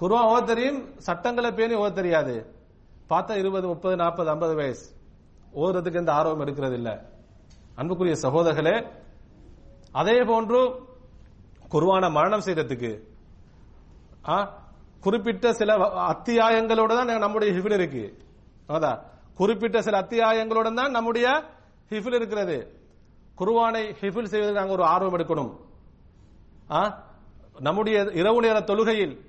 குருவா 0.00 0.20
ஓத 0.26 0.44
தெரியும் 0.44 0.98
சட்டங்களை 0.98 1.52
பேணி 1.52 1.74
ஓத 1.74 1.92
தெரியாது. 1.92 2.34
பார்த்தா 3.10 3.36
இருபது 3.36 3.66
முப்பது 3.66 3.96
நாற்பது 3.96 4.30
ஐம்பது 4.30 4.54
வயசு. 4.54 4.86
ஓதுறதுக்கு 5.54 5.94
எந்த 5.94 6.12
ஆர்வம் 6.12 6.40
எடுக்கிறது 6.40 6.72
இல்ல 6.72 6.90
அன்புக்குரிய 7.76 8.14
சகோதரர்களே 8.22 8.74
அதே 9.92 10.24
போன்று 10.24 10.60
குருவான 11.72 12.10
மரணம் 12.10 12.40
செய்யறதுக்கு 12.40 12.90
ஆ, 14.28 14.36
குறிப்பிட்ட 15.00 15.52
சில 15.52 15.72
அத்தியாயங்களோட 16.08 16.88
தான் 16.88 17.18
நம்முடைய 17.18 17.60
ஹிபில் 17.60 17.72
இருக்கு. 17.72 18.04
அதான். 18.68 18.98
குறிப்பிட்ட 19.36 19.82
சில 19.82 20.00
அத்தியாயங்களுடன் 20.02 20.74
தான் 20.74 20.90
நம்முடைய 20.90 21.42
ஹிஃபில் 21.90 22.14
இருக்கிறது. 22.14 22.84
குருவானை 23.38 23.94
ஹிஃபில் 24.00 24.24
செய்வதில் 24.24 24.52
நாங்கள் 24.52 24.74
ஒரு 24.76 24.84
ஆர்வம் 24.84 25.16
எடுக்கணும். 25.16 25.52
ஆ? 26.70 27.04
நம்முடைய 27.60 28.02
இரவு 28.12 28.40
நேர 28.40 28.60
தொழுகையில் 28.60 29.20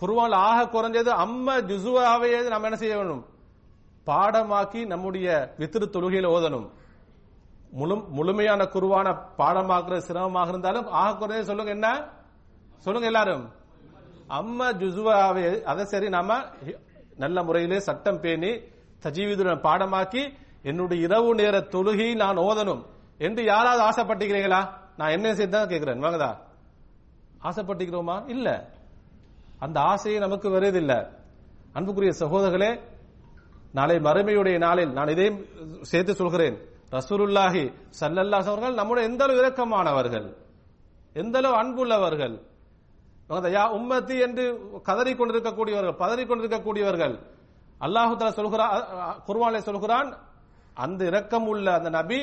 குருவான் 0.00 0.30
ஆக 0.30 0.64
குறைஞ்சது 0.64 1.10
அம்ம 1.24 1.60
ஜுசுவாவே 1.60 2.48
நம்ம 2.48 2.64
என்ன 2.64 2.76
செய்ய 2.76 2.96
வேணும் 2.96 3.26
பாடமாக்கி 4.06 4.86
நம்முடைய 4.86 5.54
வித்திரு 5.58 5.90
தொழுகையில் 5.90 6.28
ஓதணும். 6.28 6.68
முழு 7.70 7.96
முழுமையான 7.96 8.64
குருவான 8.64 9.16
பாடமாக்குற 9.38 9.98
சிரமமாக 9.98 10.48
இருந்தாலும் 10.48 10.86
ஆக 10.86 11.26
குறைஞ்சது 11.26 11.42
சொல்லுங்க 11.42 11.70
என்ன? 11.70 12.04
சொல்லுங்க 12.78 13.06
எல்லாரும். 13.06 13.52
அம்ம 14.28 14.72
ஜுசுவாவே 14.72 15.62
அதை 15.62 15.84
சரி 15.84 16.08
நாம 16.08 16.40
நல்ல 17.16 17.42
முறையிலே 17.42 17.78
சட்டம் 17.78 18.20
பேணி 18.20 18.70
தஜீவிதுடன் 19.02 19.64
பாடமாக்கி 19.68 20.22
என்னுடைய 20.62 21.04
இரவு 21.06 21.34
நேர 21.34 21.58
தொழுகை 21.74 22.08
நான் 22.14 22.38
ஓதணும் 22.38 22.82
என்று 23.18 23.44
யாராவது 23.44 23.82
ஆசைப்பட்டுக்கிறீங்களா 23.88 24.60
நான் 24.96 25.14
என்ன 25.16 25.34
செய்தான் 25.34 25.68
கேட்கிறேன். 25.68 26.02
வாங்கதா? 26.04 26.30
ஆசைப்பட்டுக்கிறோமா 27.42 28.16
இல்ல. 28.28 28.48
அந்த 29.58 29.80
ஆசையை 29.80 30.20
நமக்கு 30.20 30.50
வருவதில்லை. 30.50 30.98
அன்புக்குரிய 31.72 32.12
சகோதரர்களே 32.18 32.70
நாளை 33.72 33.96
மறுமையுடைய 33.96 34.58
நாளில் 34.58 34.92
நான் 34.92 35.08
இதையும் 35.08 35.40
சேர்த்து 35.82 36.14
சொல்கிறேன். 36.14 36.56
ரசூலுல்லாஹி 36.90 37.64
சல்லல்லாஸ் 38.00 38.48
அவர்கள் 38.50 38.74
நம்முடைய 38.74 39.08
எந்த 39.08 39.24
அளவு 39.24 39.40
இரக்கமானவர்கள் 39.42 40.26
எந்த 41.12 41.38
அளவு 41.38 41.54
அன்புள்ளவர்கள் 41.62 42.34
யா 43.28 43.64
உம்மத்தி 43.76 44.16
என்று 44.20 44.44
கதறிக் 44.82 45.20
கொண்டிருக்கக்கூடியவர்கள் 45.20 47.14
பதறிக் 47.86 48.36
சொல்கிறான் 48.38 48.72
குர்வானில் 49.26 49.66
சொல்கிறான் 49.68 50.10
அந்த 50.84 51.00
இரக்கம் 51.10 51.46
உள்ள 51.52 51.66
அந்த 51.78 51.90
நபி 51.98 52.20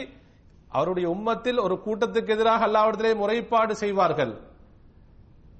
அவருடைய 0.77 1.07
உம்மத்தில் 1.15 1.59
ஒரு 1.65 1.75
கூட்டத்துக்கு 1.85 2.33
எதிராக 2.35 2.65
அல்லாவிடத்திலே 2.67 3.11
முறைப்பாடு 3.21 3.73
செய்வார்கள். 3.83 4.33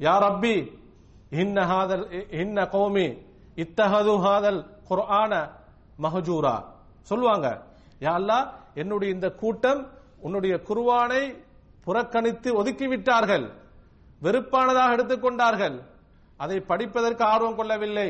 யார் 0.06 0.24
ரப்பி 0.26 0.56
இன்ன 1.43 1.58
ஹாதல் 1.72 2.04
இன்ன 2.41 2.58
கௌமி 2.76 3.08
இத்தஹது 3.64 4.14
ஹாதல் 4.26 4.60
குர்ஆன 4.89 5.34
மஹஜூரா. 6.04 6.56
சொல்லுவாங்க 7.10 7.47
யா 8.06 8.14
அல்லாஹ் 8.20 8.45
என்னுடைய 8.82 9.10
இந்த 9.16 9.28
கூட்டம் 9.41 9.82
உன்னுடைய 10.26 10.54
குர்வானை 10.70 11.24
புறக்கணித்து 11.86 12.50
ஒதுக்கி 12.60 12.88
விட்டார்கள் 12.88 13.45
வெறுப்பானதாக 14.22 14.95
எடுத்துக்கொண்டார்கள் 14.95 15.76
அதை 16.39 16.58
படிப்பதற்கு 16.72 17.24
ஆர்வம் 17.34 17.58
கொள்ளவில்லை 17.60 18.10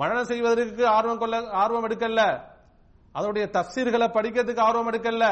மரணம் 0.00 0.28
செய்வதற்கு 0.30 0.82
ஆர்வம் 0.96 1.22
கொள்ள 1.22 1.36
ஆர்வம் 1.62 1.86
எடுக்கல 1.88 2.20
அதனுடைய 3.16 3.44
தப்சீர்களை 3.56 4.06
படிக்கிறதுக்கு 4.16 4.62
ஆர்வம் 4.68 4.90
எடுக்கல 4.90 5.24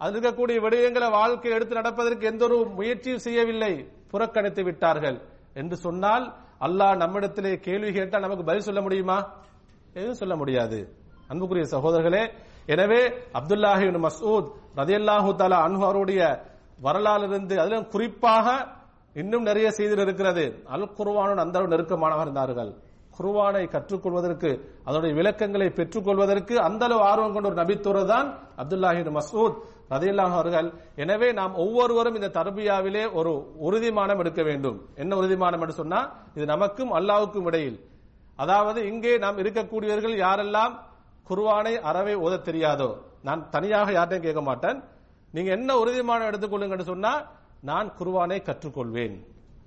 அதில் 0.00 0.14
இருக்கக்கூடிய 0.14 0.58
விடயங்களை 0.64 1.08
வாழ்க்கை 1.18 1.50
எடுத்து 1.56 1.74
நடப்பதற்கு 1.74 2.24
எந்த 2.26 2.42
ஒரு 2.44 2.58
முயற்சியும் 2.78 3.24
செய்யவில்லை. 3.26 3.72
புறக்கணித்து 4.12 4.62
விட்டார்கள். 4.68 5.18
என்று 5.60 5.76
சொன்னால் 5.86 6.24
அல்லாஹ் 6.66 7.00
நம்மிடத்திலே 7.02 7.52
கேள்வி 7.66 7.90
கேட்டால் 7.92 8.24
நமக்கு 8.26 8.44
பதில் 8.44 8.66
சொல்ல 8.68 8.80
முடியுமா? 8.86 9.18
எதுவும் 9.94 10.20
சொல்ல 10.22 10.34
முடியாது. 10.36 10.78
அன்புக்குரிய 11.28 11.66
சகோதரர்களே 11.74 12.22
எனவே 12.72 13.00
அப்துல்லாஹி 13.38 13.84
மசூத் 13.84 14.06
மஸ்ஊத் 14.06 14.48
ரதியல்லாஹு 14.80 15.30
தஆலா 15.40 15.58
அன்ஹு 15.66 15.84
அவருடைய 15.90 16.20
வரலாறிலிருந்து 16.82 17.56
அதிலும் 17.62 17.88
குறிப்பாக 17.94 18.46
இன்னும் 19.14 19.42
நிறைய 19.42 19.68
செய்திகள் 19.78 20.06
இருக்கிறது. 20.06 20.44
அல் 20.74 20.90
குர்ஆனுடன் 20.98 21.44
அந்த 21.44 21.66
நெருக்கமானவர் 21.72 22.26
இருந்தார்கள். 22.26 22.72
குருவானை 23.16 23.64
கற்றுக்கொள்வதற்கு 23.74 24.50
அதனுடைய 24.86 25.12
விளக்கங்களை 25.18 25.68
பெற்றுக்கொள்வதற்கு 25.78 26.54
அந்த 26.68 26.82
அளவு 26.86 27.02
ஆர்வம் 27.10 27.34
கொண்ட 27.34 27.48
ஒரு 27.50 27.60
நபித்துறை 27.62 28.02
தான் 28.12 28.28
அப்துல்லாஹி 28.62 29.02
மசூத் 29.18 29.58
மஸ்ஊத் 29.92 30.20
அவர்கள். 30.38 30.68
எனவே 31.02 31.28
நாம் 31.40 31.54
ஒவ்வொருவரும் 31.64 32.16
இந்த 32.18 32.28
தர்பியாவிலே 32.38 33.04
ஒரு 33.18 33.32
உறுதிமானம் 33.66 34.20
எடுக்க 34.22 34.42
வேண்டும். 34.48 34.76
என்ன 35.02 35.12
உறுதிமானம் 35.20 35.62
என்று 35.64 35.76
சொன்னா 35.80 36.00
இது 36.36 36.44
நமக்கும் 36.54 36.92
அல்லாவுக்கும் 36.98 37.48
இடையில். 37.50 37.78
அதாவது 38.42 38.80
இங்கே 38.90 39.12
நாம் 39.24 39.40
இருக்கக்கூடியவர்கள் 39.42 40.16
யாரெல்லாம் 40.24 40.74
குருவானை 41.30 41.74
அறவே 41.88 42.14
ஓத 42.24 42.40
தெரியாதோ 42.48 42.90
நான் 43.28 43.42
தனியாக 43.54 43.88
யார்ட்டையும் 43.98 44.26
கேட்க 44.26 44.42
மாட்டேன். 44.50 44.78
நீங்க 45.34 45.50
என்ன 45.58 45.70
உறுதிமானம் 45.82 46.28
எடுத்துக்கொள்ளுங்கன்னு 46.30 46.90
சொன்னா 46.92 47.12
நான் 47.70 47.88
குருவானை 47.98 48.38
கற்றுக்கொள்வேன். 48.48 49.16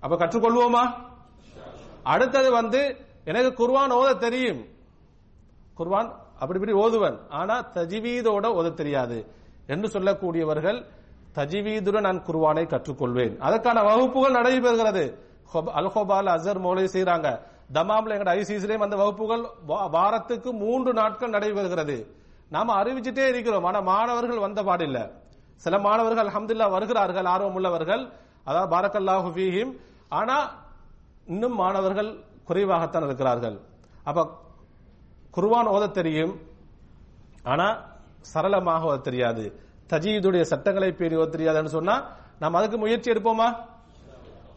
அப்ப 0.04 0.14
கற்றுக்கொள்வோமா? 0.22 0.84
அடுத்தது 2.14 2.50
வந்து 2.60 2.82
எனக்கு 3.30 3.52
குர்வான் 3.60 3.94
ஓத 4.00 4.10
தெரியும். 4.26 4.62
குர்வான் 5.78 6.10
அப்படி 6.42 6.58
இப்படி 6.60 6.76
ஓதுவன். 6.84 7.18
ஆனா 7.40 7.56
தஜிவீதோட 7.78 8.46
ஓத 8.60 8.74
தெரியாது. 8.82 9.18
என்று 9.74 9.88
சொல்லக்கூடியவர்கள் 9.96 10.80
தஜிவீதுடன் 11.38 12.06
நான் 12.08 12.26
குர்வானை 12.28 12.64
கற்றுக்கொள்வேன். 12.74 13.34
அதற்கான 13.48 13.78
வகுப்புகள் 13.90 14.38
நடைபெறுகிறது. 14.40 15.04
அல்ஹோபால் 15.80 16.30
அசர் 16.36 16.60
மோலை 16.66 16.84
செய்யறாங்க 16.96 17.30
தமாம்ல 17.78 18.16
எங்கட 18.16 18.32
ஐசிசிலையும் 18.40 18.86
அந்த 18.86 18.96
வகுப்புகள் 19.02 19.44
வாரத்துக்கு 19.96 20.50
மூன்று 20.64 20.92
நாட்கள் 21.00 21.34
நடைபெறுகிறது. 21.36 21.98
நாம 22.56 22.74
அறிவிச்சுட்டே 22.82 23.26
இருக்கிறோம். 23.34 23.66
ஆனா 23.70 23.80
மாணவர்கள் 23.92 24.44
வந்த 24.46 24.60
பாடில்ல 24.70 25.00
சில 25.64 25.78
மாணவர்கள் 25.88 26.30
அஹமதுல்லா 26.32 26.68
வருகிறார்கள் 26.76 27.28
ஆர்வம் 27.34 27.56
உள்ளவர்கள் 27.58 28.04
அதாவது 28.48 28.70
பாரக்கல்லாஹு 28.76 29.30
ஃபீஹிம். 29.36 29.72
ஆனா 30.20 30.38
இன்னும் 31.34 31.56
மாணவர்கள் 31.64 32.10
குறைவாகத்தான் 32.48 33.06
இருக்கிறார்கள். 33.06 33.60
அப்ப 34.04 34.41
குர்வான் 35.36 35.70
ஓதத் 35.76 35.94
தெரியும் 35.94 36.34
ஆனா 37.44 37.82
சரளமாக 38.20 38.96
ஓத 38.96 39.02
தெரியாது. 39.02 39.60
தஜீதுடைய 39.89 40.41
சட்டங்களை 40.41 40.91
பேணி 40.91 41.16
ஓத 41.16 41.30
தெரியாதுன்னு 41.36 41.76
சொன்னா 41.78 42.16
நாம் 42.39 42.54
அதுக்கு 42.54 42.78
முயற்சி 42.78 43.12
எடுப்போமா? 43.12 43.48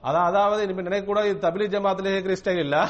அதான் 0.02 0.28
அதாவது 0.30 0.62
இனிமே 0.62 0.82
நினைக்க 0.82 1.06
கூட 1.06 1.28
இது 1.28 1.48
தபிலி 1.48 1.66
ஜமாத்துல 1.74 2.02
கேட்கிற 2.02 2.34
ஸ்டைல் 2.34 2.58
இல்ல. 2.58 2.88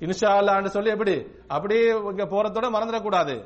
இன்ஷா 0.00 0.30
அல்லான்னு 0.38 0.66
சொல்லி 0.66 0.90
எப்படி? 0.90 1.26
அப்படியே 1.48 1.88
இங்க 1.88 2.24
போறதோட 2.24 2.66
மறந்துடக்கூடாது. 2.76 3.44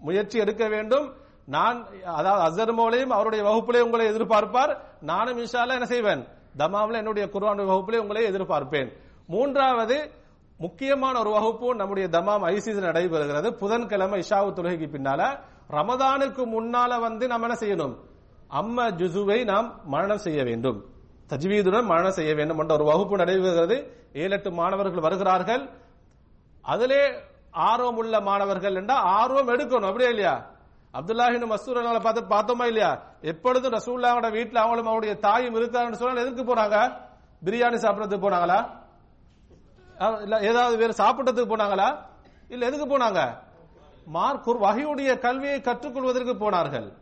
முயற்சி 0.00 0.38
எடுக்க 0.38 0.68
வேண்டும். 0.68 1.14
நான் 1.44 1.86
அதாவது 2.04 2.42
அசர் 2.46 2.76
மோலையும் 2.76 3.10
அவருடைய 3.10 3.44
வகுப்பிலே 3.44 3.80
உங்களை 3.80 4.06
எதிர்பார்ப்பார். 4.10 4.78
நானும் 5.00 5.38
இன்ஷா 5.38 5.60
அல்லா 5.62 5.76
என்ன 5.78 5.86
செய்வேன்? 5.86 6.28
தமாவில் 6.58 6.94
என்னுடைய 6.94 7.28
குர்வான் 7.32 7.70
வகுப்பிலே 7.72 7.96
உங்களை 7.96 8.26
எதிர்பார்ப்பேன். 8.30 8.92
மூன்றாவது 9.26 10.10
முக்கியமான 10.58 11.18
ஒரு 11.20 11.30
வகுப்பு 11.30 11.74
நம்முடைய 11.74 12.08
தமாம் 12.08 12.44
ஐசிஸ் 12.54 12.86
நடைபெறுகிறது. 12.86 13.50
புதன்கிழமை 13.50 14.24
இஷாவு 14.28 14.48
தொழுகைக்கு 14.52 14.88
பின்னால 14.94 15.38
ரமதானுக்கு 15.70 16.42
முன்னால 16.54 17.00
வந்து 17.00 17.26
நம்ம 17.26 17.46
என்ன 17.46 17.58
செய்யணும்? 17.60 17.94
அம்ம 18.50 18.90
ஜுசுவை 18.90 19.44
நாம் 19.44 19.80
மரணம் 19.84 20.18
செய்ய 20.18 20.44
வேண்டும். 20.44 20.84
தஜ்வீதுடன் 21.28 21.84
மரணம் 21.84 22.10
செய்ய 22.10 22.34
வேண்டும் 22.34 22.58
என்ற 22.58 22.74
ஒரு 22.74 22.84
வகுப்பு 22.84 23.16
நடைபெறுகிறது. 23.16 23.90
ஏழு 24.12 24.30
எட்டு 24.30 24.52
மாணவர்கள் 24.52 25.00
வருகிறார்கள். 25.00 25.68
அதிலே 26.62 27.12
ஆர்வம் 27.50 27.96
உள்ள 27.96 28.20
மாணவர்கள் 28.20 28.74
என்றா 28.74 28.94
ஆர்வம் 28.94 29.48
எடுக்கணும். 29.48 29.86
அப்படியே 29.86 30.08
இல்லையா? 30.08 30.46
அப்துல்லாஹின் 30.92 31.54
மசூர் 31.54 32.00
பார்த்து 32.00 32.22
பார்த்தோமா 32.22 32.66
இல்லையா? 32.66 33.02
எப்பொழுதும் 33.20 33.72
ரசூல்லாவோட 33.72 34.32
வீட்டில் 34.32 34.56
அவங்களும் 34.56 34.86
அவருடைய 34.86 35.14
தாயும் 35.14 35.54
இருக்காருன்னு 35.54 35.92
சொன்னால் 35.92 36.26
எதுக்கு 36.26 36.54
போறாங்க? 36.54 36.92
பிரியாணி 37.44 37.76
சாப்பிடறதுக்கு 37.84 38.26
போனாங்களா? 38.26 38.77
ஏதாவது 40.40 40.76
வேற 40.76 40.92
சாப்பிட்டதுக்கு 40.92 41.48
போனாங்களா? 41.48 42.04
இல்ல 42.48 42.66
எதுக்கு 42.66 42.98
போனாங்க? 42.98 43.38
மார்க் 44.06 44.48
வகையுடைய 44.48 45.18
கல்வியை 45.18 45.60
கற்றுக்கொள்வதற்கு 45.60 46.36
போனார்கள். 46.38 46.92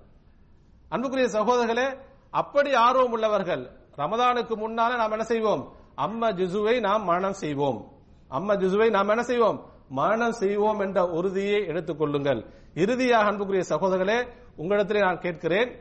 அன்புக்குரிய 0.89 1.29
சகோதரர்களே 1.29 1.99
அப்படி 2.31 2.75
ஆர்வம் 2.75 3.11
உள்ளவர்கள் 3.11 3.71
ரமதானுக்கு 3.97 4.55
முன்னால 4.57 4.97
நாம் 4.97 5.11
என்ன 5.11 5.25
செய்வோம்? 5.25 5.73
அம்ம 5.97 6.33
ஜிசுவை 6.33 6.81
நாம் 6.81 7.05
மரணம் 7.05 7.33
செய்வோம். 7.33 7.93
அம்ம 8.31 8.55
ஜிசுவை 8.57 8.91
நாம் 8.91 9.09
என்ன 9.09 9.23
செய்வோம்? 9.23 9.65
மரணம் 9.89 10.33
செய்வோம் 10.33 10.79
என்ற 10.79 11.07
உறுதியை 11.07 11.67
எடுத்துக் 11.67 11.99
கொள்ளுங்கள். 11.99 12.45
இறுதியாக 12.75 13.27
அன்புக்குரிய 13.27 13.65
சகோதரர்களே 13.69 14.29
உங்களிடத்திலே 14.59 14.99
நான் 14.99 15.21
கேட்கிறேன். 15.21 15.79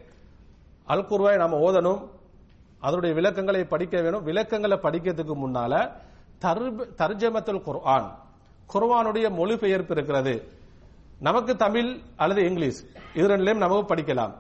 அல் 0.86 1.06
குர்வாய் 1.06 1.38
நாம 1.38 1.72
ஓதணும். 1.72 2.10
அதனுடைய 2.80 3.16
விளக்கங்களை 3.16 3.64
படிக்க 3.64 4.02
வேணும். 4.02 4.24
விளக்கங்களை 4.24 4.78
படிக்கிறதுக்கு 4.78 5.36
முன்னால 5.36 5.92
தர்ஜமத்துல் 6.42 7.62
குர்ஆன். 7.68 8.08
குர்ஆனுடைய 8.74 9.30
மொழிபெயர்ப்பு 9.30 9.94
இருக்கிறது. 9.96 10.34
நமக்கு 11.20 11.56
தமிழ் 11.56 12.00
அல்லது 12.16 12.42
இங்கிலீஷ். 12.50 12.82
இது 13.14 13.28
ரெண்டுலயும் 13.28 13.64
நமக்கு 13.66 13.96
படிக்கலாம். 13.96 14.34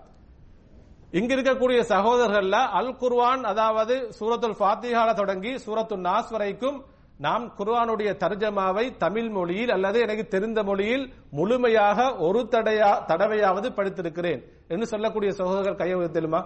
இங்க 1.12 1.36
இருக்கக்கூடிய 1.36 1.82
சகோதரர்கள்ல 1.93 2.58
அல் 2.80 2.96
குர்வான் 3.02 3.43
அதாவது 3.52 3.96
சூரத்துல் 4.20 4.58
ஃபாத்திஹால 4.60 5.14
தொடங்கி 5.14 5.52
சூரத்து 5.66 5.96
நாஸ் 6.08 6.32
வரைக்கும் 6.32 6.84
நாம் 7.18 7.46
குர்வானுடைய 7.58 8.10
தர்ஜமாவை 8.24 8.98
தமிழ் 8.98 9.30
மொழியில் 9.30 9.72
அல்லது 9.72 10.00
எனக்கு 10.00 10.28
தெரிந்த 10.28 10.64
மொழியில் 10.64 11.14
முழுமையாக 11.32 12.16
ஒரு 12.16 12.48
தடையா 12.52 12.89
தடவையாவது 13.12 13.68
படித்திருக்கிறேன். 13.78 14.41
என்று 14.68 14.88
சொல்லக்கூடிய 14.88 15.32
சகோதரர்கள் 15.32 15.76
கையை 15.76 16.10
தெரியுமா 16.10 16.41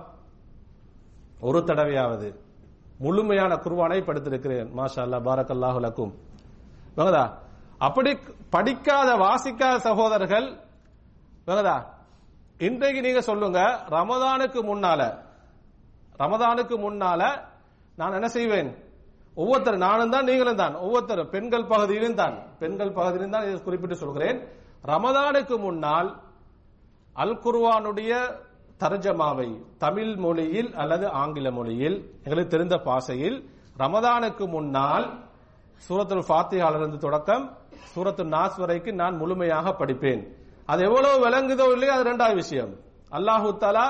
ஒரு 1.41 1.59
தடவையாவது. 1.59 2.29
முழுமையான 3.03 3.51
குர்வானை 3.63 3.99
படித்திருக்கிறேன். 4.07 4.69
மாஷா 4.77 5.01
அல்லாஹ் 5.05 5.25
பாரக்கல்லாஹு 5.27 5.79
லக்கும். 5.85 6.11
அப்படி 7.87 8.11
படிக்காத 8.55 9.09
வாசிக்காத 9.25 9.75
சகோதரர்கள் 9.87 10.47
இன்றைக்கு 12.67 12.99
நீங்க 13.05 13.21
சொல்லுங்க 13.29 13.59
ரமதானுக்கு 13.95 14.59
முன்னால 14.69 15.01
ரமதானுக்கு 16.21 16.75
முன்னால 16.85 17.21
நான் 17.99 18.17
என்ன 18.17 18.29
செய்வேன்? 18.37 18.69
ஒவ்வொருத்தர் 19.41 19.83
நானும் 19.85 20.13
தான் 20.13 20.27
நீங்களும் 20.29 20.59
தான். 20.61 20.75
ஒவ்வொருத்தர் 20.85 21.21
பெண்கள் 21.33 21.69
பகுதியிலும் 21.71 22.19
தான். 22.21 22.35
பெண்கள் 22.61 22.95
பகுதியிலும் 22.97 23.33
தான் 23.35 23.65
குறிப்பிட்டு 23.67 23.97
சொல்கிறேன். 24.03 24.37
ரமதானுக்கு 24.91 25.55
முன்னால் 25.65 26.09
அல் 27.23 27.39
குர்வானுடைய 27.45 28.11
தர்ஜமாவை 28.81 29.47
தமிழ் 29.83 30.11
மொழியில் 30.25 30.69
அல்லது 30.81 31.05
ஆங்கில 31.21 31.47
மொழியில் 31.57 31.97
எங்களுக்கு 32.23 32.53
தெரிந்த 32.55 32.77
பாஷையில் 32.87 33.37
ரமதானுக்கு 33.81 34.45
முன்னால் 34.55 35.07
சூரத்துல் 35.87 36.27
ஃபாத்திஹாலிருந்து 36.27 36.97
தொடக்கம் 36.97 37.45
சூரத்து 37.93 38.23
நாஸ் 38.35 38.59
வரைக்கும் 38.61 38.99
நான் 39.01 39.19
முழுமையாக 39.21 39.73
படிப்பேன். 39.81 40.21
அது 40.71 40.81
எவ்வளவு 40.87 41.15
விளங்குதோ 41.25 41.65
இல்லையோ 41.75 41.93
அது 41.95 42.07
ரெண்டாவது 42.09 42.35
விஷயம். 42.35 42.71
அல்லாஹு 43.17 43.51
தாலா 43.63 43.85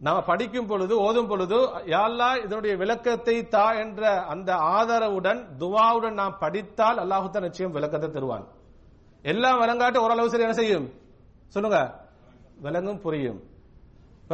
நாம 0.00 0.22
படிக்கும் 0.30 0.68
பொழுது 0.70 0.94
ஓதும் 1.06 1.28
பொழுது 1.30 1.56
யாழ்லா 1.94 2.28
இதனுடைய 2.44 2.74
விளக்கத்தை 2.76 3.36
தா 3.54 3.64
என்ற 3.84 4.02
அந்த 4.32 4.50
ஆதரவுடன் 4.76 5.40
துவாவுடன் 5.62 6.16
நாம் 6.20 6.38
படித்தால் 6.38 7.00
அல்லாஹு 7.04 7.40
நிச்சயம் 7.46 7.74
விளக்கத்தை 7.78 8.10
தருவான். 8.10 8.46
எல்லாம் 9.22 9.60
விளங்காட்டு 9.62 10.04
ஓரளவு 10.04 10.30
சரி 10.32 10.42
என்ன 10.42 10.58
செய்யும்? 10.62 10.86
சொல்லுங்க. 11.48 11.80
விளங்கும் 12.66 13.00
புரியும். 13.06 13.40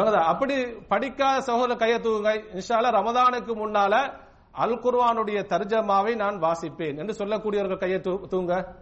அப்படி 0.05 0.65
படிக்காத 0.65 1.41
சகோதர 1.41 1.77
கையை 1.77 1.99
தூங்குங்க 1.99 2.45
இன்ஷால 2.55 2.91
ரமதானுக்கு 2.91 3.55
முன்னால 3.55 4.13
அல் 4.53 4.79
குர்வானுடைய 4.79 5.45
தர்ஜமாவை 5.45 6.17
நான் 6.17 6.39
வாசிப்பேன் 6.39 6.99
என்று 6.99 7.27
சொல்லக்கூடியவர்கள் 7.27 7.79
கையை 7.79 7.99
தூ- 7.99 8.27
தூங்க. 8.27 8.75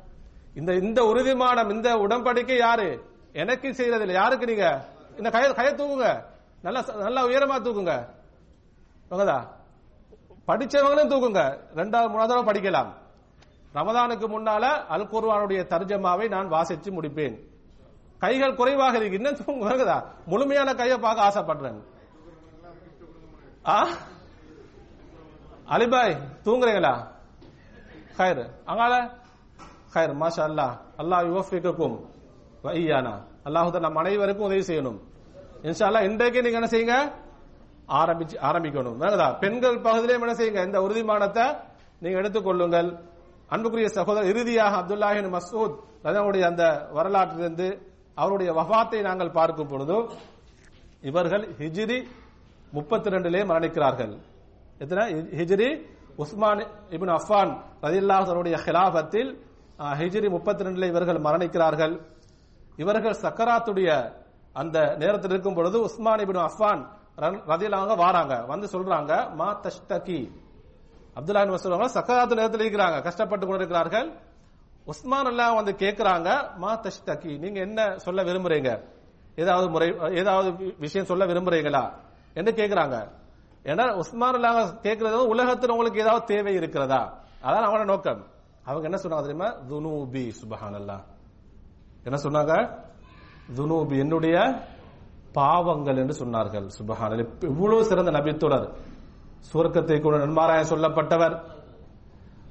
இந்த 0.55 0.75
இந்த 0.75 1.03
உறுதிமானம் 1.03 1.71
இந்த 1.71 1.95
உடன்படிக்கை 1.95 2.57
யாரு? 2.57 3.05
எனக்கு 3.33 3.69
செய்யறதில்லை 3.69 4.13
யாருக்கு 4.13 4.47
நீங்க? 4.47 4.85
இந்த 5.17 5.31
கையை 5.31 5.53
கையை 5.53 5.75
தூக்குங்க. 5.75 6.25
நல்லா 6.63 6.85
நல்லா 6.97 7.25
உயரமா 7.25 7.61
தூக்குங்க. 7.63 8.09
விளங்குதா? 9.11 9.47
படிச்சவங்களும் 10.47 11.09
தூக்குங்க. 11.09 11.59
ரெண்டாவது 11.75 12.11
மூணாவது 12.11 12.27
தடவை 12.27 12.55
படிக்கலாம். 12.55 12.93
ரமதானுக்கு 13.75 14.29
முன்னால 14.29 14.61
அல் 14.87 15.07
குர்வானுடைய 15.07 15.67
தர்ஜமாவை 15.67 16.29
நான் 16.29 16.51
வாசிச்சு 16.51 16.91
முடிப்பேன். 16.91 17.54
கைகள் 18.25 18.55
குறைவாக 18.55 18.97
இருக்கு. 18.97 19.17
இன்னும் 19.17 19.45
தூங்க 19.45 19.63
வருகுதா 19.69 20.05
முழுமையான 20.27 20.75
கையை 20.75 20.99
பார்க்க 20.99 21.29
ஆசைப்படுறேன். 21.29 21.81
ஆ? 23.67 23.87
அலிபாய் 25.69 26.17
தூங்குறீங்களா? 26.45 26.95
ஹைர். 28.19 28.43
அங்கால. 28.67 28.95
ஹைர் 29.95 30.13
மாஷா 30.17 30.43
அல்லாஹ் 30.49 30.75
அல்லாஹ் 30.99 31.27
யுவஃபிக்கும் 31.29 31.97
வையானா 32.65 33.15
அல்லாஹ் 33.45 33.81
நம் 33.81 33.97
அனைவருக்கும் 33.97 34.47
உதவி 34.47 34.61
செய்யணும். 34.61 34.99
இன்ஷா 35.63 35.87
அல்லா 35.89 36.03
இன்றைக்கு 36.03 36.43
நீங்க 36.43 36.59
என்ன 36.61 36.69
செய்யுங்க? 36.69 37.13
ஆரம்பிச்சு 37.89 38.37
ஆரம்பிக்கணும். 38.43 38.99
வேணுதா? 39.01 39.39
பெண்கள் 39.39 39.81
பகுதியிலே 39.81 40.15
என்ன 40.15 40.35
செய்யுங்க? 40.35 40.65
இந்த 40.65 40.81
உறுதிமானத்தை 40.81 41.57
நீங்க 42.01 42.19
எடுத்துக்கொள்ளுங்கள் 42.19 42.99
அன்புக்குரிய 43.49 43.89
சகோதரர் 43.89 44.29
இறுதியாக 44.29 44.77
அப்துல்லாஹின் 44.77 45.33
மசூத் 45.35 45.77
அதனுடைய 46.03 46.47
அந்த 46.47 46.89
வரலாற்றிலிருந்து 46.95 47.93
அவருடைய 48.21 48.51
வஃபாத்தை 48.59 49.01
நாங்கள் 49.09 49.37
பார்க்கும் 49.39 49.71
பொழுது 49.73 49.97
இவர்கள் 51.11 51.45
ஹிஜிரி 51.61 51.99
முப்பத்தி 52.77 53.09
ரெண்டிலே 53.15 53.41
மரணிக்கிறார்கள். 53.51 54.13
எத்தனை? 54.83 55.05
ஹிஜ்ரி 55.39 55.69
உஸ்மான் 56.23 56.63
இபின் 56.97 57.15
அஃபான் 57.19 57.53
ரதில்லாஹருடைய 57.85 58.57
ஹிலாபத்தில் 58.65 59.31
ஹிஜ்ரி 60.01 60.29
முப்பத்தி 60.37 60.65
ரெண்டில் 60.67 60.91
இவர்கள் 60.93 61.25
மரணிக்கிறார்கள். 61.27 61.95
இவர்கள் 62.83 63.17
சக்கராத்துடைய 63.25 63.89
அந்த 64.61 64.79
நேரத்தில் 65.03 65.33
இருக்கும் 65.35 65.59
பொழுது 65.59 65.77
உஸ்மான் 65.89 66.23
இபின் 66.25 66.45
அஃபான் 66.49 66.83
ரதிலாக 67.51 67.97
வாராங்க. 68.03 68.35
வந்து 68.53 68.67
சொல்றாங்க 68.75 69.13
மா 69.41 69.49
தஷ்தகி 69.65 70.21
அப்துல்லா 71.19 71.43
சொல்றாங்க 71.65 71.89
சக்கராத்து 71.99 72.39
நேரத்தில் 72.41 72.65
இருக்கிறாங்க. 72.65 72.97
கஷ்டப்பட்டு 73.09 73.45
கொண்டிருக்கிறார்கள். 73.47 74.09
உஸ்மான் 74.85 75.25
எல்லாம் 75.25 75.55
வந்து 75.55 75.73
கேட்கிறாங்க 75.73 76.57
மா 76.57 76.81
தஷ்தகி 76.81 77.39
நீங்க 77.39 77.61
என்ன 77.61 77.99
சொல்ல 77.99 78.23
விரும்புறீங்க? 78.23 78.85
ஏதாவது 79.37 79.71
முறை 79.71 79.97
ஏதாவது 80.15 80.75
விஷயம் 80.79 81.07
சொல்ல 81.07 81.27
விரும்புறீங்களா? 81.27 81.93
என்று 82.35 82.53
கேட்கிறாங்க 82.53 83.09
ஏன்னா 83.65 83.95
உஸ்மான் 83.95 84.35
எல்லாம் 84.35 84.57
கேட்கறது 84.57 85.13
உலகத்தில் 85.13 85.71
உங்களுக்கு 85.71 86.01
ஏதாவது 86.01 86.25
தேவை 86.25 86.55
இருக்கிறதா? 86.55 87.19
அதான் 87.43 87.69
அவனோட 87.69 87.85
நோக்கம். 87.85 88.27
அவங்க 88.65 88.89
என்ன 88.89 89.01
சொன்னாங்க 89.03 89.21
தெரியுமா? 89.21 89.47
துனூபி 89.47 90.33
சுபஹான் 90.45 91.05
என்ன 92.05 92.21
சொன்னாங்க? 92.23 92.79
துனூபி 93.57 93.99
என்னுடைய 93.99 94.65
பாவங்கள் 95.33 95.97
என்று 95.97 96.27
சொன்னார்கள். 96.27 96.71
சுபஹான் 96.79 97.45
இவ்வளவு 97.45 97.85
சிறந்த 97.85 98.11
நபித்தொடர் 98.11 98.73
சுவர்க்கத்தை 99.53 100.01
கூட 100.01 100.17
நன்மாராய 100.17 100.65
சொல்லப்பட்டவர். 100.75 101.41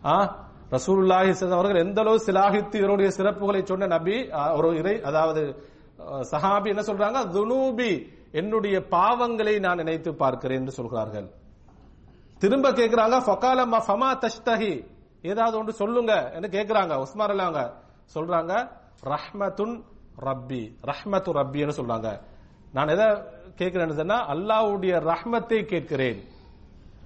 ஆ? 0.05 0.42
ரசூலுல்லாஹி 0.75 1.31
அவர்கள் 1.57 1.83
எந்த 1.85 1.99
அளவு 2.03 2.19
சிலாகித்து 2.27 2.75
இவருடைய 2.81 3.09
சிறப்புகளை 3.17 3.61
சொன்ன 3.71 3.89
நபி 3.95 4.15
ஒரு 4.57 4.69
இறை 4.81 4.95
அதாவது 5.09 5.41
சஹாபி 6.31 6.67
என்ன 6.73 6.83
சொல்றாங்க? 6.89 7.19
துனூபி 7.35 7.91
என்னுடைய 8.39 8.75
பாவங்களை 8.95 9.55
நான் 9.65 9.81
நினைத்து 9.81 10.11
பார்க்கிறேன் 10.21 10.61
என்று 10.61 10.73
சொல்கிறார்கள். 10.79 11.27
திரும்ப 12.41 12.67
கேட்கிறாங்க 12.79 13.17
ஃபகால 13.27 13.59
ஃபமா 13.87 14.09
தஷ்தஹி. 14.23 14.73
ஏதாவது 15.31 15.55
ஒன்று 15.59 15.73
சொல்லுங்க 15.81 16.13
என்று 16.35 16.49
கேட்கிறாங்க 16.55 16.93
உஸ்மான் 17.03 17.33
அல்லாங்க 17.33 17.61
சொல்றாங்க 18.15 18.53
ரஹ்மத்துன் 19.13 19.75
ரப்பி 20.27 20.63
ரஹ்மத்து 20.91 21.37
ரப்பின்னு 21.39 21.77
சொல்றாங்க. 21.79 22.09
நான் 22.75 22.91
எதை 22.95 23.07
கேட்கிறேன்னு 23.59 23.99
சொன்னா 24.01 24.17
அல்லாவுடைய 24.33 24.93
ரஹ்மத்தை 25.11 25.59
கேட்கிறேன் 25.73 26.19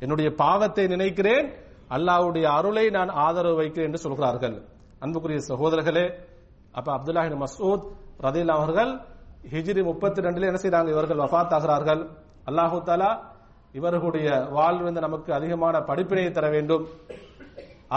என்னுடைய 0.04 0.30
பாவத்தை 0.44 0.84
நினைக்கிறேன் 0.96 1.48
அல்லாவுடைய 1.96 2.46
அருளை 2.58 2.86
நான் 2.98 3.12
ஆதரவு 3.26 3.56
வைக்கிறேன் 3.62 3.88
என்று 3.90 4.02
சொல்கிறார்கள். 4.06 4.56
அன்புக்குரிய 5.04 5.40
சகோதரர்களே 5.52 6.06
அப்ப 6.78 6.88
அப்துல்லாஹின் 6.98 7.40
மசூத் 7.44 7.86
ரதில் 8.26 8.54
அவர்கள் 8.58 8.92
ஹிஜ்ரி 9.54 9.82
முப்பத்தி 9.90 10.26
ரெண்டுல 10.26 10.50
என்ன 10.50 10.60
செய்யறாங்க 10.64 10.90
இவர்கள் 10.96 11.22
வஃத் 11.24 11.54
ஆகிறார்கள் 11.58 12.02
அல்லாஹு 12.50 12.78
தாலா 12.90 13.12
இவர்களுடைய 13.78 14.28
வாழ்விலிருந்து 14.58 15.06
நமக்கு 15.08 15.30
அதிகமான 15.38 15.76
படிப்பினை 15.90 16.26
தர 16.38 16.46
வேண்டும். 16.56 16.84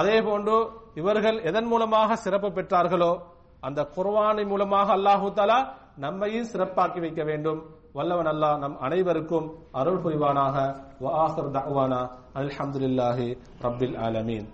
அதே 0.01 0.17
போன்று 0.29 0.57
இவர்கள் 1.01 1.39
எதன் 1.51 1.69
மூலமாக 1.73 2.17
சிறப்பு 2.25 2.49
பெற்றார்களோ 2.57 3.13
அந்த 3.69 3.81
குர்வானின் 3.97 4.51
மூலமாக 4.53 4.89
அல்லாஹு 4.99 5.29
தாலா 5.39 5.59
நம்மையும் 6.05 6.51
சிறப்பாக்கி 6.53 7.01
வைக்க 7.05 7.23
வேண்டும். 7.31 7.61
வல்லவன் 7.93 8.27
அல்லா 8.27 8.59
நம் 8.59 8.81
அனைவருக்கும் 8.81 9.47
அருள் 9.73 10.03
புரிவானாக. 10.05 10.57
வ 11.01 11.11
ஆஹிர் 12.99 13.39
ரப்பில் 13.63 13.97
ஆலமீன். 13.99 14.47